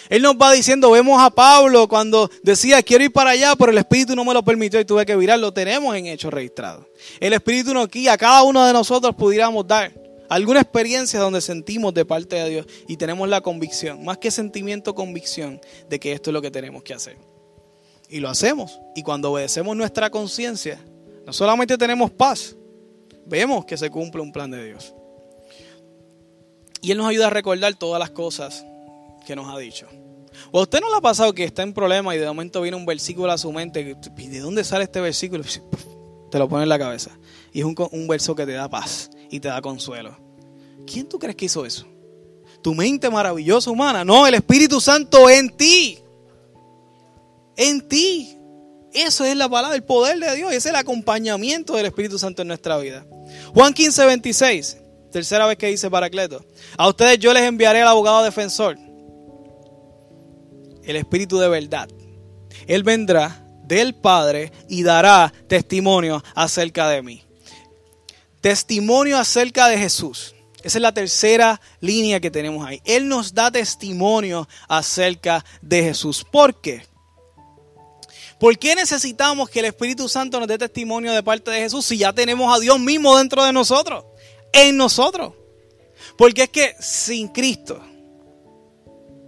Él 0.09 0.21
nos 0.21 0.35
va 0.35 0.53
diciendo, 0.53 0.91
vemos 0.91 1.21
a 1.21 1.29
Pablo 1.29 1.87
cuando 1.87 2.29
decía, 2.43 2.81
quiero 2.81 3.03
ir 3.03 3.11
para 3.11 3.31
allá, 3.31 3.55
pero 3.57 3.71
el 3.71 3.77
Espíritu 3.77 4.15
no 4.15 4.23
me 4.23 4.33
lo 4.33 4.43
permitió 4.43 4.79
y 4.79 4.85
tuve 4.85 5.05
que 5.05 5.15
virar. 5.15 5.37
Lo 5.39 5.53
tenemos 5.53 5.95
en 5.95 6.07
hechos 6.07 6.33
registrados. 6.33 6.85
El 7.19 7.33
Espíritu 7.33 7.73
nos 7.73 7.89
guía, 7.89 8.17
cada 8.17 8.43
uno 8.43 8.65
de 8.65 8.71
nosotros 8.71 9.13
pudiéramos 9.15 9.67
dar 9.67 9.91
alguna 10.29 10.61
experiencia 10.61 11.19
donde 11.19 11.41
sentimos 11.41 11.93
de 11.93 12.05
parte 12.05 12.35
de 12.37 12.49
Dios 12.49 12.65
y 12.87 12.97
tenemos 12.97 13.27
la 13.27 13.41
convicción, 13.41 14.03
más 14.03 14.17
que 14.17 14.31
sentimiento, 14.31 14.95
convicción 14.95 15.59
de 15.89 15.99
que 15.99 16.13
esto 16.13 16.29
es 16.29 16.33
lo 16.33 16.41
que 16.41 16.51
tenemos 16.51 16.83
que 16.83 16.93
hacer. 16.93 17.17
Y 18.09 18.19
lo 18.19 18.29
hacemos. 18.29 18.79
Y 18.95 19.03
cuando 19.03 19.31
obedecemos 19.31 19.75
nuestra 19.75 20.09
conciencia, 20.09 20.79
no 21.25 21.33
solamente 21.33 21.77
tenemos 21.77 22.11
paz, 22.11 22.55
vemos 23.25 23.65
que 23.65 23.77
se 23.77 23.89
cumple 23.89 24.21
un 24.21 24.31
plan 24.31 24.49
de 24.49 24.65
Dios. 24.65 24.93
Y 26.81 26.91
Él 26.91 26.97
nos 26.97 27.07
ayuda 27.07 27.27
a 27.27 27.31
recordar 27.31 27.73
todas 27.75 27.99
las 27.99 28.11
cosas 28.11 28.65
que 29.25 29.35
nos 29.35 29.53
ha 29.53 29.57
dicho. 29.57 29.87
¿O 30.51 30.59
a 30.59 30.63
usted 30.63 30.79
no 30.79 30.89
le 30.89 30.95
ha 30.95 31.01
pasado 31.01 31.33
que 31.33 31.43
está 31.43 31.63
en 31.63 31.73
problema 31.73 32.15
y 32.15 32.19
de 32.19 32.27
momento 32.27 32.61
viene 32.61 32.77
un 32.77 32.85
versículo 32.85 33.31
a 33.31 33.37
su 33.37 33.51
mente? 33.51 33.97
¿Y 34.17 34.27
de 34.27 34.39
dónde 34.39 34.63
sale 34.63 34.85
este 34.85 35.01
versículo? 35.01 35.43
Te 36.31 36.39
lo 36.39 36.47
pone 36.47 36.63
en 36.63 36.69
la 36.69 36.79
cabeza. 36.79 37.11
Y 37.51 37.59
es 37.59 37.65
un, 37.65 37.75
un 37.91 38.07
verso 38.07 38.35
que 38.35 38.45
te 38.45 38.53
da 38.53 38.69
paz 38.69 39.09
y 39.29 39.39
te 39.39 39.47
da 39.47 39.61
consuelo. 39.61 40.15
¿Quién 40.85 41.07
tú 41.07 41.19
crees 41.19 41.35
que 41.35 41.45
hizo 41.45 41.65
eso? 41.65 41.85
¿Tu 42.61 42.73
mente 42.73 43.09
maravillosa 43.09 43.69
humana? 43.69 44.05
No, 44.05 44.27
el 44.27 44.35
Espíritu 44.35 44.79
Santo 44.79 45.29
en 45.29 45.49
ti 45.49 45.99
en 47.57 47.81
ti. 47.87 48.37
Eso 48.93 49.25
es 49.25 49.35
la 49.35 49.49
palabra, 49.49 49.75
el 49.75 49.83
poder 49.83 50.17
de 50.19 50.35
Dios, 50.35 50.53
es 50.53 50.65
el 50.65 50.75
acompañamiento 50.75 51.75
del 51.75 51.87
Espíritu 51.87 52.17
Santo 52.17 52.41
en 52.41 52.47
nuestra 52.47 52.77
vida. 52.77 53.05
Juan 53.53 53.73
15, 53.73 54.05
26, 54.05 54.77
tercera 55.11 55.45
vez 55.45 55.57
que 55.57 55.67
dice 55.67 55.91
Paracleto. 55.91 56.45
A 56.77 56.87
ustedes 56.87 57.19
yo 57.19 57.33
les 57.33 57.43
enviaré 57.43 57.81
al 57.81 57.89
abogado 57.89 58.23
defensor, 58.23 58.77
el 60.83 60.95
Espíritu 60.95 61.37
de 61.37 61.49
verdad. 61.49 61.89
Él 62.65 62.83
vendrá 62.83 63.43
del 63.65 63.93
Padre 63.93 64.51
y 64.69 64.83
dará 64.83 65.33
testimonio 65.47 66.23
acerca 66.33 66.87
de 66.89 67.01
mí. 67.01 67.23
Testimonio 68.41 69.17
acerca 69.17 69.67
de 69.67 69.77
Jesús. 69.77 70.33
Esa 70.63 70.77
es 70.79 70.81
la 70.81 70.93
tercera 70.93 71.61
línea 71.81 72.19
que 72.19 72.31
tenemos 72.31 72.65
ahí. 72.65 72.81
Él 72.85 73.07
nos 73.07 73.33
da 73.33 73.51
testimonio 73.51 74.47
acerca 74.67 75.43
de 75.61 75.83
Jesús. 75.83 76.25
¿Por 76.31 76.59
qué? 76.61 76.85
¿Por 78.39 78.57
qué 78.59 78.75
necesitamos 78.75 79.49
que 79.49 79.59
el 79.59 79.65
Espíritu 79.65 80.07
Santo 80.07 80.39
nos 80.39 80.47
dé 80.47 80.57
testimonio 80.57 81.11
de 81.11 81.23
parte 81.23 81.49
de 81.49 81.61
Jesús 81.61 81.85
si 81.85 81.97
ya 81.97 82.13
tenemos 82.13 82.55
a 82.55 82.59
Dios 82.59 82.79
mismo 82.79 83.17
dentro 83.17 83.43
de 83.43 83.51
nosotros? 83.51 84.05
En 84.53 84.77
nosotros. 84.77 85.33
Porque 86.17 86.43
es 86.43 86.49
que 86.49 86.75
sin 86.79 87.29
Cristo 87.29 87.81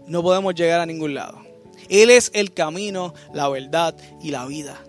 no 0.05 0.21
podemos 0.21 0.53
llegar 0.53 0.79
a 0.79 0.85
ningún 0.85 1.15
lado. 1.15 1.41
Él 1.89 2.11
es 2.11 2.29
el 2.35 2.53
camino, 2.53 3.15
la 3.33 3.49
verdad 3.49 3.95
y 4.21 4.29
la 4.29 4.45
vida. 4.45 4.79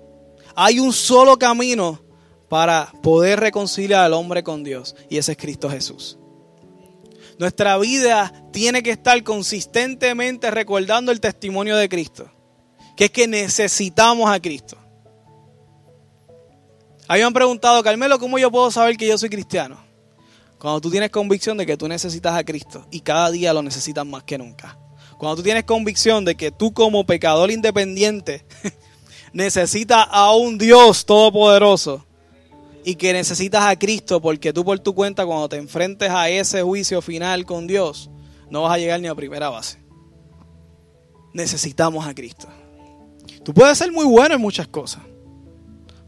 Hay 0.55 0.81
un 0.81 0.93
solo 0.93 1.39
camino 1.39 2.03
para 2.51 2.93
poder 3.03 3.41
reconciliar 3.41 4.05
al 4.05 4.13
hombre 4.13 4.43
con 4.43 4.63
Dios 4.65 4.97
y 5.09 5.17
ese 5.17 5.33
es 5.33 5.39
Cristo 5.39 5.71
Jesús. 5.71 6.19
Nuestra 7.39 7.79
vida 7.79 8.35
tiene 8.53 8.83
que 8.83 8.91
estar 8.91 9.23
consistentemente 9.23 10.51
recordando 10.51 11.11
el 11.11 11.21
testimonio 11.21 11.79
de 11.79 11.89
Cristo 11.89 12.31
que 13.01 13.07
es 13.07 13.13
que 13.13 13.27
necesitamos 13.27 14.31
a 14.31 14.39
Cristo. 14.39 14.77
Habían 17.09 17.33
preguntado, 17.33 17.83
Carmelo, 17.83 18.19
¿cómo 18.19 18.39
yo 18.39 18.51
puedo 18.51 18.71
saber 18.71 18.99
que 18.99 19.07
yo 19.09 19.17
soy 19.17 19.31
cristiano? 19.31 19.83
Cuando 20.59 20.83
tú 20.83 20.91
tienes 20.91 21.09
convicción 21.09 21.57
de 21.57 21.65
que 21.65 21.79
tú 21.79 21.89
necesitas 21.89 22.37
a 22.37 22.45
Cristo 22.45 22.87
y 22.91 23.01
cada 23.01 23.31
día 23.31 23.55
lo 23.55 23.63
necesitas 23.63 24.05
más 24.05 24.25
que 24.25 24.37
nunca. 24.37 24.79
Cuando 25.17 25.37
tú 25.37 25.43
tienes 25.43 25.65
convicción 25.65 26.27
de 26.27 26.37
que 26.37 26.51
tú 26.51 26.75
como 26.75 27.07
pecador 27.07 27.51
independiente 27.51 28.45
necesitas 29.33 30.07
a 30.11 30.35
un 30.35 30.59
Dios 30.59 31.07
todopoderoso 31.07 32.05
y 32.85 32.97
que 32.97 33.15
necesitas 33.15 33.65
a 33.65 33.79
Cristo 33.79 34.21
porque 34.21 34.53
tú 34.53 34.63
por 34.63 34.79
tu 34.79 34.95
cuenta 34.95 35.25
cuando 35.25 35.49
te 35.49 35.57
enfrentes 35.57 36.11
a 36.11 36.29
ese 36.29 36.61
juicio 36.61 37.01
final 37.01 37.47
con 37.47 37.67
Dios 37.67 38.11
no 38.51 38.61
vas 38.61 38.75
a 38.75 38.79
llegar 38.79 39.01
ni 39.01 39.09
a 39.09 39.15
primera 39.15 39.49
base. 39.49 39.79
Necesitamos 41.33 42.07
a 42.07 42.15
Cristo. 42.15 42.47
Tú 43.45 43.55
puedes 43.55 43.79
ser 43.79 43.91
muy 43.91 44.05
bueno 44.05 44.35
en 44.35 44.41
muchas 44.41 44.69
cosas, 44.69 45.03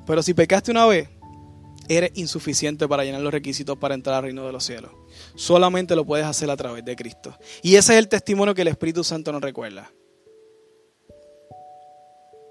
pero 0.06 0.22
si 0.22 0.34
pecaste 0.34 0.70
una 0.70 0.86
vez, 0.86 1.08
eres 1.88 2.12
insuficiente 2.14 2.86
para 2.86 3.04
llenar 3.04 3.20
los 3.20 3.32
requisitos 3.32 3.76
para 3.78 3.94
entrar 3.94 4.16
al 4.16 4.24
reino 4.24 4.46
de 4.46 4.52
los 4.52 4.64
cielos. 4.64 4.90
Solamente 5.34 5.96
lo 5.96 6.04
puedes 6.04 6.26
hacer 6.26 6.50
a 6.50 6.56
través 6.56 6.84
de 6.84 6.96
Cristo. 6.96 7.36
Y 7.62 7.76
ese 7.76 7.94
es 7.94 7.98
el 7.98 8.08
testimonio 8.08 8.54
que 8.54 8.62
el 8.62 8.68
Espíritu 8.68 9.04
Santo 9.04 9.32
nos 9.32 9.42
recuerda. 9.42 9.90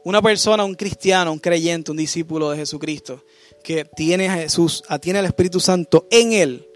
Una 0.03 0.21
persona, 0.21 0.63
un 0.63 0.73
cristiano, 0.73 1.31
un 1.31 1.39
creyente, 1.39 1.91
un 1.91 1.97
discípulo 1.97 2.49
de 2.49 2.57
Jesucristo, 2.57 3.23
que 3.63 3.85
tiene 3.85 4.29
a 4.29 4.35
Jesús, 4.35 4.83
tiene 4.99 5.19
al 5.19 5.25
Espíritu 5.25 5.59
Santo 5.59 6.07
en 6.09 6.33
él, 6.33 6.67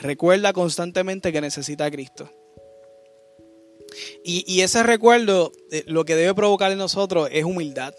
recuerda 0.00 0.52
constantemente 0.52 1.32
que 1.32 1.40
necesita 1.40 1.84
a 1.84 1.90
Cristo. 1.90 2.28
Y, 4.24 4.60
ese 4.60 4.82
recuerdo 4.82 5.52
eh, 5.70 5.84
lo 5.86 6.04
que 6.04 6.14
debe 6.14 6.34
provocar 6.34 6.72
en 6.72 6.78
nosotros 6.78 7.28
es 7.32 7.44
humildad, 7.44 7.94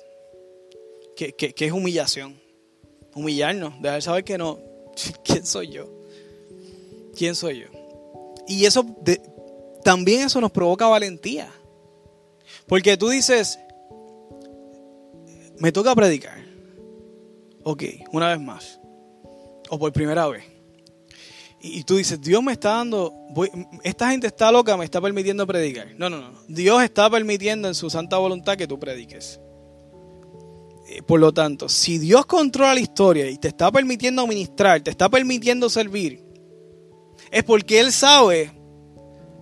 que, 1.16 1.54
es 1.58 1.72
humillación. 1.72 2.40
Humillarnos, 3.14 3.82
dejar 3.82 4.02
saber 4.02 4.24
que 4.24 4.38
no, 4.38 4.60
¿quién 5.24 5.46
soy 5.46 5.70
yo? 5.70 5.90
¿Quién 7.16 7.36
soy 7.36 7.60
yo? 7.60 7.68
Y 8.48 8.66
eso 8.66 8.86
también 9.84 10.22
eso 10.22 10.40
nos 10.42 10.52
provoca 10.52 10.88
valentía. 10.88 11.52
Porque 12.68 12.98
tú 12.98 13.10
dices, 13.10 13.60
me 15.60 15.72
toca 15.72 15.94
predicar. 15.94 16.44
Ok, 17.64 17.84
una 18.12 18.30
vez 18.30 18.40
más. 18.40 18.80
O 19.70 19.78
por 19.78 19.92
primera 19.92 20.28
vez. 20.28 20.51
Y 21.64 21.84
tú 21.84 21.98
dices, 21.98 22.20
Dios 22.20 22.42
me 22.42 22.54
está 22.54 22.78
dando, 22.78 23.14
esta 23.84 24.10
gente 24.10 24.26
está 24.26 24.52
loca, 24.52 24.76
me 24.78 24.86
está 24.86 25.00
permitiendo 25.00 25.46
predicar. 25.46 25.90
No, 25.96 26.10
no, 26.10 26.18
no. 26.18 26.32
Dios 26.48 26.82
está 26.82 27.08
permitiendo 27.08 27.68
en 27.68 27.76
su 27.76 27.88
santa 27.90 28.18
voluntad 28.18 28.58
que 28.58 28.66
tú 28.66 28.80
prediques. 28.80 29.40
Eh, 30.88 31.04
por 31.04 31.20
lo 31.20 31.32
tanto, 31.32 31.70
si 31.70 32.00
Dios 32.00 32.26
controla 32.26 32.74
la 32.74 32.80
historia 32.80 33.30
y 33.30 33.38
te 33.38 33.50
está 33.50 33.72
permitiendo 33.72 34.26
ministrar, 34.26 34.82
te 34.82 34.90
está 34.90 35.08
permitiendo 35.08 35.70
servir, 35.70 36.24
es 37.30 37.44
porque 37.44 37.80
Él 37.80 37.92
sabe 37.92 38.52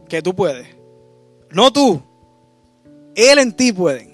que 0.09 0.21
tú 0.21 0.35
puedes. 0.35 0.67
No 1.51 1.71
tú. 1.71 2.03
Él 3.15 3.39
en 3.39 3.53
ti 3.53 3.71
puede. 3.71 4.09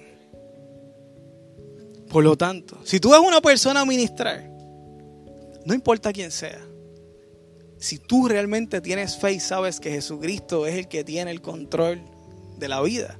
Por 2.10 2.24
lo 2.24 2.38
tanto, 2.38 2.78
si 2.84 3.00
tú 3.00 3.14
eres 3.16 3.28
una 3.28 3.42
persona 3.42 3.82
a 3.82 3.86
ministrar, 3.86 4.48
no 5.66 5.74
importa 5.74 6.14
quién 6.14 6.30
sea, 6.30 6.62
si 7.86 8.00
tú 8.00 8.28
realmente 8.28 8.82
tienes 8.82 9.16
fe 9.16 9.34
y 9.34 9.40
sabes 9.40 9.80
que 9.80 9.92
Jesucristo 9.92 10.66
es 10.66 10.74
el 10.74 10.88
que 10.88 11.04
tiene 11.04 11.30
el 11.30 11.40
control 11.40 12.02
de 12.58 12.68
la 12.68 12.82
vida, 12.82 13.20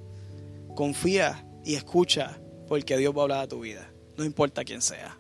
confía 0.76 1.48
y 1.64 1.76
escucha 1.76 2.42
porque 2.68 2.98
Dios 2.98 3.16
va 3.16 3.20
a 3.20 3.24
hablar 3.26 3.40
a 3.42 3.48
tu 3.48 3.60
vida, 3.60 3.92
no 4.18 4.24
importa 4.24 4.64
quién 4.64 4.82
sea. 4.82 5.20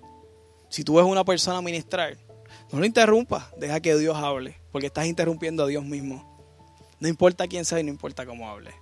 Si 0.70 0.84
tú 0.84 0.96
ves 0.96 1.06
una 1.06 1.24
persona 1.24 1.62
ministrar, 1.62 2.18
no 2.72 2.80
lo 2.80 2.88
interrumpas, 2.88 3.44
deja 3.56 3.80
que 3.82 3.96
Dios 3.96 4.18
hable, 4.18 4.60
porque 4.72 4.88
estás 4.88 5.06
interrumpiendo 5.06 5.64
a 5.64 5.68
Dios 5.68 5.86
mismo. 5.86 6.36
No 7.00 7.08
importa 7.08 7.48
quién 7.48 7.66
sea 7.66 7.80
y 7.80 7.84
no 7.84 7.92
importa 7.92 8.26
cómo 8.26 8.50
hable. 8.50 8.74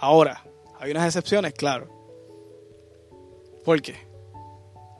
Ahora, 0.00 0.42
hay 0.80 0.90
unas 0.90 1.06
excepciones, 1.06 1.52
claro. 1.54 1.88
¿Por 3.64 3.80
qué? 3.80 3.94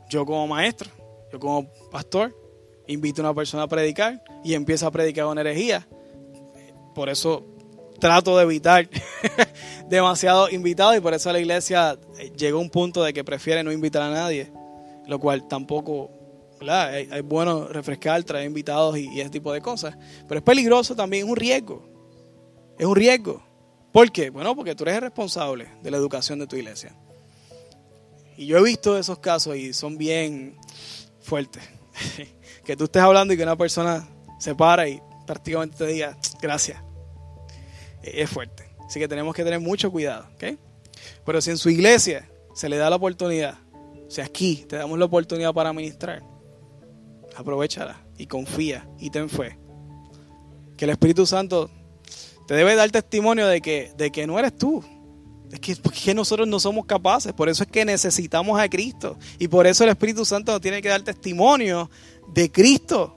Yo 0.08 0.24
como 0.24 0.46
maestro, 0.46 0.88
yo 1.32 1.40
como 1.40 1.68
pastor, 1.90 2.32
invita 2.88 3.22
a 3.22 3.26
una 3.26 3.34
persona 3.34 3.62
a 3.62 3.68
predicar 3.68 4.22
y 4.44 4.54
empieza 4.54 4.88
a 4.88 4.90
predicar 4.90 5.26
con 5.26 5.38
herejía. 5.38 5.86
Por 6.94 7.08
eso 7.08 7.46
trato 8.00 8.36
de 8.36 8.44
evitar 8.44 8.88
demasiado 9.88 10.50
invitados 10.50 10.96
y 10.96 11.00
por 11.00 11.14
eso 11.14 11.32
la 11.32 11.38
iglesia 11.38 11.98
llegó 12.36 12.58
a 12.58 12.62
un 12.62 12.70
punto 12.70 13.02
de 13.02 13.12
que 13.12 13.22
prefiere 13.24 13.62
no 13.62 13.72
invitar 13.72 14.02
a 14.02 14.10
nadie 14.10 14.50
lo 15.08 15.18
cual 15.18 15.48
tampoco. 15.48 16.12
Es, 16.60 17.22
bueno 17.24 17.68
refrescar, 17.68 18.22
traer 18.24 18.46
invitados 18.46 18.98
y, 18.98 19.08
y, 19.12 19.20
ese 19.20 19.30
tipo 19.30 19.52
de 19.52 19.60
cosas. 19.60 19.96
Pero 20.26 20.38
es 20.38 20.44
peligroso 20.44 20.94
también, 20.94 21.24
es 21.24 21.30
un 21.30 21.36
riesgo. 21.36 21.88
Es 22.76 22.84
un 22.84 22.96
riesgo. 22.96 23.42
¿Por 23.92 24.10
qué? 24.10 24.30
Bueno, 24.30 24.54
porque 24.54 24.74
tú 24.74 24.82
eres 24.84 24.96
el 24.96 25.02
responsable 25.02 25.68
de 25.82 25.90
la 25.90 25.96
educación 25.96 26.38
de 26.40 26.46
tu 26.46 26.56
iglesia. 26.56 26.94
Y 28.36 28.46
yo 28.46 28.58
he 28.58 28.62
visto 28.62 28.98
esos 28.98 29.18
casos 29.20 29.56
y 29.56 29.72
son 29.72 29.98
bien 29.98 30.56
fuertes. 31.20 31.62
que 32.68 32.76
tú 32.76 32.84
estés 32.84 33.00
hablando 33.00 33.32
y 33.32 33.36
que 33.38 33.44
una 33.44 33.56
persona 33.56 34.06
se 34.38 34.54
para 34.54 34.86
y 34.86 35.00
prácticamente 35.26 35.78
te 35.78 35.86
diga, 35.86 36.18
gracias. 36.38 36.78
Es 38.02 38.28
fuerte. 38.28 38.68
Así 38.86 39.00
que 39.00 39.08
tenemos 39.08 39.34
que 39.34 39.42
tener 39.42 39.58
mucho 39.58 39.90
cuidado. 39.90 40.26
Pero 41.24 41.40
si 41.40 41.48
en 41.48 41.56
su 41.56 41.70
iglesia 41.70 42.28
se 42.54 42.68
le 42.68 42.76
da 42.76 42.90
la 42.90 42.96
oportunidad, 42.96 43.54
o 44.06 44.10
sea, 44.10 44.26
aquí 44.26 44.66
te 44.68 44.76
damos 44.76 44.98
la 44.98 45.06
oportunidad 45.06 45.54
para 45.54 45.72
ministrar, 45.72 46.22
aprovechala 47.34 48.02
y 48.18 48.26
confía 48.26 48.86
y 48.98 49.08
ten 49.08 49.30
fe. 49.30 49.58
Que 50.76 50.84
el 50.84 50.90
Espíritu 50.90 51.24
Santo 51.24 51.70
te 52.46 52.52
debe 52.52 52.74
dar 52.74 52.90
testimonio 52.90 53.46
de 53.46 53.62
que, 53.62 53.92
de 53.96 54.10
que 54.10 54.26
no 54.26 54.38
eres 54.38 54.58
tú. 54.58 54.84
Es 55.50 55.60
que 56.04 56.12
nosotros 56.12 56.46
no 56.46 56.60
somos 56.60 56.84
capaces. 56.84 57.32
Por 57.32 57.48
eso 57.48 57.62
es 57.62 57.70
que 57.70 57.86
necesitamos 57.86 58.60
a 58.60 58.68
Cristo. 58.68 59.18
Y 59.38 59.48
por 59.48 59.66
eso 59.66 59.84
el 59.84 59.88
Espíritu 59.88 60.26
Santo 60.26 60.52
nos 60.52 60.60
tiene 60.60 60.82
que 60.82 60.90
dar 60.90 61.00
testimonio 61.00 61.90
de 62.28 62.50
Cristo. 62.50 63.14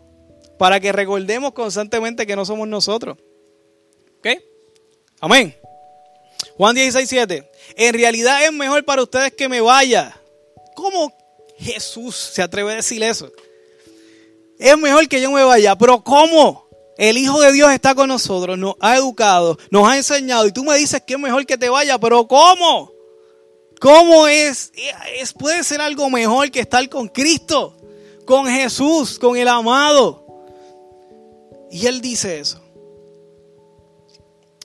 Para 0.58 0.80
que 0.80 0.92
recordemos 0.92 1.54
constantemente 1.54 2.28
que 2.28 2.36
no 2.36 2.46
somos 2.46 2.68
nosotros. 2.68 3.18
¿Ok? 4.20 4.28
Amén. 5.20 5.56
Juan 6.58 6.76
16, 6.76 7.10
7. 7.10 7.52
En 7.76 7.94
realidad 7.94 8.44
es 8.46 8.54
mejor 8.54 8.86
para 8.86 9.02
ustedes 9.02 9.34
que 9.34 9.50
me 9.50 9.62
vaya. 9.62 10.16
¿Cómo 10.76 11.12
Jesús 11.58 12.16
se 12.16 12.42
atreve 12.42 12.74
a 12.74 12.76
decir 12.76 13.02
eso? 13.04 13.32
Es 14.60 14.78
mejor 14.78 15.08
que 15.08 15.22
yo 15.22 15.32
me 15.32 15.44
vaya, 15.44 15.76
pero 15.76 16.04
¿cómo? 16.04 16.68
El 16.98 17.18
Hijo 17.18 17.42
de 17.42 17.52
Dios 17.52 17.72
está 17.72 17.96
con 17.96 18.10
nosotros, 18.10 18.60
nos 18.60 18.76
ha 18.80 18.96
educado, 18.96 19.58
nos 19.72 19.88
ha 19.88 19.98
enseñado 19.98 20.46
y 20.46 20.52
tú 20.52 20.64
me 20.64 20.78
dices 20.78 21.02
que 21.02 21.14
es 21.16 21.20
mejor 21.20 21.48
que 21.48 21.58
te 21.58 21.68
vaya, 21.68 21.98
pero 21.98 22.28
¿cómo? 22.28 22.92
¿Cómo 23.80 24.28
es? 24.28 24.72
es? 25.20 25.34
Puede 25.34 25.64
ser 25.64 25.82
algo 25.82 26.12
mejor 26.12 26.52
que 26.52 26.60
estar 26.60 26.88
con 26.90 27.08
Cristo, 27.08 27.76
con 28.32 28.48
Jesús, 28.48 29.20
con 29.20 29.36
el 29.36 29.46
amado. 29.50 30.26
Y 31.70 31.86
Él 31.86 32.00
dice 32.00 32.40
eso. 32.40 32.62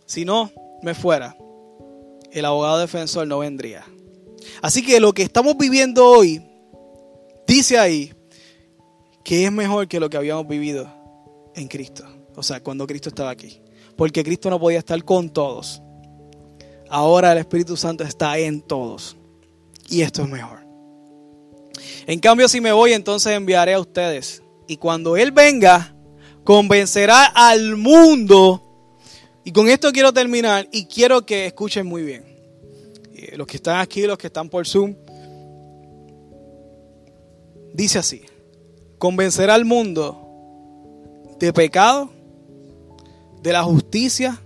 Si 0.04 0.24
no 0.24 0.52
me 0.82 0.94
fuera, 0.94 1.36
el 2.30 2.44
abogado 2.44 2.78
defensor 2.78 3.26
no 3.26 3.40
vendría. 3.40 3.84
Así 4.62 4.86
que 4.86 5.00
lo 5.00 5.12
que 5.12 5.22
estamos 5.24 5.56
viviendo 5.58 6.06
hoy, 6.06 6.48
dice 7.44 7.76
ahí, 7.76 8.14
que 9.24 9.46
es 9.46 9.50
mejor 9.50 9.88
que 9.88 9.98
lo 9.98 10.08
que 10.08 10.16
habíamos 10.16 10.46
vivido 10.46 10.88
en 11.56 11.66
Cristo. 11.66 12.04
O 12.36 12.44
sea, 12.44 12.62
cuando 12.62 12.86
Cristo 12.86 13.08
estaba 13.08 13.30
aquí. 13.30 13.60
Porque 13.96 14.22
Cristo 14.22 14.48
no 14.48 14.60
podía 14.60 14.78
estar 14.78 15.02
con 15.04 15.28
todos. 15.30 15.82
Ahora 16.88 17.32
el 17.32 17.38
Espíritu 17.38 17.76
Santo 17.76 18.04
está 18.04 18.38
en 18.38 18.62
todos. 18.62 19.16
Y 19.88 20.02
esto 20.02 20.22
es 20.22 20.28
mejor. 20.28 20.65
En 22.06 22.20
cambio, 22.20 22.48
si 22.48 22.60
me 22.60 22.72
voy, 22.72 22.92
entonces 22.92 23.32
enviaré 23.32 23.74
a 23.74 23.80
ustedes. 23.80 24.42
Y 24.66 24.76
cuando 24.76 25.16
Él 25.16 25.32
venga, 25.32 25.94
convencerá 26.44 27.24
al 27.26 27.76
mundo. 27.76 28.62
Y 29.44 29.52
con 29.52 29.68
esto 29.68 29.92
quiero 29.92 30.12
terminar 30.12 30.68
y 30.72 30.86
quiero 30.86 31.24
que 31.24 31.46
escuchen 31.46 31.86
muy 31.86 32.02
bien. 32.02 32.24
Eh, 33.14 33.36
los 33.36 33.46
que 33.46 33.56
están 33.56 33.80
aquí, 33.80 34.02
los 34.02 34.18
que 34.18 34.26
están 34.26 34.48
por 34.48 34.66
Zoom. 34.66 34.94
Dice 37.72 37.98
así. 37.98 38.22
Convencerá 38.98 39.54
al 39.54 39.64
mundo 39.64 40.26
de 41.38 41.52
pecado, 41.52 42.10
de 43.42 43.52
la 43.52 43.62
justicia 43.62 44.40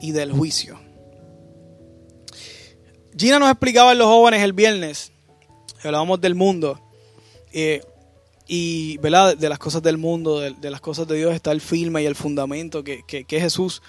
y 0.00 0.12
del 0.12 0.32
juicio. 0.32 0.78
Gina 3.16 3.38
nos 3.38 3.50
explicaba 3.50 3.92
a 3.92 3.94
los 3.94 4.06
jóvenes 4.06 4.42
el 4.42 4.52
viernes, 4.52 5.12
hablábamos 5.88 6.20
del 6.20 6.34
mundo, 6.34 6.80
eh, 7.52 7.80
y 8.46 8.98
¿verdad? 8.98 9.36
de 9.36 9.48
las 9.48 9.58
cosas 9.58 9.82
del 9.82 9.96
mundo, 9.96 10.40
de, 10.40 10.70
las 10.70 10.80
cosas 10.80 11.06
de 11.08 11.16
Dios 11.16 11.34
está 11.34 11.52
el 11.52 11.60
firme 11.60 12.02
y 12.02 12.06
el 12.06 12.14
fundamento 12.14 12.84
que, 12.84 13.02
que, 13.06 13.24
es 13.28 13.42
Jesús. 13.42 13.82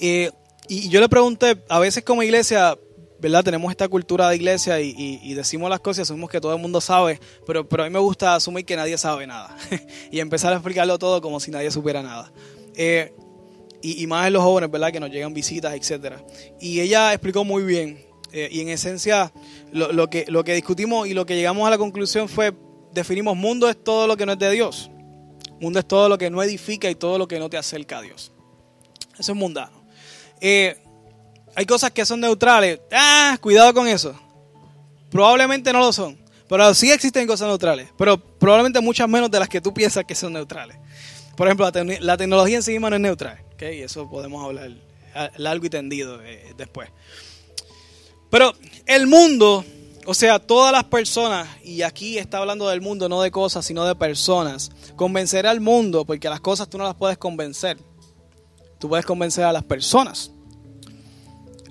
Eh, 0.00 0.30
y 0.68 0.88
yo 0.88 1.00
le 1.00 1.08
pregunté, 1.08 1.62
a 1.68 1.78
veces 1.78 2.02
como 2.02 2.22
iglesia, 2.22 2.76
¿verdad? 3.20 3.44
Tenemos 3.44 3.70
esta 3.70 3.88
cultura 3.88 4.28
de 4.28 4.36
iglesia 4.36 4.80
y, 4.80 5.34
decimos 5.34 5.70
las 5.70 5.80
cosas 5.80 6.00
y 6.00 6.02
asumimos 6.02 6.30
que 6.30 6.40
todo 6.40 6.54
el 6.54 6.60
mundo 6.60 6.80
sabe, 6.80 7.20
pero, 7.46 7.68
pero 7.68 7.84
a 7.84 7.86
mí 7.86 7.92
me 7.92 7.98
gusta 7.98 8.34
asumir 8.34 8.64
que 8.64 8.76
nadie 8.76 8.98
sabe 8.98 9.26
nada 9.26 9.56
y 10.10 10.20
empezar 10.20 10.52
a 10.52 10.56
explicarlo 10.56 10.98
todo 10.98 11.20
como 11.20 11.40
si 11.40 11.50
nadie 11.50 11.70
supiera 11.70 12.02
nada. 12.02 12.32
Eh, 12.76 13.14
y, 13.82 14.06
más 14.06 14.26
en 14.26 14.32
los 14.32 14.42
jóvenes, 14.42 14.70
¿verdad? 14.70 14.90
Que 14.90 14.98
nos 14.98 15.10
llegan 15.10 15.34
visitas, 15.34 15.74
etc. 15.74 16.16
Y 16.58 16.80
ella 16.80 17.12
explicó 17.12 17.44
muy 17.44 17.62
bien. 17.62 18.03
Eh, 18.36 18.48
y 18.50 18.62
en 18.62 18.68
esencia, 18.68 19.32
lo, 19.70 20.10
que, 20.10 20.24
lo 20.26 20.42
que 20.42 20.54
discutimos 20.54 21.06
y 21.06 21.14
lo 21.14 21.24
que 21.24 21.36
llegamos 21.36 21.64
a 21.68 21.70
la 21.70 21.78
conclusión 21.78 22.28
fue, 22.28 22.52
definimos 22.92 23.36
mundo 23.36 23.68
es 23.68 23.84
todo 23.84 24.08
lo 24.08 24.16
que 24.16 24.26
no 24.26 24.32
es 24.32 24.40
de 24.40 24.50
Dios. 24.50 24.90
Mundo 25.60 25.78
es 25.78 25.86
todo 25.86 26.08
lo 26.08 26.18
que 26.18 26.30
no 26.30 26.42
edifica 26.42 26.90
y 26.90 26.96
todo 26.96 27.16
lo 27.16 27.28
que 27.28 27.38
no 27.38 27.48
te 27.48 27.56
acerca 27.56 27.98
a 27.98 28.02
Dios. 28.02 28.32
Eso 29.16 29.30
es 29.30 29.38
mundano. 29.38 29.84
Eh, 30.40 30.76
hay 31.54 31.64
cosas 31.64 31.92
que 31.92 32.04
son 32.04 32.18
neutrales. 32.18 32.80
Ah, 32.90 33.38
cuidado 33.40 33.72
con 33.72 33.86
eso. 33.86 34.18
Probablemente 35.12 35.72
no 35.72 35.78
lo 35.78 35.92
son. 35.92 36.18
Pero 36.48 36.74
sí 36.74 36.90
existen 36.90 37.28
cosas 37.28 37.46
neutrales. 37.46 37.90
Pero 37.96 38.18
probablemente 38.18 38.80
muchas 38.80 39.08
menos 39.08 39.30
de 39.30 39.38
las 39.38 39.48
que 39.48 39.60
tú 39.60 39.72
piensas 39.72 40.04
que 40.06 40.16
son 40.16 40.32
neutrales. 40.32 40.76
Por 41.36 41.46
ejemplo, 41.46 41.70
la, 42.00 42.16
tecnología 42.16 42.56
en 42.56 42.64
sí 42.64 42.72
misma 42.72 42.90
no 42.90 42.96
es 42.96 43.02
neutral. 43.02 43.38
Y 43.60 43.82
eso 43.82 44.10
podemos 44.10 44.44
hablar 44.44 44.72
largo 45.36 45.66
y 45.66 45.70
tendido 45.70 46.20
eh, 46.24 46.52
después. 46.56 46.90
Pero 48.34 48.52
el 48.86 49.06
mundo, 49.06 49.64
o 50.06 50.12
sea, 50.12 50.40
todas 50.40 50.72
las 50.72 50.82
personas, 50.82 51.46
y 51.62 51.82
aquí 51.82 52.18
está 52.18 52.38
hablando 52.38 52.68
del 52.68 52.80
mundo, 52.80 53.08
no 53.08 53.22
de 53.22 53.30
cosas, 53.30 53.64
sino 53.64 53.84
de 53.84 53.94
personas, 53.94 54.72
convencer 54.96 55.46
al 55.46 55.60
mundo, 55.60 56.04
porque 56.04 56.28
las 56.28 56.40
cosas 56.40 56.68
tú 56.68 56.76
no 56.76 56.82
las 56.82 56.96
puedes 56.96 57.16
convencer. 57.16 57.78
Tú 58.80 58.88
puedes 58.88 59.06
convencer 59.06 59.44
a 59.44 59.52
las 59.52 59.62
personas. 59.62 60.32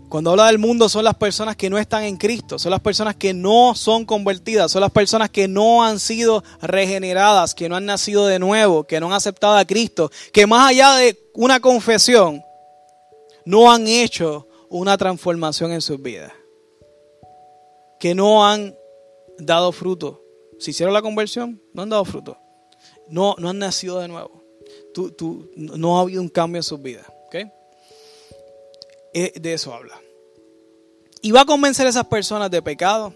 Cuando 0.07 0.31
habla 0.31 0.47
del 0.47 0.57
mundo 0.57 0.87
son 0.87 1.03
las 1.03 1.15
personas 1.15 1.57
que 1.57 1.69
no 1.69 1.77
están 1.77 2.03
en 2.03 2.15
Cristo, 2.15 2.57
son 2.57 2.71
las 2.71 2.79
personas 2.79 3.17
que 3.17 3.33
no 3.33 3.75
son 3.75 4.05
convertidas, 4.05 4.71
son 4.71 4.79
las 4.79 4.91
personas 4.91 5.29
que 5.29 5.49
no 5.49 5.83
han 5.83 5.99
sido 5.99 6.45
regeneradas, 6.61 7.53
que 7.53 7.67
no 7.67 7.75
han 7.75 7.85
nacido 7.85 8.25
de 8.25 8.39
nuevo, 8.39 8.85
que 8.85 9.01
no 9.01 9.07
han 9.07 9.13
aceptado 9.13 9.57
a 9.57 9.65
Cristo, 9.65 10.11
que 10.31 10.47
más 10.47 10.69
allá 10.69 10.95
de 10.95 11.19
una 11.33 11.59
confesión, 11.59 12.41
no 13.43 13.69
han 13.69 13.85
hecho 13.85 14.47
una 14.69 14.97
transformación 14.97 15.73
en 15.73 15.81
sus 15.81 16.01
vidas, 16.01 16.31
que 18.03 18.13
no 18.13 18.45
han 18.45 18.77
dado 19.37 19.71
fruto. 19.71 20.21
Si 20.59 20.71
hicieron 20.71 20.93
la 20.93 21.01
conversión, 21.01 21.61
no 21.71 21.83
han 21.83 21.89
dado 21.89 22.03
fruto. 22.03 22.37
No, 23.07 23.33
no 23.37 23.47
han 23.47 23.59
nacido 23.59 23.97
de 24.01 24.09
nuevo. 24.09 24.43
no 25.55 25.97
ha 25.97 26.01
habido 26.01 26.21
un 26.21 26.27
cambio 26.27 26.59
en 26.59 26.63
sus 26.63 26.81
vidas. 26.81 27.05
Eh, 29.13 29.39
de 29.39 29.53
eso 29.53 29.73
habla. 29.73 30.01
Y 31.21 31.31
va 31.31 31.41
a 31.41 31.45
convencer 31.45 31.85
a 31.85 31.91
esas 31.91 32.07
personas 32.07 32.51
de 32.51 32.61
pecado. 32.61 33.13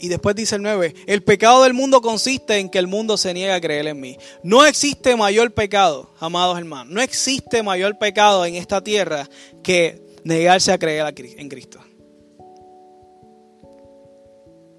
Y 0.00 0.08
después 0.08 0.34
dice 0.34 0.56
el 0.56 0.62
9, 0.62 0.94
el 1.06 1.22
pecado 1.22 1.62
del 1.62 1.72
mundo 1.72 2.00
consiste 2.00 2.58
en 2.58 2.68
que 2.68 2.80
el 2.80 2.88
mundo 2.88 3.16
se 3.16 3.32
niega 3.32 3.54
a 3.54 3.60
creer 3.60 3.86
en 3.86 4.00
mí. 4.00 4.18
No 4.42 4.66
existe 4.66 5.14
mayor 5.14 5.52
pecado, 5.54 6.10
amados 6.18 6.58
hermanos, 6.58 6.92
no 6.92 7.00
existe 7.00 7.62
mayor 7.62 7.96
pecado 7.96 8.44
en 8.44 8.56
esta 8.56 8.82
tierra 8.82 9.28
que 9.62 10.02
negarse 10.24 10.72
a 10.72 10.78
creer 10.78 11.14
en 11.16 11.48
Cristo. 11.48 11.78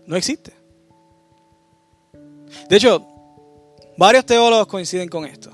No 0.06 0.16
existe. 0.16 0.54
De 2.70 2.76
hecho, 2.78 3.06
varios 3.98 4.26
teólogos 4.26 4.68
coinciden 4.68 5.10
con 5.10 5.26
esto. 5.26 5.52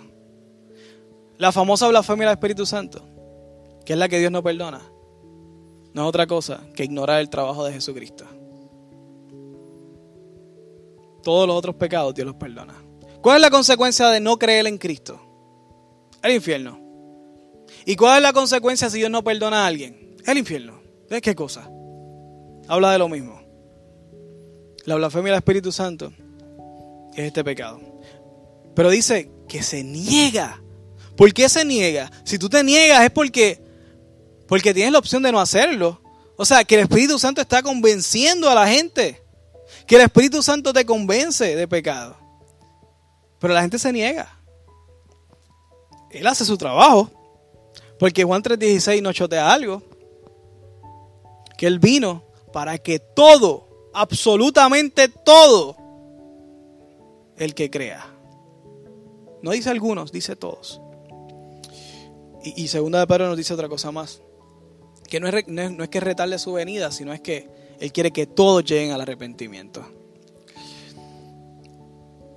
La 1.38 1.52
famosa 1.52 1.88
blasfemia 1.88 2.28
del 2.28 2.34
Espíritu 2.34 2.66
Santo, 2.66 3.04
que 3.86 3.94
es 3.94 4.00
la 4.00 4.10
que 4.10 4.20
Dios 4.20 4.32
no 4.32 4.44
perdona, 4.44 4.82
no 5.94 6.02
es 6.04 6.08
otra 6.08 6.28
cosa 6.28 6.62
que 6.76 6.84
ignorar 6.84 7.22
el 7.22 7.30
trabajo 7.30 7.64
de 7.66 7.74
Jesucristo. 7.74 8.26
Todos 11.24 11.48
los 11.48 11.56
otros 11.56 11.76
pecados 11.76 12.14
Dios 12.14 12.28
los 12.28 12.36
perdona. 12.36 12.76
¿Cuál 13.22 13.38
es 13.38 13.42
la 13.42 13.50
consecuencia 13.50 14.08
de 14.10 14.20
no 14.20 14.38
creer 14.38 14.68
en 14.68 14.78
Cristo? 14.78 15.20
El 16.22 16.34
infierno. 16.34 16.80
¿Y 17.86 17.96
cuál 17.96 18.18
es 18.18 18.24
la 18.24 18.34
consecuencia 18.34 18.90
si 18.90 19.00
Dios 19.00 19.12
no 19.12 19.24
perdona 19.24 19.64
a 19.64 19.68
alguien? 19.68 20.16
El 20.26 20.38
infierno. 20.38 20.82
¿De 21.10 21.22
qué 21.22 21.36
cosa? 21.36 21.70
Habla 22.68 22.92
de 22.92 23.00
lo 23.00 23.10
mismo. 23.10 23.39
La 24.90 24.96
blasfemia 24.96 25.34
del 25.34 25.38
Espíritu 25.38 25.72
Santo 25.72 26.12
es 27.14 27.26
este 27.26 27.44
pecado. 27.44 27.80
Pero 28.74 28.90
dice 28.90 29.30
que 29.48 29.62
se 29.62 29.84
niega. 29.84 30.64
¿Por 31.16 31.32
qué 31.32 31.48
se 31.48 31.64
niega? 31.64 32.12
Si 32.24 32.40
tú 32.40 32.50
te 32.50 32.64
niegas 32.64 33.04
es 33.04 33.12
porque 33.12 33.62
porque 34.48 34.74
tienes 34.74 34.92
la 34.92 34.98
opción 34.98 35.22
de 35.22 35.32
no 35.32 35.40
hacerlo. 35.40 36.02
O 36.38 36.44
sea, 36.44 36.64
que 36.64 36.74
el 36.74 36.82
Espíritu 36.82 37.20
Santo 37.20 37.40
está 37.40 37.62
convenciendo 37.62 38.50
a 38.50 38.56
la 38.56 38.68
gente. 38.68 39.22
que 39.86 39.98
el 39.98 40.02
Espíritu 40.02 40.42
Santo 40.42 40.74
te 40.74 40.84
convence 40.88 41.56
de 41.56 41.68
pecado. 41.68 42.18
Pero 43.38 43.54
la 43.54 43.62
gente 43.62 43.78
se 43.78 43.94
niega. 43.94 44.40
Él 46.10 46.26
hace 46.26 46.46
su 46.46 46.58
trabajo. 46.58 47.12
Porque 48.00 48.24
Juan 48.24 48.42
3:16 48.42 49.04
nos 49.04 49.14
chotea 49.14 49.54
algo. 49.54 49.84
Que 51.60 51.68
Él 51.68 51.78
vino 51.78 52.24
para 52.52 52.80
que 52.80 52.98
todo, 52.98 53.69
absolutamente 53.94 55.10
todo, 55.10 55.76
el 57.38 57.56
que 57.56 57.70
crea. 57.70 58.14
No 59.42 59.52
dice 59.52 59.70
algunos, 59.70 60.12
dice 60.12 60.36
todos. 60.36 60.82
Y, 62.44 62.68
segunda 62.68 63.00
de 63.00 63.08
Pedro 63.08 63.28
nos 63.28 63.38
dice 63.38 63.54
otra 63.54 63.68
cosa 63.68 63.92
más. 63.92 64.22
Que 65.10 65.20
no 65.20 65.28
es, 65.28 65.48
no 65.48 65.84
es 65.84 65.90
que 65.90 66.00
retarle 66.00 66.38
su 66.40 66.54
venida, 66.54 66.92
sino 66.92 67.14
es 67.14 67.22
que 67.22 67.50
Él 67.80 67.92
quiere 67.92 68.12
que 68.12 68.28
todos 68.28 68.64
lleguen 68.64 68.92
al 68.92 69.02
arrepentimiento. 69.02 69.86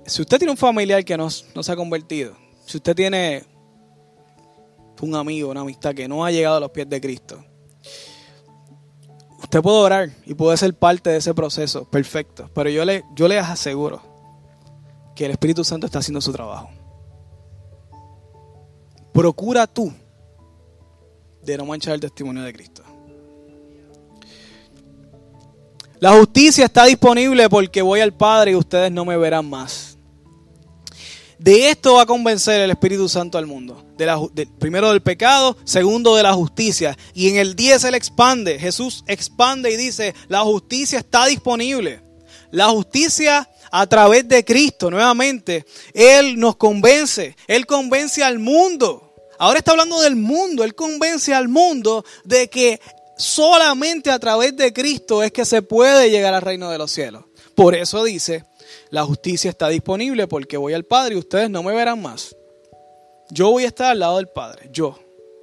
Si 0.05 0.21
usted 0.21 0.37
tiene 0.37 0.51
un 0.51 0.57
familiar 0.57 1.05
que 1.05 1.15
no, 1.15 1.27
no 1.55 1.63
se 1.63 1.71
ha 1.71 1.75
convertido, 1.75 2.35
si 2.65 2.77
usted 2.77 2.95
tiene 2.95 3.45
un 5.01 5.15
amigo, 5.15 5.49
una 5.49 5.61
amistad 5.61 5.93
que 5.93 6.07
no 6.07 6.25
ha 6.25 6.31
llegado 6.31 6.57
a 6.57 6.59
los 6.61 6.71
pies 6.71 6.89
de 6.89 6.99
Cristo, 6.99 7.43
usted 9.43 9.61
puede 9.61 9.77
orar 9.77 10.09
y 10.25 10.33
puede 10.33 10.57
ser 10.57 10.73
parte 10.73 11.09
de 11.09 11.17
ese 11.17 11.33
proceso, 11.33 11.85
perfecto. 11.85 12.49
Pero 12.53 12.69
yo 12.69 12.85
le, 12.85 13.03
yo 13.15 13.27
les 13.27 13.43
aseguro 13.43 14.01
que 15.15 15.25
el 15.25 15.31
Espíritu 15.31 15.63
Santo 15.63 15.85
está 15.85 15.99
haciendo 15.99 16.21
su 16.21 16.31
trabajo. 16.31 16.69
Procura 19.13 19.67
tú 19.67 19.93
de 21.43 21.57
no 21.57 21.65
manchar 21.65 21.93
el 21.93 21.99
testimonio 22.01 22.41
de 22.43 22.53
Cristo. 22.53 22.83
La 25.99 26.17
justicia 26.17 26.65
está 26.65 26.85
disponible 26.85 27.47
porque 27.49 27.81
voy 27.81 28.01
al 28.01 28.13
Padre 28.13 28.51
y 28.51 28.55
ustedes 28.55 28.91
no 28.91 29.05
me 29.05 29.15
verán 29.15 29.49
más. 29.49 29.92
De 31.43 31.69
esto 31.69 31.95
va 31.95 32.03
a 32.03 32.05
convencer 32.05 32.61
el 32.61 32.71
Espíritu 32.71 33.09
Santo 33.09 33.37
al 33.37 33.45
mundo. 33.45 33.85
Primero 34.59 34.91
del 34.91 35.01
pecado, 35.01 35.57
segundo 35.65 36.15
de 36.15 36.23
la 36.23 36.31
justicia. 36.31 36.97
Y 37.13 37.27
en 37.27 37.35
el 37.35 37.53
10 37.53 37.83
él 37.83 37.95
expande. 37.95 38.57
Jesús 38.57 39.03
expande 39.07 39.69
y 39.69 39.75
dice, 39.75 40.15
la 40.29 40.39
justicia 40.39 40.99
está 40.99 41.25
disponible. 41.25 42.01
La 42.51 42.69
justicia 42.69 43.49
a 43.73 43.85
través 43.87 44.25
de 44.29 44.45
Cristo, 44.45 44.89
nuevamente, 44.89 45.65
Él 45.93 46.39
nos 46.39 46.55
convence. 46.55 47.35
Él 47.45 47.65
convence 47.65 48.23
al 48.23 48.39
mundo. 48.39 49.13
Ahora 49.37 49.59
está 49.59 49.71
hablando 49.71 49.99
del 49.99 50.15
mundo. 50.15 50.63
Él 50.63 50.75
convence 50.75 51.33
al 51.33 51.49
mundo 51.49 52.05
de 52.23 52.49
que 52.49 52.79
solamente 53.17 54.11
a 54.11 54.19
través 54.19 54.55
de 54.55 54.71
Cristo 54.71 55.21
es 55.21 55.33
que 55.33 55.43
se 55.43 55.61
puede 55.61 56.09
llegar 56.09 56.33
al 56.33 56.41
reino 56.41 56.69
de 56.69 56.77
los 56.77 56.89
cielos. 56.89 57.25
Por 57.53 57.75
eso 57.75 58.01
dice, 58.05 58.45
la 58.89 59.03
justicia 59.03 59.49
está 59.49 59.69
disponible 59.69 60.27
porque 60.27 60.57
voy 60.57 60.73
al 60.73 60.83
Padre 60.83 61.15
y 61.15 61.19
ustedes 61.19 61.49
no 61.49 61.63
me 61.63 61.73
verán 61.73 62.01
más. 62.01 62.35
Yo 63.29 63.51
voy 63.51 63.63
a 63.63 63.67
estar 63.67 63.91
al 63.91 63.99
lado 63.99 64.17
del 64.17 64.27
Padre, 64.27 64.69
yo, 64.71 64.99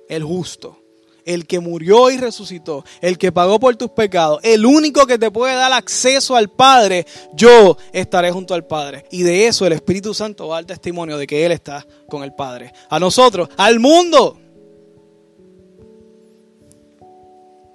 el 0.08 0.22
justo, 0.22 0.80
el 1.24 1.46
que 1.46 1.60
murió 1.60 2.10
y 2.10 2.18
resucitó, 2.18 2.84
el 3.00 3.18
que 3.18 3.32
pagó 3.32 3.58
por 3.60 3.76
tus 3.76 3.90
pecados, 3.90 4.40
el 4.42 4.66
único 4.66 5.06
que 5.06 5.18
te 5.18 5.30
puede 5.30 5.54
dar 5.54 5.72
acceso 5.72 6.36
al 6.36 6.50
Padre, 6.50 7.06
yo 7.34 7.76
estaré 7.92 8.30
junto 8.30 8.54
al 8.54 8.66
Padre. 8.66 9.04
Y 9.10 9.22
de 9.22 9.46
eso 9.46 9.66
el 9.66 9.72
Espíritu 9.72 10.14
Santo 10.14 10.48
va 10.48 10.56
a 10.56 10.58
dar 10.58 10.66
testimonio 10.66 11.18
de 11.18 11.26
que 11.26 11.44
Él 11.44 11.52
está 11.52 11.86
con 12.08 12.22
el 12.22 12.34
Padre. 12.34 12.72
A 12.88 12.98
nosotros, 12.98 13.48
al 13.56 13.80
mundo. 13.80 14.38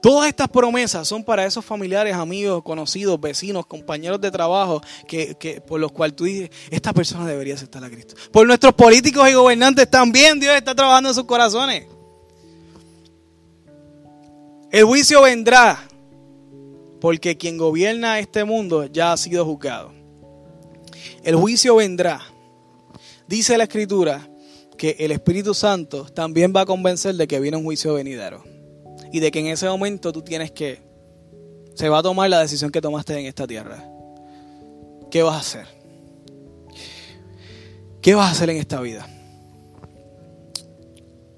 Todas 0.06 0.30
estas 0.30 0.48
promesas 0.50 1.08
son 1.08 1.24
para 1.24 1.48
esos 1.48 1.66
familiares, 1.66 2.14
amigos, 2.14 2.62
conocidos, 2.62 3.20
vecinos, 3.20 3.66
compañeros 3.66 4.22
de 4.22 4.30
trabajo, 4.30 4.80
que, 5.08 5.64
por 5.68 5.80
los 5.80 5.92
cuales 5.92 6.16
tú 6.16 6.26
dices, 6.26 6.52
esta 6.70 6.94
persona 6.94 7.26
debería 7.26 7.56
aceptar 7.56 7.84
a 7.84 7.90
Cristo. 7.90 8.14
Por 8.32 8.46
nuestros 8.46 8.76
políticos 8.76 9.28
y 9.28 9.34
gobernantes 9.34 9.90
también 9.90 10.40
Dios 10.40 10.56
está 10.56 10.76
trabajando 10.76 11.10
en 11.10 11.16
sus 11.16 11.24
corazones. 11.24 11.88
El 14.72 14.84
juicio 14.84 15.24
vendrá 15.24 15.88
porque 17.02 17.36
quien 17.36 17.58
gobierna 17.58 18.20
este 18.20 18.44
mundo 18.44 18.86
ya 18.86 19.12
ha 19.12 19.18
sido 19.18 19.44
juzgado. 19.44 19.92
El 21.24 21.36
juicio 21.36 21.78
vendrá. 21.78 22.22
Dice 23.28 23.58
la 23.58 23.64
escritura 23.64 24.30
que 24.78 24.98
el 25.00 25.12
Espíritu 25.12 25.56
Santo 25.56 26.06
también 26.06 26.54
va 26.56 26.62
a 26.62 26.66
convencer 26.68 27.16
de 27.16 27.28
que 27.28 27.40
viene 27.40 27.58
un 27.58 27.64
juicio 27.64 27.96
venidero 27.96 28.55
y 29.16 29.22
de 29.22 29.32
que 29.32 29.40
en 29.40 29.48
ese 29.48 29.66
momento 29.70 30.12
tú 30.12 30.22
tienes 30.22 30.52
que, 30.52 30.82
se 31.74 31.88
va 31.88 32.00
a 32.00 32.04
tomar 32.04 32.30
la 32.30 32.42
decisión 32.42 32.70
que 32.70 32.82
tomaste 32.82 33.18
en 33.18 33.28
esta 33.28 33.48
tierra. 33.48 33.82
¿Qué 35.10 35.24
vas 35.24 35.36
a 35.36 35.40
hacer? 35.40 35.68
¿Qué 38.02 38.14
vas 38.14 38.28
a 38.28 38.32
hacer 38.32 38.50
en 38.50 38.58
esta 38.58 38.82
vida? 38.82 39.08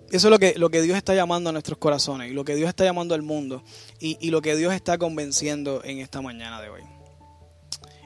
Eso 0.10 0.28
es 0.28 0.32
lo 0.32 0.40
que, 0.40 0.56
lo 0.58 0.72
que 0.72 0.82
Dios 0.82 0.98
está 0.98 1.14
llamando 1.14 1.52
a 1.52 1.54
nuestros 1.54 1.78
corazones 1.78 2.32
y 2.32 2.34
lo 2.34 2.44
que 2.44 2.56
Dios 2.56 2.68
está 2.68 2.84
llamando 2.84 3.14
al 3.14 3.22
mundo 3.22 3.62
y, 4.00 4.18
y 4.20 4.32
lo 4.32 4.42
que 4.42 4.56
Dios 4.56 4.74
está 4.74 4.98
convenciendo 4.98 5.84
en 5.84 6.00
esta 6.00 6.20
mañana 6.20 6.60
de 6.60 6.70
hoy. 6.72 6.82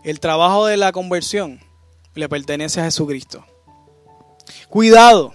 El 0.03 0.19
trabajo 0.19 0.65
de 0.65 0.76
la 0.76 0.91
conversión 0.91 1.61
le 2.13 2.28
pertenece 2.28 2.82
a 2.82 2.84
Jesucristo. 2.84 3.45
Cuidado. 4.67 5.32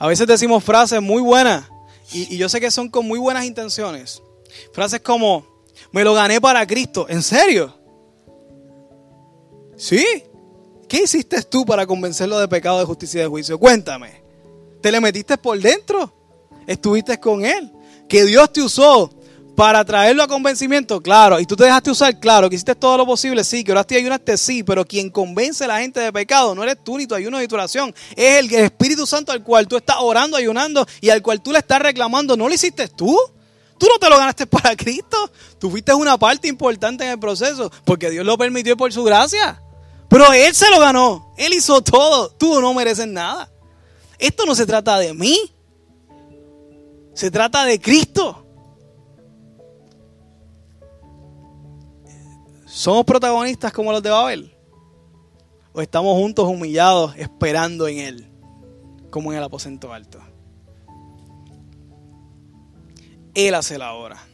A 0.00 0.08
veces 0.08 0.26
decimos 0.26 0.64
frases 0.64 1.00
muy 1.00 1.22
buenas 1.22 1.71
y, 2.12 2.36
yo 2.36 2.48
sé 2.48 2.60
que 2.60 2.70
son 2.70 2.88
con 2.88 3.06
muy 3.06 3.18
buenas 3.18 3.44
intenciones. 3.44 4.22
Frases 4.72 5.00
como, 5.00 5.46
me 5.92 6.04
lo 6.04 6.14
gané 6.14 6.40
para 6.40 6.66
Cristo. 6.66 7.06
¿En 7.08 7.22
serio? 7.22 7.74
¿Sí? 9.76 10.04
¿Qué 10.88 11.02
hiciste 11.04 11.42
tú 11.42 11.64
para 11.64 11.86
convencerlo 11.86 12.38
de 12.38 12.48
pecado, 12.48 12.78
de 12.78 12.84
justicia 12.84 13.20
y 13.20 13.22
de 13.22 13.28
juicio? 13.28 13.58
Cuéntame. 13.58 14.22
¿Te 14.80 14.92
le 14.92 15.00
metiste 15.00 15.38
por 15.38 15.58
dentro? 15.58 16.12
¿Estuviste 16.66 17.18
con 17.18 17.44
Él? 17.44 17.72
Que 18.08 18.24
Dios 18.24 18.52
te 18.52 18.62
usó 18.62 19.10
para 19.56 19.84
traerlo 19.84 20.22
a 20.22 20.28
convencimiento, 20.28 21.00
claro. 21.00 21.38
Y 21.38 21.46
tú 21.46 21.56
te 21.56 21.64
dejaste 21.64 21.90
usar, 21.90 22.18
claro. 22.18 22.48
Que 22.48 22.56
hiciste 22.56 22.74
todo 22.74 22.96
lo 22.96 23.06
posible, 23.06 23.44
sí. 23.44 23.62
Que 23.62 23.72
oraste 23.72 23.94
y 23.94 23.98
ayunaste, 23.98 24.36
sí. 24.36 24.62
Pero 24.62 24.84
quien 24.84 25.10
convence 25.10 25.64
a 25.64 25.68
la 25.68 25.80
gente 25.80 26.00
de 26.00 26.12
pecado 26.12 26.54
no 26.54 26.62
eres 26.62 26.78
tú 26.82 26.96
ni 26.96 27.06
tu 27.06 27.14
ayuno 27.14 27.38
ni 27.38 27.46
tu 27.46 27.54
oración. 27.54 27.94
Es 28.16 28.38
el 28.38 28.52
Espíritu 28.54 29.06
Santo 29.06 29.32
al 29.32 29.42
cual 29.42 29.68
tú 29.68 29.76
estás 29.76 29.96
orando, 30.00 30.36
ayunando 30.36 30.86
y 31.00 31.10
al 31.10 31.22
cual 31.22 31.42
tú 31.42 31.52
le 31.52 31.58
estás 31.58 31.80
reclamando. 31.80 32.36
¿No 32.36 32.48
lo 32.48 32.54
hiciste 32.54 32.88
tú? 32.88 33.18
Tú 33.78 33.86
no 33.88 33.98
te 33.98 34.08
lo 34.08 34.16
ganaste 34.16 34.46
para 34.46 34.74
Cristo. 34.76 35.16
Tú 35.58 35.70
fuiste 35.70 35.92
una 35.92 36.16
parte 36.16 36.48
importante 36.48 37.04
en 37.04 37.10
el 37.10 37.18
proceso 37.18 37.70
porque 37.84 38.10
Dios 38.10 38.24
lo 38.24 38.38
permitió 38.38 38.76
por 38.76 38.92
su 38.92 39.04
gracia. 39.04 39.60
Pero 40.08 40.32
Él 40.32 40.54
se 40.54 40.70
lo 40.70 40.78
ganó. 40.78 41.32
Él 41.36 41.52
hizo 41.52 41.82
todo. 41.82 42.30
Tú 42.30 42.60
no 42.60 42.72
mereces 42.74 43.06
nada. 43.06 43.50
Esto 44.18 44.46
no 44.46 44.54
se 44.54 44.66
trata 44.66 44.98
de 44.98 45.14
mí. 45.14 45.38
Se 47.14 47.30
trata 47.30 47.64
de 47.64 47.80
Cristo. 47.80 48.41
¿Somos 52.74 53.04
protagonistas 53.04 53.70
como 53.70 53.92
los 53.92 54.02
de 54.02 54.08
Babel? 54.08 54.56
¿O 55.74 55.82
estamos 55.82 56.16
juntos 56.16 56.48
humillados 56.48 57.14
esperando 57.18 57.86
en 57.86 57.98
Él, 57.98 58.32
como 59.10 59.30
en 59.30 59.36
el 59.36 59.44
aposento 59.44 59.92
alto? 59.92 60.18
Él 63.34 63.54
hace 63.54 63.76
la 63.76 63.92
obra. 63.92 64.26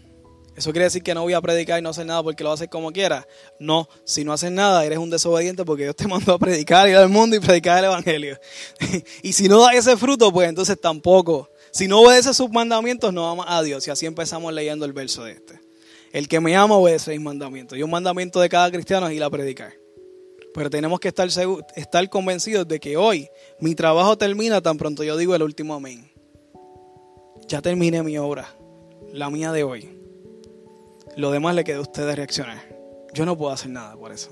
¿Eso 0.55 0.71
quiere 0.71 0.85
decir 0.85 1.03
que 1.03 1.15
no 1.15 1.23
voy 1.23 1.33
a 1.33 1.41
predicar 1.41 1.81
y 1.81 1.83
no 1.83 1.89
hacer 1.89 2.07
nada 2.07 2.23
porque 2.23 2.45
lo 2.45 2.53
haces 2.53 2.69
como 2.69 2.93
quiera? 2.93 3.27
No, 3.59 3.89
si 4.05 4.23
no 4.23 4.33
haces 4.33 4.53
nada, 4.53 4.85
eres 4.85 4.99
un 4.99 5.11
desobediente 5.11 5.65
porque 5.65 5.83
Dios 5.83 5.97
te 5.97 6.07
mandó 6.07 6.35
a 6.35 6.39
predicar, 6.39 6.89
ir 6.89 6.97
al 6.97 7.09
mundo 7.09 7.35
y 7.35 7.41
predicar 7.41 7.79
el 7.79 7.87
Evangelio. 7.87 8.39
y 9.25 9.33
si 9.33 9.49
no 9.49 9.63
da 9.63 9.75
ese 9.75 9.97
fruto, 9.97 10.33
pues 10.33 10.49
entonces 10.49 10.81
tampoco. 10.81 11.51
Si 11.73 11.89
no 11.89 12.03
obedeces 12.03 12.37
sus 12.37 12.51
mandamientos, 12.51 13.13
no 13.13 13.29
amas 13.29 13.47
a 13.49 13.63
Dios. 13.65 13.85
Y 13.89 13.91
así 13.91 14.07
empezamos 14.07 14.53
leyendo 14.53 14.85
el 14.85 14.93
verso 14.93 15.25
de 15.25 15.33
este. 15.33 15.58
El 16.13 16.29
que 16.29 16.41
me 16.41 16.57
ama 16.57 16.77
obedece 16.77 17.13
mis 17.13 17.21
mandamientos. 17.21 17.77
Y 17.77 17.83
un 17.83 17.91
mandamiento 17.91 18.41
de 18.41 18.49
cada 18.49 18.71
cristiano 18.71 19.09
es 19.09 19.15
ir 19.15 19.23
a 19.23 19.31
predicar. 19.31 19.73
Pero 20.55 20.71
tenemos 20.71 20.99
que 21.01 21.09
estar, 21.09 21.29
estar 21.77 22.09
convencidos 22.09 22.67
de 22.67 22.81
que 22.81 22.97
hoy 22.97 23.29
mi 23.61 23.75
trabajo 23.75 24.17
termina 24.17 24.61
tan 24.61 24.79
pronto 24.79 25.05
yo 25.05 25.17
digo 25.17 25.35
el 25.35 25.43
último 25.43 25.75
amén. 25.75 26.11
Ya 27.47 27.61
terminé 27.63 28.03
mi 28.03 28.19
obra, 28.19 28.49
la 29.13 29.31
mía 29.31 29.53
de 29.53 29.65
hoy. 29.65 29.89
Lo 31.17 31.31
demás 31.31 31.55
le 31.55 31.65
queda 31.65 31.79
a 31.79 31.83
ustedes 31.83 32.17
reaccionar. 32.17 32.59
Yo 33.13 33.27
no 33.27 33.37
puedo 33.37 33.53
hacer 33.53 33.71
nada 33.71 33.97
por 33.97 34.13
eso. 34.13 34.31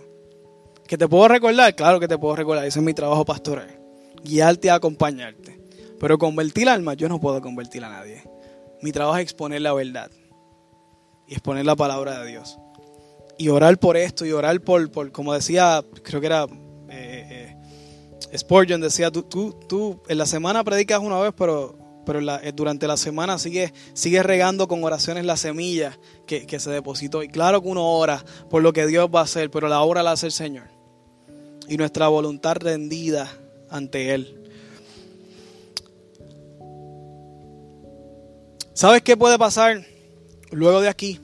¿Que 0.86 0.96
te 0.96 1.08
puedo 1.08 1.28
recordar? 1.28 1.74
Claro 1.74 2.00
que 2.00 2.08
te 2.08 2.16
puedo 2.16 2.36
recordar. 2.36 2.64
Ese 2.64 2.78
es 2.78 2.84
mi 2.84 2.94
trabajo 2.94 3.24
pastoral. 3.24 3.80
Guiarte 4.22 4.68
y 4.68 4.70
acompañarte. 4.70 5.60
Pero 5.98 6.18
convertir 6.18 6.68
alma, 6.68 6.94
yo 6.94 7.08
no 7.08 7.20
puedo 7.20 7.40
convertir 7.40 7.84
a 7.84 7.90
nadie. 7.90 8.22
Mi 8.82 8.92
trabajo 8.92 9.16
es 9.16 9.22
exponer 9.22 9.62
la 9.62 9.72
verdad 9.72 10.10
y 11.26 11.32
exponer 11.32 11.64
la 11.64 11.76
palabra 11.76 12.20
de 12.20 12.30
Dios. 12.30 12.58
Y 13.38 13.48
orar 13.48 13.78
por 13.78 13.96
esto 13.96 14.24
y 14.24 14.32
orar 14.32 14.60
por, 14.60 14.90
por 14.90 15.12
como 15.12 15.34
decía, 15.34 15.84
creo 16.02 16.20
que 16.20 16.26
era 16.26 16.46
eh, 16.88 17.56
eh, 18.30 18.38
Spurgeon, 18.38 18.80
decía, 18.80 19.10
tú, 19.10 19.22
tú, 19.24 19.58
tú 19.68 20.02
en 20.08 20.18
la 20.18 20.26
semana 20.26 20.64
predicas 20.64 21.00
una 21.00 21.18
vez, 21.18 21.32
pero 21.36 21.86
pero 22.06 22.20
durante 22.54 22.86
la 22.86 22.96
semana 22.96 23.36
sigue, 23.36 23.74
sigue 23.92 24.22
regando 24.22 24.68
con 24.68 24.84
oraciones 24.84 25.24
la 25.24 25.36
semilla 25.36 25.98
que, 26.24 26.46
que 26.46 26.60
se 26.60 26.70
depositó. 26.70 27.24
Y 27.24 27.28
claro 27.28 27.60
que 27.60 27.66
uno 27.66 27.84
ora 27.84 28.24
por 28.48 28.62
lo 28.62 28.72
que 28.72 28.86
Dios 28.86 29.10
va 29.12 29.20
a 29.20 29.24
hacer, 29.24 29.50
pero 29.50 29.66
la 29.66 29.82
obra 29.82 30.04
la 30.04 30.12
hace 30.12 30.26
el 30.26 30.32
Señor. 30.32 30.68
Y 31.68 31.76
nuestra 31.76 32.06
voluntad 32.06 32.58
rendida 32.60 33.28
ante 33.68 34.14
Él. 34.14 34.48
¿Sabes 38.72 39.02
qué 39.02 39.16
puede 39.16 39.36
pasar 39.36 39.84
luego 40.50 40.80
de 40.80 40.88
aquí? 40.88 41.20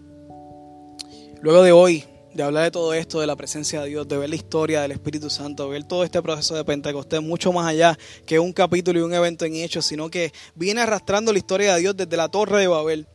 Luego 1.41 1.62
de 1.62 1.73
hoy, 1.73 2.05
de 2.35 2.43
hablar 2.43 2.64
de 2.64 2.70
todo 2.70 2.95
esto, 2.95 3.20
de 3.20 3.27
la 3.27 3.37
presencia 3.37 3.83
de 3.83 3.89
Dios, 3.89 4.09
de 4.09 4.16
ver 4.16 4.31
la 4.31 4.37
historia 4.37 4.83
del 4.83 4.93
Espíritu 4.93 5.29
Santo, 5.29 5.64
de 5.64 5.70
ver 5.70 5.85
todo 5.85 6.05
este 6.05 6.23
proceso 6.23 6.55
de 6.55 6.64
Pentecostés, 6.64 7.20
mucho 7.20 7.53
más 7.53 7.66
allá 7.66 7.99
que 8.27 8.39
un 8.39 8.53
capítulo 8.53 9.01
y 9.01 9.03
un 9.03 9.12
evento 9.12 9.45
en 9.45 9.57
hechos, 9.57 9.87
sino 9.87 10.11
que 10.11 10.33
viene 10.55 10.81
arrastrando 10.81 11.33
la 11.33 11.39
historia 11.39 11.75
de 11.75 11.81
Dios 11.81 11.97
desde 11.97 12.16
la 12.16 12.29
Torre 12.29 12.61
de 12.61 12.68
Babel. 12.68 13.07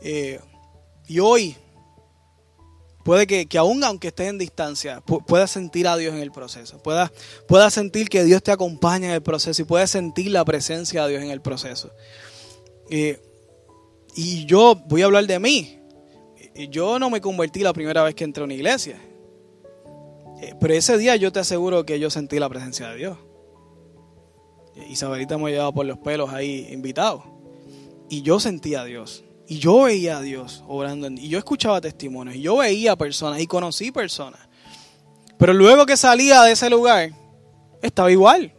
Eh, 0.00 0.40
y 1.06 1.18
hoy, 1.18 1.56
puede 3.04 3.26
que, 3.26 3.46
que, 3.46 3.58
aún 3.58 3.84
aunque 3.84 4.08
estés 4.08 4.28
en 4.28 4.38
distancia, 4.38 5.00
puedas 5.00 5.50
sentir 5.50 5.86
a 5.86 5.96
Dios 5.96 6.14
en 6.14 6.20
el 6.20 6.32
proceso, 6.32 6.82
puedas, 6.82 7.10
pueda 7.46 7.70
sentir 7.70 8.08
que 8.08 8.24
Dios 8.24 8.42
te 8.42 8.52
acompaña 8.52 9.08
en 9.08 9.14
el 9.14 9.22
proceso 9.22 9.60
y 9.62 9.64
puedas 9.64 9.90
sentir 9.90 10.30
la 10.30 10.44
presencia 10.44 11.04
de 11.04 11.10
Dios 11.10 11.22
en 11.22 11.30
el 11.30 11.42
proceso. 11.42 11.90
Eh, 12.88 13.20
y 14.16 14.46
yo 14.46 14.74
voy 14.74 15.02
a 15.02 15.04
hablar 15.04 15.26
de 15.26 15.38
mí. 15.38 15.78
Yo 16.70 16.98
no 16.98 17.10
me 17.10 17.20
convertí 17.20 17.60
la 17.60 17.74
primera 17.74 18.02
vez 18.02 18.14
que 18.14 18.24
entré 18.24 18.40
a 18.40 18.44
una 18.44 18.54
iglesia. 18.54 18.98
Eh, 20.40 20.54
pero 20.58 20.72
ese 20.72 20.96
día 20.96 21.16
yo 21.16 21.30
te 21.30 21.40
aseguro 21.40 21.84
que 21.84 22.00
yo 22.00 22.08
sentí 22.08 22.38
la 22.38 22.48
presencia 22.48 22.88
de 22.88 22.96
Dios. 22.96 23.18
Isabelita 24.88 25.36
me 25.36 25.48
ha 25.48 25.50
llevado 25.50 25.74
por 25.74 25.84
los 25.84 25.98
pelos 25.98 26.32
ahí 26.32 26.68
invitado. 26.72 27.24
Y 28.08 28.22
yo 28.22 28.40
sentía 28.40 28.80
a 28.80 28.84
Dios. 28.84 29.22
Y 29.48 29.58
yo 29.58 29.82
veía 29.82 30.16
a 30.16 30.22
Dios 30.22 30.64
orando. 30.66 31.08
Y 31.10 31.28
yo 31.28 31.38
escuchaba 31.38 31.82
testimonios. 31.82 32.36
Y 32.36 32.40
yo 32.40 32.56
veía 32.56 32.96
personas. 32.96 33.40
Y 33.40 33.46
conocí 33.46 33.92
personas. 33.92 34.40
Pero 35.38 35.52
luego 35.52 35.84
que 35.84 35.98
salía 35.98 36.42
de 36.42 36.52
ese 36.52 36.70
lugar, 36.70 37.10
estaba 37.82 38.10
igual. 38.10 38.55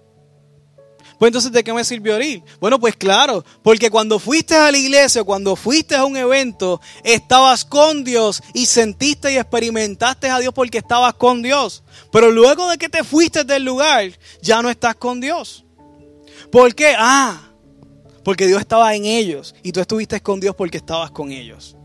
Pues 1.17 1.29
entonces, 1.29 1.51
¿de 1.51 1.63
qué 1.63 1.73
me 1.73 1.83
sirvió 1.83 2.21
ir? 2.21 2.43
Bueno, 2.59 2.79
pues 2.79 2.95
claro, 2.95 3.43
porque 3.63 3.89
cuando 3.89 4.19
fuiste 4.19 4.55
a 4.55 4.71
la 4.71 4.77
iglesia, 4.77 5.23
cuando 5.23 5.55
fuiste 5.55 5.95
a 5.95 6.05
un 6.05 6.15
evento, 6.15 6.79
estabas 7.03 7.65
con 7.65 8.03
Dios 8.03 8.43
y 8.53 8.67
sentiste 8.67 9.33
y 9.33 9.37
experimentaste 9.37 10.29
a 10.29 10.39
Dios 10.39 10.53
porque 10.53 10.77
estabas 10.77 11.15
con 11.15 11.41
Dios. 11.41 11.83
Pero 12.11 12.29
luego 12.29 12.69
de 12.69 12.77
que 12.77 12.87
te 12.87 13.03
fuiste 13.03 13.43
del 13.43 13.63
lugar, 13.63 14.11
ya 14.41 14.61
no 14.61 14.69
estás 14.69 14.95
con 14.95 15.19
Dios. 15.19 15.65
¿Por 16.51 16.75
qué? 16.75 16.93
Ah, 16.97 17.51
porque 18.23 18.45
Dios 18.45 18.59
estaba 18.59 18.93
en 18.93 19.05
ellos 19.05 19.55
y 19.63 19.71
tú 19.71 19.79
estuviste 19.79 20.21
con 20.21 20.39
Dios 20.39 20.53
porque 20.55 20.77
estabas 20.77 21.09
con 21.11 21.31
ellos. 21.31 21.75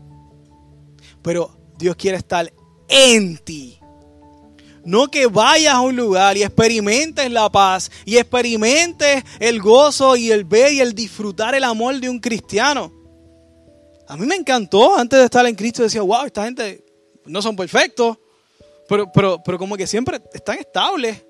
Pero 1.23 1.57
Dios 1.77 1.95
quiere 1.95 2.17
estar 2.17 2.53
en 2.87 3.37
ti. 3.37 3.79
No 4.85 5.07
que 5.09 5.27
vayas 5.27 5.73
a 5.73 5.81
un 5.81 5.95
lugar 5.95 6.35
y 6.35 6.43
experimentes 6.43 7.31
la 7.31 7.49
paz 7.49 7.89
y 8.05 8.17
experimentes 8.17 9.23
el 9.39 9.61
gozo 9.61 10.15
y 10.15 10.31
el 10.31 10.43
ver 10.43 10.73
y 10.73 10.81
el 10.81 10.93
disfrutar 10.93 11.55
el 11.55 11.63
amor 11.63 11.99
de 11.99 12.09
un 12.09 12.19
cristiano. 12.19 12.91
A 14.07 14.17
mí 14.17 14.25
me 14.25 14.35
encantó 14.35 14.95
antes 14.97 15.17
de 15.19 15.25
estar 15.25 15.45
en 15.45 15.55
Cristo, 15.55 15.83
decía, 15.83 16.01
wow, 16.01 16.25
esta 16.25 16.43
gente 16.43 16.83
no 17.25 17.41
son 17.41 17.55
perfectos, 17.55 18.17
pero, 18.87 19.11
pero, 19.11 19.41
pero 19.43 19.57
como 19.57 19.77
que 19.77 19.87
siempre 19.87 20.21
están 20.33 20.59
estables. 20.59 21.23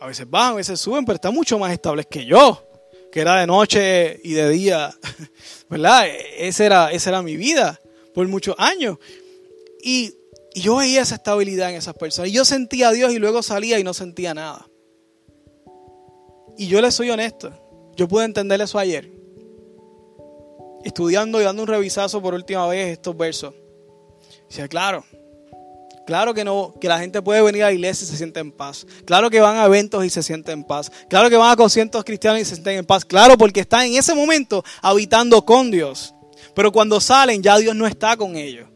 A 0.00 0.06
veces 0.06 0.28
van, 0.28 0.52
a 0.52 0.56
veces 0.56 0.80
suben, 0.80 1.04
pero 1.04 1.16
están 1.16 1.34
mucho 1.34 1.58
más 1.58 1.72
estables 1.72 2.06
que 2.06 2.24
yo, 2.24 2.66
que 3.12 3.20
era 3.20 3.40
de 3.40 3.46
noche 3.46 4.20
y 4.24 4.32
de 4.32 4.48
día. 4.48 4.94
¿Verdad? 5.68 6.06
Esa 6.36 6.64
era, 6.64 6.92
esa 6.92 7.10
era 7.10 7.22
mi 7.22 7.36
vida 7.36 7.80
por 8.14 8.26
muchos 8.28 8.54
años. 8.58 8.98
Y 9.82 10.14
y 10.56 10.62
yo 10.62 10.76
veía 10.76 11.02
esa 11.02 11.16
estabilidad 11.16 11.68
en 11.68 11.76
esas 11.76 11.92
personas. 11.92 12.30
Y 12.30 12.32
yo 12.32 12.46
sentía 12.46 12.88
a 12.88 12.92
Dios 12.92 13.12
y 13.12 13.18
luego 13.18 13.42
salía 13.42 13.78
y 13.78 13.84
no 13.84 13.92
sentía 13.92 14.32
nada. 14.32 14.66
Y 16.56 16.68
yo 16.68 16.80
le 16.80 16.90
soy 16.90 17.10
honesto. 17.10 17.52
Yo 17.94 18.08
pude 18.08 18.24
entender 18.24 18.58
eso 18.62 18.78
ayer. 18.78 19.12
Estudiando 20.82 21.42
y 21.42 21.44
dando 21.44 21.60
un 21.60 21.68
revisazo 21.68 22.22
por 22.22 22.32
última 22.32 22.66
vez 22.68 22.88
estos 22.88 23.14
versos. 23.14 23.52
Dice, 24.48 24.66
claro, 24.66 25.04
Claro 26.06 26.32
que 26.32 26.44
no, 26.44 26.72
que 26.80 26.88
la 26.88 27.00
gente 27.00 27.20
puede 27.20 27.42
venir 27.42 27.64
a 27.64 27.66
la 27.66 27.72
iglesia 27.72 28.04
y 28.06 28.08
se 28.08 28.16
siente 28.16 28.40
en 28.40 28.50
paz. 28.50 28.86
Claro 29.04 29.28
que 29.28 29.40
van 29.40 29.56
a 29.56 29.66
eventos 29.66 30.06
y 30.06 30.08
se 30.08 30.22
siente 30.22 30.52
en 30.52 30.64
paz. 30.64 30.90
Claro 31.10 31.28
que 31.28 31.36
van 31.36 31.50
a 31.50 31.56
conciertos 31.56 32.02
cristianos 32.02 32.40
y 32.40 32.44
se 32.46 32.54
sienten 32.54 32.78
en 32.78 32.86
paz. 32.86 33.04
Claro, 33.04 33.36
porque 33.36 33.60
están 33.60 33.86
en 33.86 33.96
ese 33.96 34.14
momento 34.14 34.64
habitando 34.80 35.44
con 35.44 35.70
Dios. 35.70 36.14
Pero 36.54 36.72
cuando 36.72 36.98
salen 36.98 37.42
ya 37.42 37.58
Dios 37.58 37.76
no 37.76 37.86
está 37.86 38.16
con 38.16 38.36
ellos. 38.36 38.68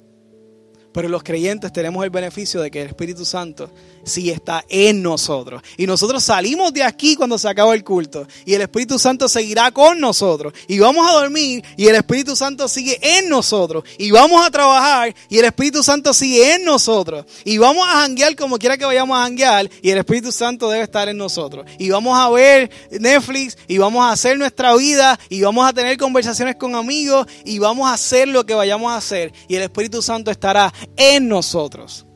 Pero 0.93 1.09
los 1.09 1.23
creyentes 1.23 1.73
tenemos 1.73 2.05
el 2.05 2.11
beneficio 2.11 2.61
de 2.61 2.71
que 2.71 2.83
el 2.83 2.89
Espíritu 2.89 3.25
Santo 3.25 3.71
sí 4.05 4.31
está 4.31 4.65
en 4.69 5.03
nosotros. 5.03 5.63
Y 5.77 5.87
nosotros 5.87 6.23
salimos 6.23 6.73
de 6.73 6.83
aquí 6.83 7.17
cuando 7.17 7.39
se 7.39 7.49
acaba 7.49 7.75
el 7.75 7.85
culto. 7.85 8.27
Y 8.45 8.55
el 8.55 8.63
Espíritu 8.63 8.99
Santo 8.99 9.29
seguirá 9.29 9.71
con 9.71 10.01
nosotros. 10.01 10.53
Y 10.69 10.79
vamos 10.79 11.09
a 11.09 11.13
dormir 11.13 11.65
y 11.77 11.87
el 11.87 11.97
Espíritu 11.97 12.37
Santo 12.37 12.69
sigue 12.69 12.99
en 13.03 13.29
nosotros. 13.29 13.85
Y 13.99 14.11
vamos 14.11 14.45
a 14.45 14.51
trabajar 14.51 15.15
y 15.29 15.39
el 15.39 15.45
Espíritu 15.45 15.83
Santo 15.83 16.13
sigue 16.15 16.55
en 16.55 16.65
nosotros. 16.65 17.25
Y 17.45 17.59
vamos 17.59 17.87
a 17.89 18.01
janguear 18.01 18.37
como 18.37 18.59
quiera 18.59 18.77
que 18.77 18.85
vayamos 18.85 19.19
a 19.19 19.23
janguear 19.23 19.71
y 19.83 19.91
el 19.91 19.99
Espíritu 19.99 20.33
Santo 20.33 20.69
debe 20.71 20.85
estar 20.85 21.09
en 21.09 21.17
nosotros. 21.17 21.67
Y 21.79 21.91
vamos 21.91 22.19
a 22.19 22.29
ver 22.31 22.71
Netflix 22.91 23.57
y 23.69 23.79
vamos 23.79 24.05
a 24.05 24.13
hacer 24.13 24.39
nuestra 24.39 24.75
vida 24.77 25.19
y 25.29 25.43
vamos 25.43 25.69
a 25.69 25.73
tener 25.73 25.97
conversaciones 25.97 26.57
con 26.57 26.75
amigos 26.75 27.27
y 27.45 27.59
vamos 27.59 27.89
a 27.89 27.95
hacer 27.95 28.29
lo 28.29 28.45
que 28.45 28.55
vayamos 28.55 28.93
a 28.93 28.97
hacer. 28.97 29.33
Y 29.49 29.57
el 29.57 29.63
Espíritu 29.63 30.03
Santo 30.03 30.31
estará 30.31 30.73
en 30.97 31.29
nosotros 31.29 32.07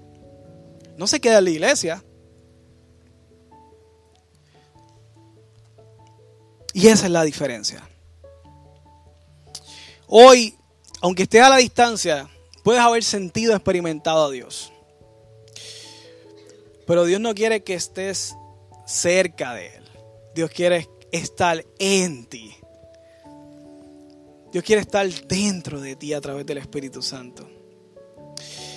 no 0.97 1.07
se 1.07 1.21
queda 1.21 1.39
en 1.39 1.45
la 1.45 1.51
iglesia. 1.51 2.05
Y 6.73 6.89
esa 6.89 7.07
es 7.07 7.13
la 7.13 7.23
diferencia. 7.23 7.89
Hoy, 10.07 10.57
aunque 11.01 11.23
estés 11.25 11.43
a 11.43 11.49
la 11.49 11.57
distancia, 11.57 12.29
puedes 12.63 12.81
haber 12.81 13.05
sentido, 13.05 13.55
experimentado 13.55 14.27
a 14.27 14.31
Dios. 14.31 14.73
Pero 16.87 17.05
Dios 17.05 17.21
no 17.21 17.35
quiere 17.35 17.63
que 17.63 17.75
estés 17.75 18.35
cerca 18.87 19.55
de 19.55 19.77
Él. 19.77 19.85
Dios 20.35 20.51
quiere 20.51 20.89
estar 21.13 21.65
en 21.79 22.27
ti. 22.27 22.55
Dios 24.53 24.63
quiere 24.65 24.83
estar 24.83 25.09
dentro 25.09 25.81
de 25.81 25.97
ti 25.97 26.13
a 26.13 26.21
través 26.21 26.45
del 26.47 26.59
Espíritu 26.59 27.03
Santo. 27.03 27.54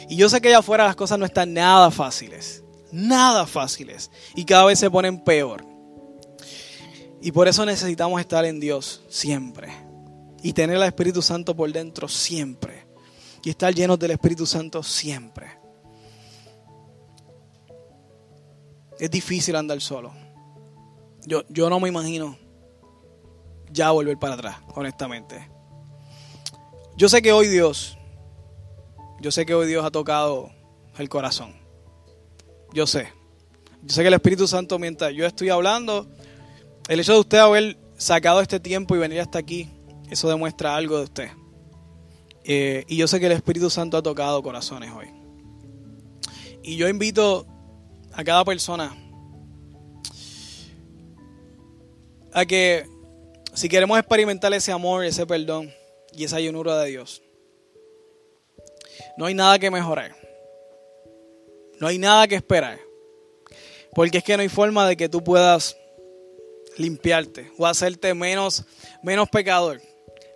Y 0.10 0.16
yo 0.16 0.30
sé 0.30 0.40
que 0.42 0.50
allá 0.50 0.60
afuera 0.60 0.86
las 0.86 0.96
cosas 0.96 1.20
no 1.20 1.26
están 1.26 1.54
nada 1.54 1.92
fáciles. 1.92 2.64
Nada 2.92 3.46
fáciles. 3.46 4.10
Y 4.36 4.46
cada 4.46 4.66
vez 4.66 4.80
se 4.80 4.90
ponen 4.90 5.24
peor. 5.24 5.66
Y 7.22 7.32
por 7.32 7.48
eso 7.48 7.66
necesitamos 7.66 8.20
estar 8.22 8.46
en 8.46 8.60
Dios 8.60 9.04
siempre. 9.10 9.74
Y 10.42 10.54
tener 10.54 10.78
al 10.78 10.84
Espíritu 10.84 11.22
Santo 11.22 11.56
por 11.56 11.72
dentro 11.72 12.08
siempre. 12.08 12.88
Y 13.44 13.50
estar 13.50 13.74
llenos 13.74 14.00
del 14.00 14.12
Espíritu 14.12 14.46
Santo 14.46 14.82
siempre. 14.84 15.48
Es 19.00 19.12
difícil 19.12 19.56
andar 19.56 19.82
solo. 19.82 20.14
Yo, 21.26 21.44
yo 21.50 21.70
no 21.70 21.80
me 21.80 21.90
imagino 21.90 22.38
ya 23.70 23.92
volver 23.92 24.18
para 24.18 24.36
atrás, 24.36 24.58
honestamente. 24.76 25.50
Yo 26.96 27.10
sé 27.10 27.22
que 27.22 27.32
hoy 27.32 27.48
Dios 27.48 27.97
yo 29.20 29.32
sé 29.32 29.46
que 29.46 29.54
hoy 29.54 29.68
Dios 29.68 29.84
ha 29.86 29.92
tocado 29.92 30.52
el 30.98 31.10
corazón. 31.10 31.56
Yo 32.74 32.86
sé. 32.86 33.10
Yo 33.82 33.94
sé 33.94 34.02
que 34.02 34.08
el 34.08 34.14
Espíritu 34.14 34.48
Santo, 34.48 34.80
mientras 34.80 35.14
yo 35.14 35.26
estoy 35.26 35.50
hablando, 35.50 36.08
el 36.88 37.00
hecho 37.00 37.14
de 37.14 37.20
usted 37.20 37.38
haber 37.38 37.78
sacado 37.98 38.42
este 38.42 38.60
tiempo 38.60 38.96
y 38.96 39.00
venir 39.00 39.22
hasta 39.22 39.40
aquí, 39.40 39.70
eso 40.10 40.30
demuestra 40.30 40.76
algo 40.76 40.98
de 40.98 41.04
usted. 41.04 41.30
Eh, 42.44 42.86
y 42.88 42.98
yo 42.98 43.08
sé 43.08 43.20
que 43.20 43.26
el 43.26 43.32
Espíritu 43.34 43.70
Santo 43.70 43.98
ha 43.98 44.04
tocado 44.04 44.42
corazones 44.42 44.92
hoy. 44.92 45.08
Y 46.64 46.76
yo 46.76 46.88
invito 46.88 47.46
a 48.14 48.24
cada 48.24 48.44
persona 48.46 48.96
a 52.34 52.46
que 52.46 52.86
si 53.54 53.70
queremos 53.70 53.98
experimentar 53.98 54.54
ese 54.54 54.72
amor, 54.72 55.04
ese 55.04 55.26
perdón 55.26 55.72
y 56.14 56.24
esa 56.24 56.40
llenura 56.40 56.78
de 56.80 56.90
Dios, 56.90 57.22
no 59.18 59.26
hay 59.26 59.34
nada 59.34 59.60
que 59.60 59.72
mejorar. 59.72 60.16
No 61.80 61.88
hay 61.88 61.98
nada 61.98 62.28
que 62.28 62.36
esperar. 62.36 62.80
Porque 63.94 64.20
es 64.20 64.24
que 64.24 64.36
no 64.36 64.42
hay 64.42 64.50
forma 64.50 64.88
de 64.88 64.98
que 64.98 65.10
tú 65.10 65.24
puedas 65.24 65.78
limpiarte 66.78 67.52
o 67.58 67.66
hacerte 67.66 68.14
menos, 68.14 68.64
menos 69.04 69.30
pecador. 69.30 69.82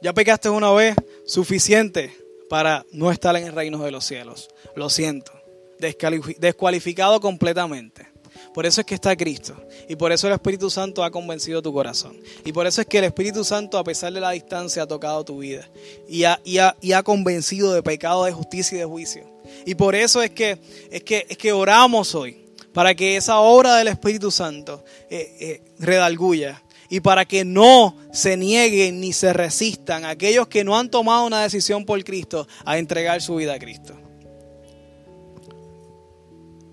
Ya 0.01 0.13
pecaste 0.13 0.49
una 0.49 0.71
vez, 0.71 0.95
suficiente 1.25 2.15
para 2.49 2.85
no 2.91 3.11
estar 3.11 3.35
en 3.35 3.45
el 3.45 3.53
reino 3.53 3.83
de 3.83 3.91
los 3.91 4.05
cielos. 4.05 4.49
Lo 4.75 4.89
siento, 4.89 5.31
descualificado 5.79 7.21
completamente. 7.21 8.10
Por 8.53 8.65
eso 8.65 8.81
es 8.81 8.87
que 8.87 8.95
está 8.95 9.15
Cristo. 9.15 9.55
Y 9.87 9.95
por 9.95 10.11
eso 10.11 10.27
el 10.27 10.33
Espíritu 10.33 10.69
Santo 10.69 11.03
ha 11.03 11.11
convencido 11.11 11.61
tu 11.61 11.71
corazón. 11.71 12.17
Y 12.43 12.51
por 12.51 12.67
eso 12.67 12.81
es 12.81 12.87
que 12.87 12.97
el 12.97 13.05
Espíritu 13.05 13.43
Santo, 13.43 13.77
a 13.77 13.83
pesar 13.83 14.11
de 14.11 14.19
la 14.19 14.31
distancia, 14.31 14.83
ha 14.83 14.87
tocado 14.87 15.23
tu 15.23 15.39
vida. 15.39 15.69
Y 16.07 16.23
ha, 16.25 17.03
convencido 17.03 17.73
de 17.73 17.81
pecado, 17.81 18.25
de 18.25 18.31
justicia 18.33 18.75
y 18.75 18.79
de 18.79 18.85
juicio. 18.85 19.23
Y 19.65 19.75
por 19.75 19.95
eso 19.95 20.21
es 20.21 20.31
que, 20.31 21.51
oramos 21.53 22.13
hoy. 22.13 22.37
Para 22.73 22.95
que 22.95 23.17
esa 23.17 23.39
obra 23.39 23.75
del 23.75 23.89
Espíritu 23.89 24.31
Santo 24.31 24.83
eh, 25.09 25.61
eh. 25.81 26.55
Y 26.89 26.99
para 27.01 27.25
que 27.25 27.43
no 27.43 27.95
se 28.13 28.37
nieguen 28.37 29.01
ni 29.01 29.13
se 29.13 29.33
resistan 29.33 30.05
aquellos 30.05 30.47
que 30.47 30.63
no 30.63 30.77
han 30.77 30.89
tomado 30.89 31.25
una 31.25 31.41
decisión 31.41 31.85
por 31.85 32.01
Cristo 32.03 32.47
a 32.65 32.77
entregar 32.77 33.21
su 33.21 33.35
vida 33.35 33.53
a 33.53 33.59
Cristo. 33.59 33.93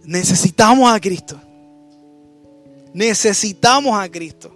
Necesitamos 0.04 0.92
a 0.92 0.98
Cristo. 1.00 1.40
Necesitamos 2.93 3.99
a 3.99 4.11
Cristo. 4.11 4.55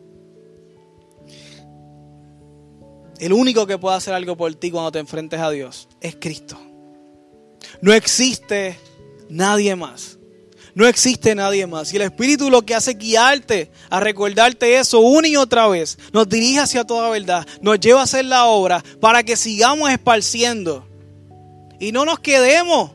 El 3.18 3.32
único 3.32 3.66
que 3.66 3.78
puede 3.78 3.96
hacer 3.96 4.14
algo 4.14 4.36
por 4.36 4.52
ti 4.54 4.70
cuando 4.70 4.90
te 4.90 4.98
enfrentes 4.98 5.38
a 5.38 5.50
Dios 5.50 5.88
es 6.00 6.16
Cristo. 6.16 6.58
No 7.80 7.92
existe 7.92 8.78
nadie 9.28 9.76
más. 9.76 10.18
No 10.74 10.86
existe 10.86 11.34
nadie 11.34 11.66
más. 11.66 11.92
Y 11.92 11.96
el 11.96 12.02
Espíritu 12.02 12.50
lo 12.50 12.62
que 12.62 12.74
hace 12.74 12.92
es 12.92 12.98
guiarte 12.98 13.70
a 13.90 14.00
recordarte 14.00 14.78
eso 14.78 15.00
una 15.00 15.28
y 15.28 15.36
otra 15.36 15.68
vez. 15.68 15.98
Nos 16.12 16.28
dirige 16.28 16.60
hacia 16.60 16.84
toda 16.84 17.10
verdad. 17.10 17.46
Nos 17.60 17.78
lleva 17.78 18.00
a 18.00 18.04
hacer 18.04 18.24
la 18.24 18.46
obra 18.46 18.82
para 19.00 19.22
que 19.22 19.36
sigamos 19.36 19.90
esparciendo. 19.90 20.86
Y 21.78 21.92
no 21.92 22.04
nos 22.04 22.20
quedemos 22.20 22.92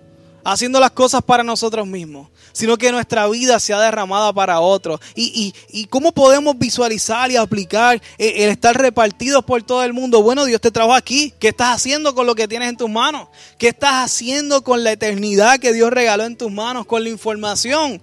haciendo 0.48 0.80
las 0.80 0.91
cosas 0.91 1.22
para 1.22 1.43
nosotros 1.43 1.86
mismos, 1.86 2.30
sino 2.54 2.78
que 2.78 2.89
nuestra 2.89 3.28
vida 3.28 3.60
sea 3.60 3.82
derramada 3.82 4.32
para 4.32 4.62
otros. 4.62 5.02
Y, 5.14 5.54
cómo 5.89 6.14
podemos 6.14 6.58
visualizar 6.58 7.30
y 7.30 7.36
aplicar 7.36 8.02
el, 8.18 8.50
estar 8.50 8.76
repartidos 8.80 9.43
por 9.43 9.62
todo 9.64 9.84
el 9.84 9.91
mundo. 9.91 10.24
Bueno, 10.24 10.45
Dios 10.45 10.62
te 10.62 10.72
trajo 10.72 10.93
aquí. 10.93 11.34
¿Qué 11.38 11.50
estás 11.50 11.76
haciendo 11.76 12.16
con 12.16 12.26
lo 12.26 12.34
que 12.34 12.48
tienes 12.48 12.70
en 12.70 12.78
tus 12.78 12.89
manos? 12.89 13.28
¿Qué 13.58 13.68
estás 13.68 14.06
haciendo 14.06 14.64
con 14.64 14.86
la 14.86 14.93
eternidad 14.93 15.60
que 15.60 15.74
Dios 15.74 15.91
regaló 15.91 16.24
en 16.24 16.38
tus 16.38 16.52
manos? 16.52 16.86
Con 16.86 17.04
la 17.04 17.10
información 17.10 18.02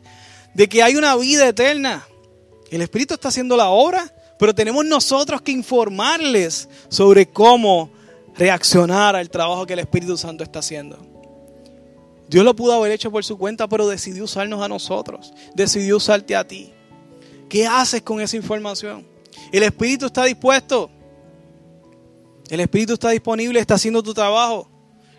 de 0.53 0.68
que 0.68 0.82
hay 0.82 0.97
una 0.97 1.16
vida 1.16 1.49
eterna. 1.49 2.07
El 2.70 2.82
Espíritu 2.82 3.14
está 3.14 3.28
haciendo 3.28 3.57
la 3.57 3.70
obra, 3.70 4.12
pero 4.38 4.55
tenemos 4.55 4.84
nosotros 4.84 5.40
que 5.40 5.53
informarles 5.53 6.68
sobre 6.88 7.26
cómo 7.26 7.90
reaccionar 8.36 9.16
al 9.16 9.30
trabajo 9.30 9.64
que 9.64 9.72
el 9.72 9.78
Espíritu 9.78 10.18
Santo 10.18 10.45
está 10.45 10.59
haciendo. 10.59 11.13
Dios 12.28 12.44
lo 12.44 12.56
pudo 12.56 12.72
haber 12.72 12.92
hecho 12.92 13.10
por 13.10 13.24
su 13.24 13.36
cuenta, 13.36 13.68
pero 13.68 13.86
decidió 13.86 14.24
usarnos 14.24 14.62
a 14.62 14.68
nosotros. 14.68 15.32
Decidió 15.54 15.96
usarte 15.96 16.34
a 16.34 16.46
ti. 16.46 16.72
¿Qué 17.48 17.66
haces 17.66 18.02
con 18.02 18.20
esa 18.20 18.36
información? 18.36 19.06
El 19.52 19.62
Espíritu 19.62 20.06
está 20.06 20.24
dispuesto. 20.24 20.90
El 22.48 22.60
Espíritu 22.60 22.94
está 22.94 23.10
disponible, 23.10 23.60
está 23.60 23.74
haciendo 23.74 24.02
tu 24.02 24.14
trabajo. 24.14 24.68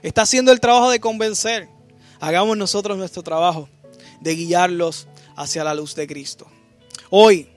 Está 0.01 0.23
haciendo 0.23 0.51
el 0.51 0.59
trabajo 0.59 0.89
de 0.89 0.99
convencer. 0.99 1.69
Hagamos 2.19 2.57
nosotros 2.57 2.97
nuestro 2.97 3.23
trabajo 3.23 3.69
de 4.21 4.35
guiarlos 4.35 5.07
hacia 5.35 5.63
la 5.63 5.73
luz 5.73 5.95
de 5.95 6.07
Cristo. 6.07 6.47
Hoy 7.09 7.49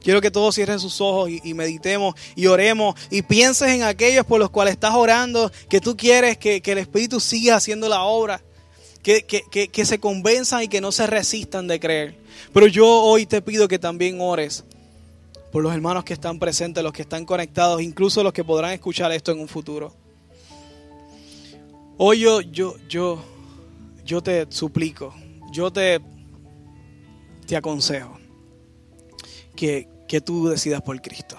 quiero 0.00 0.20
que 0.20 0.30
todos 0.30 0.54
cierren 0.54 0.78
sus 0.78 1.00
ojos 1.00 1.30
y, 1.30 1.54
meditemos 1.54 2.14
y 2.36 2.46
oremos 2.46 2.94
y 3.10 3.22
pienses 3.22 3.68
en 3.68 3.82
aquellos 3.82 4.26
por 4.26 4.38
los 4.38 4.50
cuales 4.50 4.74
estás 4.74 4.94
orando, 4.94 5.50
que 5.68 5.80
tú 5.80 5.96
quieres 5.96 6.36
que, 6.38 6.62
el 6.64 6.78
Espíritu 6.78 7.20
siga 7.20 7.56
haciendo 7.56 7.88
la 7.88 8.02
obra 8.02 8.42
que, 9.04 9.84
se 9.84 10.00
convenzan 10.00 10.62
y 10.62 10.68
que 10.68 10.80
no 10.80 10.90
se 10.90 11.06
resistan 11.06 11.66
de 11.66 11.78
creer. 11.78 12.16
Pero 12.52 12.66
yo 12.66 12.86
hoy 12.86 13.26
te 13.26 13.42
pido 13.42 13.68
que 13.68 13.78
también 13.78 14.20
ores 14.20 14.64
por 15.52 15.62
los 15.62 15.74
hermanos 15.74 16.04
que 16.04 16.14
están 16.14 16.38
presentes, 16.38 16.82
los 16.82 16.92
que 16.92 17.02
están 17.02 17.26
conectados, 17.26 17.82
incluso 17.82 18.22
los 18.22 18.32
que 18.32 18.42
podrán 18.42 18.72
escuchar 18.72 19.12
esto 19.12 19.30
en 19.30 19.40
un 19.40 19.48
futuro. 19.48 19.94
Hoy 21.98 22.20
yo, 22.20 22.40
yo, 22.40 22.76
yo, 22.88 23.22
yo 24.04 24.22
te 24.22 24.46
suplico, 24.48 25.14
yo 25.52 25.70
te, 25.70 26.00
te 27.46 27.56
aconsejo 27.56 28.18
que, 29.54 29.86
que 30.08 30.20
tú 30.20 30.48
decidas 30.48 30.80
por 30.80 31.00
Cristo, 31.00 31.36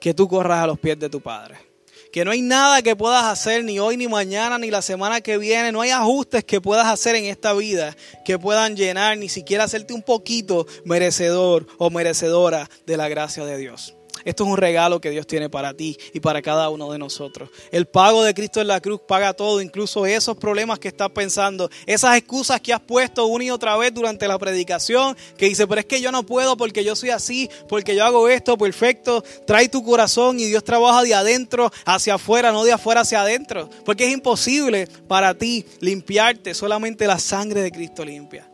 que 0.00 0.14
tú 0.14 0.28
corras 0.28 0.62
a 0.62 0.66
los 0.68 0.78
pies 0.78 0.98
de 0.98 1.10
tu 1.10 1.20
Padre 1.20 1.73
que 2.14 2.24
no 2.24 2.30
hay 2.30 2.42
nada 2.42 2.80
que 2.80 2.94
puedas 2.94 3.24
hacer 3.24 3.64
ni 3.64 3.80
hoy, 3.80 3.96
ni 3.96 4.06
mañana, 4.06 4.56
ni 4.56 4.70
la 4.70 4.82
semana 4.82 5.20
que 5.20 5.36
viene, 5.36 5.72
no 5.72 5.80
hay 5.80 5.90
ajustes 5.90 6.44
que 6.44 6.60
puedas 6.60 6.86
hacer 6.86 7.16
en 7.16 7.24
esta 7.24 7.52
vida 7.54 7.96
que 8.24 8.38
puedan 8.38 8.76
llenar, 8.76 9.18
ni 9.18 9.28
siquiera 9.28 9.64
hacerte 9.64 9.94
un 9.94 10.02
poquito 10.02 10.64
merecedor 10.84 11.66
o 11.76 11.90
merecedora 11.90 12.70
de 12.86 12.96
la 12.96 13.08
gracia 13.08 13.44
de 13.44 13.56
Dios. 13.56 13.96
Esto 14.24 14.44
es 14.44 14.50
un 14.50 14.56
regalo 14.56 15.00
que 15.00 15.10
Dios 15.10 15.26
tiene 15.26 15.50
para 15.50 15.74
ti 15.74 15.96
y 16.12 16.20
para 16.20 16.40
cada 16.40 16.70
uno 16.70 16.90
de 16.90 16.98
nosotros. 16.98 17.50
El 17.70 17.86
pago 17.86 18.22
de 18.22 18.32
Cristo 18.32 18.60
en 18.60 18.68
la 18.68 18.80
cruz 18.80 19.00
paga 19.06 19.34
todo, 19.34 19.60
incluso 19.60 20.06
esos 20.06 20.36
problemas 20.36 20.78
que 20.78 20.88
estás 20.88 21.10
pensando, 21.10 21.70
esas 21.86 22.16
excusas 22.16 22.60
que 22.60 22.72
has 22.72 22.80
puesto 22.80 23.26
una 23.26 23.44
y 23.44 23.50
otra 23.50 23.76
vez 23.76 23.92
durante 23.92 24.26
la 24.26 24.38
predicación, 24.38 25.16
que 25.36 25.46
dice, 25.46 25.66
pero 25.66 25.80
es 25.80 25.86
que 25.86 26.00
yo 26.00 26.10
no 26.10 26.24
puedo 26.24 26.56
porque 26.56 26.84
yo 26.84 26.96
soy 26.96 27.10
así, 27.10 27.50
porque 27.68 27.94
yo 27.94 28.04
hago 28.04 28.28
esto, 28.28 28.56
perfecto. 28.56 29.22
Trae 29.46 29.68
tu 29.68 29.84
corazón 29.84 30.40
y 30.40 30.44
Dios 30.44 30.64
trabaja 30.64 31.02
de 31.02 31.14
adentro 31.14 31.70
hacia 31.84 32.14
afuera, 32.14 32.52
no 32.52 32.64
de 32.64 32.72
afuera 32.72 33.02
hacia 33.02 33.20
adentro, 33.20 33.68
porque 33.84 34.06
es 34.06 34.12
imposible 34.12 34.88
para 35.06 35.34
ti 35.34 35.66
limpiarte, 35.80 36.54
solamente 36.54 37.06
la 37.06 37.18
sangre 37.18 37.60
de 37.60 37.70
Cristo 37.70 38.04
limpia. 38.04 38.50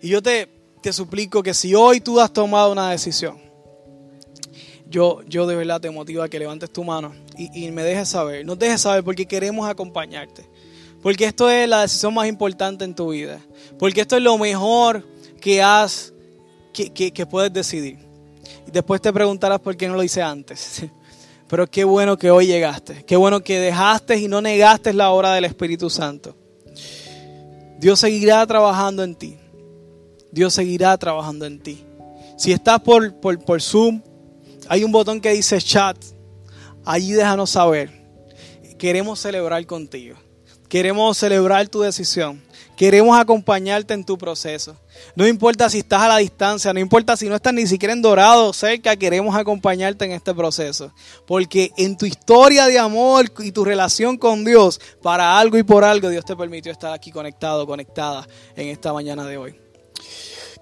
Y 0.00 0.08
yo 0.08 0.22
te, 0.22 0.48
te 0.82 0.92
suplico 0.92 1.42
que 1.42 1.52
si 1.52 1.74
hoy 1.74 2.00
tú 2.00 2.18
has 2.20 2.32
tomado 2.32 2.72
una 2.72 2.90
decisión, 2.90 3.49
yo, 4.90 5.22
yo 5.28 5.46
de 5.46 5.54
verdad 5.54 5.80
te 5.80 5.88
motivo 5.90 6.22
a 6.22 6.28
que 6.28 6.38
levantes 6.38 6.70
tu 6.70 6.82
mano 6.82 7.14
y, 7.38 7.70
me 7.70 7.82
dejes 7.84 8.08
saber. 8.08 8.44
Nos 8.44 8.58
dejes 8.58 8.80
saber 8.80 9.04
porque 9.04 9.24
queremos 9.24 9.68
acompañarte. 9.68 10.44
Porque 11.00 11.24
esto 11.24 11.48
es 11.48 11.68
la 11.68 11.82
decisión 11.82 12.12
más 12.12 12.28
importante 12.28 12.84
en 12.84 12.94
tu 12.94 13.10
vida. 13.10 13.40
Porque 13.78 14.02
esto 14.02 14.16
es 14.16 14.22
lo 14.22 14.36
mejor 14.36 15.06
que 15.40 15.62
has, 15.62 16.12
que, 16.72 16.90
que 16.90 17.26
puedes 17.26 17.52
decidir. 17.52 17.98
Y 18.66 18.70
después 18.72 19.00
te 19.00 19.12
preguntarás 19.12 19.60
por 19.60 19.76
qué 19.76 19.88
no 19.88 19.94
lo 19.94 20.02
hice 20.02 20.20
antes. 20.20 20.82
Pero 21.48 21.68
qué 21.68 21.84
bueno 21.84 22.18
que 22.18 22.30
hoy 22.30 22.46
llegaste. 22.46 23.04
Qué 23.04 23.16
bueno 23.16 23.40
que 23.40 23.58
dejaste 23.60 24.18
y 24.18 24.28
no 24.28 24.42
negaste 24.42 24.92
la 24.92 25.10
obra 25.10 25.32
del 25.32 25.44
Espíritu 25.44 25.88
Santo. 25.88 26.36
Dios 27.78 28.00
seguirá 28.00 28.44
trabajando 28.46 29.04
en 29.04 29.14
ti. 29.14 29.38
Dios 30.32 30.52
seguirá 30.52 30.98
trabajando 30.98 31.46
en 31.46 31.60
ti. 31.60 31.84
Si 32.36 32.52
estás 32.52 32.80
por, 32.80 33.14
por, 33.20 33.38
por 33.38 33.62
Zoom, 33.62 34.02
hay 34.70 34.84
un 34.84 34.92
botón 34.92 35.20
que 35.20 35.32
dice 35.32 35.60
chat. 35.60 35.96
Allí 36.84 37.10
déjanos 37.10 37.50
saber. 37.50 37.90
Queremos 38.78 39.18
celebrar 39.18 39.66
contigo. 39.66 40.16
Queremos 40.68 41.18
celebrar 41.18 41.66
tu 41.66 41.80
decisión. 41.80 42.40
Queremos 42.76 43.18
acompañarte 43.18 43.94
en 43.94 44.04
tu 44.04 44.16
proceso. 44.16 44.76
No 45.16 45.26
importa 45.26 45.68
si 45.68 45.78
estás 45.80 46.02
a 46.02 46.08
la 46.08 46.18
distancia, 46.18 46.72
no 46.72 46.78
importa 46.78 47.16
si 47.16 47.28
no 47.28 47.34
estás 47.34 47.52
ni 47.52 47.66
siquiera 47.66 47.92
en 47.92 48.00
Dorado 48.00 48.52
cerca, 48.52 48.94
queremos 48.94 49.34
acompañarte 49.34 50.04
en 50.04 50.12
este 50.12 50.32
proceso. 50.36 50.92
Porque 51.26 51.72
en 51.76 51.96
tu 51.96 52.06
historia 52.06 52.68
de 52.68 52.78
amor 52.78 53.24
y 53.40 53.50
tu 53.50 53.64
relación 53.64 54.18
con 54.18 54.44
Dios, 54.44 54.80
para 55.02 55.36
algo 55.36 55.58
y 55.58 55.64
por 55.64 55.82
algo, 55.82 56.10
Dios 56.10 56.24
te 56.24 56.36
permitió 56.36 56.70
estar 56.70 56.92
aquí 56.92 57.10
conectado, 57.10 57.66
conectada 57.66 58.24
en 58.54 58.68
esta 58.68 58.92
mañana 58.92 59.26
de 59.26 59.36
hoy. 59.36 59.60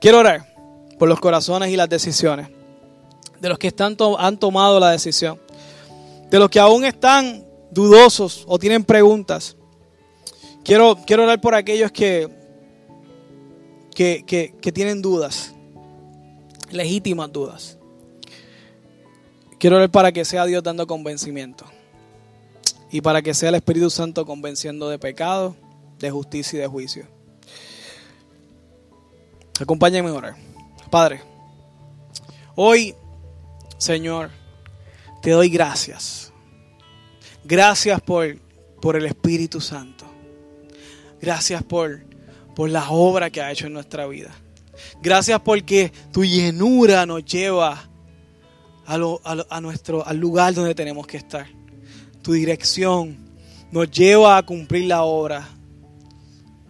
Quiero 0.01 0.21
orar 0.21 0.47
por 0.99 1.11
los 1.11 1.21
corazones 1.21 1.69
y 1.69 1.77
las 1.77 1.91
decisiones 1.91 2.58
de 3.41 3.49
los 3.49 3.59
que 3.59 3.68
están 3.68 3.97
han 4.18 4.39
tomado 4.39 4.80
la 4.80 4.91
decisión, 4.91 5.39
de 6.30 6.39
los 6.39 6.51
que 6.51 6.61
aún 6.61 6.84
están 6.84 7.45
dudosos 7.70 8.45
o 8.47 8.59
tienen 8.59 8.84
preguntas. 8.84 9.57
Quiero, 10.64 10.99
quiero 11.07 11.24
orar 11.24 11.41
por 11.41 11.55
aquellos 11.55 11.91
que, 11.93 12.28
que, 13.95 14.55
que 14.61 14.72
tienen 14.72 15.01
dudas, 15.01 15.55
legítimas 16.70 17.32
dudas. 17.32 17.78
Quiero 19.59 19.76
orar 19.76 19.91
para 19.91 20.12
que 20.12 20.24
sea 20.24 20.45
Dios 20.45 20.62
dando 20.62 20.86
convencimiento 20.86 21.64
y 22.91 23.01
para 23.01 23.22
que 23.22 23.34
sea 23.34 23.49
el 23.49 23.57
Espíritu 23.57 23.91
Santo 23.91 24.24
convenciendo 24.24 24.89
de 24.89 24.99
pecado, 24.99 25.57
de 25.99 26.11
justicia 26.11 26.59
y 26.59 26.61
de 26.61 26.68
juicio. 26.68 27.07
Acompáñenme 29.61 30.11
a 30.11 30.14
orar. 30.14 30.36
Padre, 30.91 31.20
hoy 32.55 32.95
Señor, 33.79 34.31
te 35.22 35.31
doy 35.31 35.49
gracias. 35.49 36.33
Gracias 37.45 38.01
por, 38.01 38.37
el 38.97 39.07
Espíritu 39.07 39.61
Santo. 39.61 40.05
Gracias 41.20 41.62
por, 41.62 42.05
la 42.57 42.91
obra 42.91 43.31
que 43.31 43.41
ha 43.41 43.53
hecho 43.53 43.68
en 43.68 43.72
nuestra 43.72 44.07
vida. 44.07 44.35
Gracias 45.01 45.41
porque 45.41 45.93
tu 46.12 46.24
llenura 46.24 47.07
nos 47.07 47.24
lleva 47.24 47.89
a, 48.85 49.61
nuestro, 49.61 50.05
al 50.05 50.16
lugar 50.16 50.55
donde 50.55 50.74
tenemos 50.74 51.07
que 51.07 51.16
estar. 51.16 51.47
Tu 52.22 52.33
dirección 52.33 53.16
nos 53.70 53.91
lleva 53.91 54.37
a 54.37 54.43
cumplir 54.43 54.87
la 54.89 55.05
obra. 55.05 55.49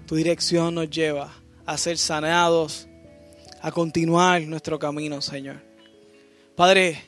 Tu 0.06 0.16
dirección 0.16 0.74
nos 0.74 0.90
lleva 0.90 1.32
a 1.64 1.76
ser 1.78 1.96
sanados, 1.96 2.86
a 3.62 3.70
continuar 3.72 4.42
nuestro 4.42 4.78
camino, 4.78 5.20
Señor. 5.22 5.67
Padre, 6.58 7.00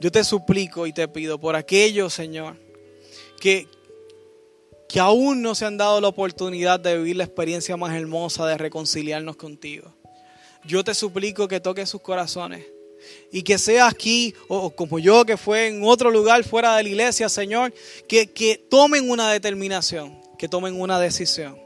yo 0.00 0.10
te 0.10 0.24
suplico 0.24 0.86
y 0.86 0.94
te 0.94 1.06
pido 1.08 1.38
por 1.38 1.56
aquellos, 1.56 2.14
Señor, 2.14 2.56
que, 3.38 3.68
que 4.88 4.98
aún 4.98 5.42
no 5.42 5.54
se 5.54 5.66
han 5.66 5.76
dado 5.76 6.00
la 6.00 6.08
oportunidad 6.08 6.80
de 6.80 6.96
vivir 6.96 7.16
la 7.16 7.24
experiencia 7.24 7.76
más 7.76 7.94
hermosa 7.94 8.46
de 8.46 8.56
reconciliarnos 8.56 9.36
contigo. 9.36 9.94
Yo 10.64 10.82
te 10.82 10.94
suplico 10.94 11.48
que 11.48 11.60
toques 11.60 11.90
sus 11.90 12.00
corazones 12.00 12.64
y 13.30 13.42
que 13.42 13.58
sea 13.58 13.88
aquí 13.88 14.34
o 14.48 14.70
como 14.70 14.98
yo 14.98 15.26
que 15.26 15.36
fue 15.36 15.66
en 15.66 15.84
otro 15.84 16.10
lugar 16.10 16.42
fuera 16.42 16.74
de 16.76 16.84
la 16.84 16.88
iglesia, 16.88 17.28
Señor, 17.28 17.74
que, 18.08 18.28
que 18.32 18.56
tomen 18.56 19.10
una 19.10 19.30
determinación, 19.30 20.18
que 20.38 20.48
tomen 20.48 20.80
una 20.80 20.98
decisión. 20.98 21.58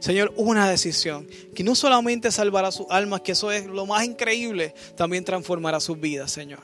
Señor, 0.00 0.32
una 0.36 0.68
decisión 0.68 1.28
que 1.54 1.62
no 1.62 1.74
solamente 1.74 2.32
salvará 2.32 2.72
sus 2.72 2.86
almas, 2.90 3.20
que 3.20 3.32
eso 3.32 3.52
es 3.52 3.66
lo 3.66 3.86
más 3.86 4.04
increíble, 4.04 4.74
también 4.96 5.24
transformará 5.24 5.78
sus 5.78 6.00
vidas, 6.00 6.32
Señor. 6.32 6.60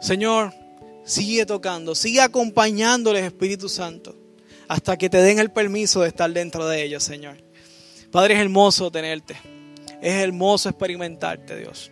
Señor, 0.00 0.54
sigue 1.04 1.44
tocando, 1.44 1.94
sigue 1.94 2.20
acompañándoles, 2.20 3.24
Espíritu 3.24 3.68
Santo, 3.68 4.16
hasta 4.68 4.96
que 4.96 5.10
te 5.10 5.18
den 5.18 5.38
el 5.40 5.50
permiso 5.50 6.02
de 6.02 6.08
estar 6.08 6.32
dentro 6.32 6.66
de 6.66 6.84
ellos, 6.84 7.02
Señor. 7.02 7.36
Padre, 8.10 8.34
es 8.34 8.40
hermoso 8.40 8.90
tenerte. 8.90 9.36
Es 10.00 10.14
hermoso 10.14 10.68
experimentarte, 10.68 11.58
Dios. 11.58 11.90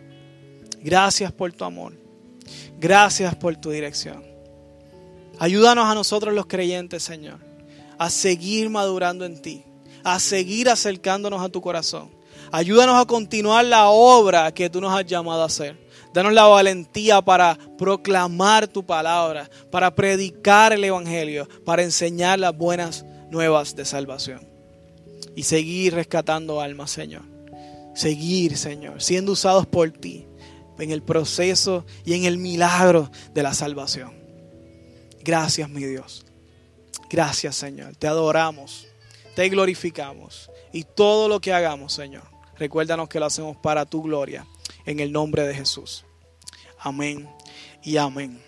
Gracias 0.81 1.31
por 1.31 1.51
tu 1.53 1.63
amor. 1.63 1.93
Gracias 2.79 3.35
por 3.35 3.55
tu 3.57 3.69
dirección. 3.71 4.23
Ayúdanos 5.37 5.85
a 5.85 5.95
nosotros 5.95 6.33
los 6.33 6.47
creyentes, 6.47 7.03
Señor, 7.03 7.39
a 7.97 8.09
seguir 8.09 8.69
madurando 8.69 9.25
en 9.25 9.41
ti, 9.41 9.63
a 10.13 10.19
seguir 10.19 10.69
acercándonos 10.69 11.41
a 11.41 11.49
tu 11.49 11.61
corazón. 11.61 12.09
Ayúdanos 12.51 12.99
a 12.99 13.05
continuar 13.05 13.65
la 13.65 13.89
obra 13.89 14.51
que 14.53 14.69
tú 14.69 14.81
nos 14.81 14.97
has 14.97 15.05
llamado 15.05 15.43
a 15.43 15.45
hacer. 15.45 15.77
Danos 16.13 16.33
la 16.33 16.45
valentía 16.45 17.21
para 17.21 17.57
proclamar 17.77 18.67
tu 18.67 18.83
palabra, 18.83 19.49
para 19.69 19.93
predicar 19.93 20.73
el 20.73 20.83
Evangelio, 20.83 21.47
para 21.63 21.83
enseñar 21.83 22.39
las 22.39 22.57
buenas 22.57 23.05
nuevas 23.29 23.75
de 23.75 23.85
salvación. 23.85 24.41
Y 25.35 25.43
seguir 25.43 25.93
rescatando 25.93 26.59
almas, 26.59 26.89
Señor. 26.89 27.21
Seguir, 27.93 28.57
Señor, 28.57 29.01
siendo 29.01 29.33
usados 29.33 29.67
por 29.67 29.91
ti 29.91 30.25
en 30.79 30.91
el 30.91 31.03
proceso 31.03 31.85
y 32.05 32.13
en 32.13 32.25
el 32.25 32.37
milagro 32.37 33.11
de 33.33 33.43
la 33.43 33.53
salvación. 33.53 34.13
Gracias, 35.23 35.69
mi 35.69 35.83
Dios. 35.83 36.25
Gracias, 37.09 37.55
Señor. 37.55 37.95
Te 37.95 38.07
adoramos, 38.07 38.87
te 39.39 39.47
glorificamos. 39.47 40.51
Y 40.73 40.83
todo 40.83 41.29
lo 41.29 41.39
que 41.39 41.53
hagamos, 41.53 41.93
Señor, 41.93 42.23
recuérdanos 42.57 43.07
que 43.07 43.21
lo 43.21 43.25
hacemos 43.27 43.55
para 43.55 43.85
tu 43.85 44.01
gloria. 44.01 44.45
En 44.85 44.99
el 44.99 45.13
nombre 45.13 45.47
de 45.47 45.55
Jesús. 45.55 46.03
Amén 46.77 47.29
y 47.81 47.95
amén. 47.95 48.43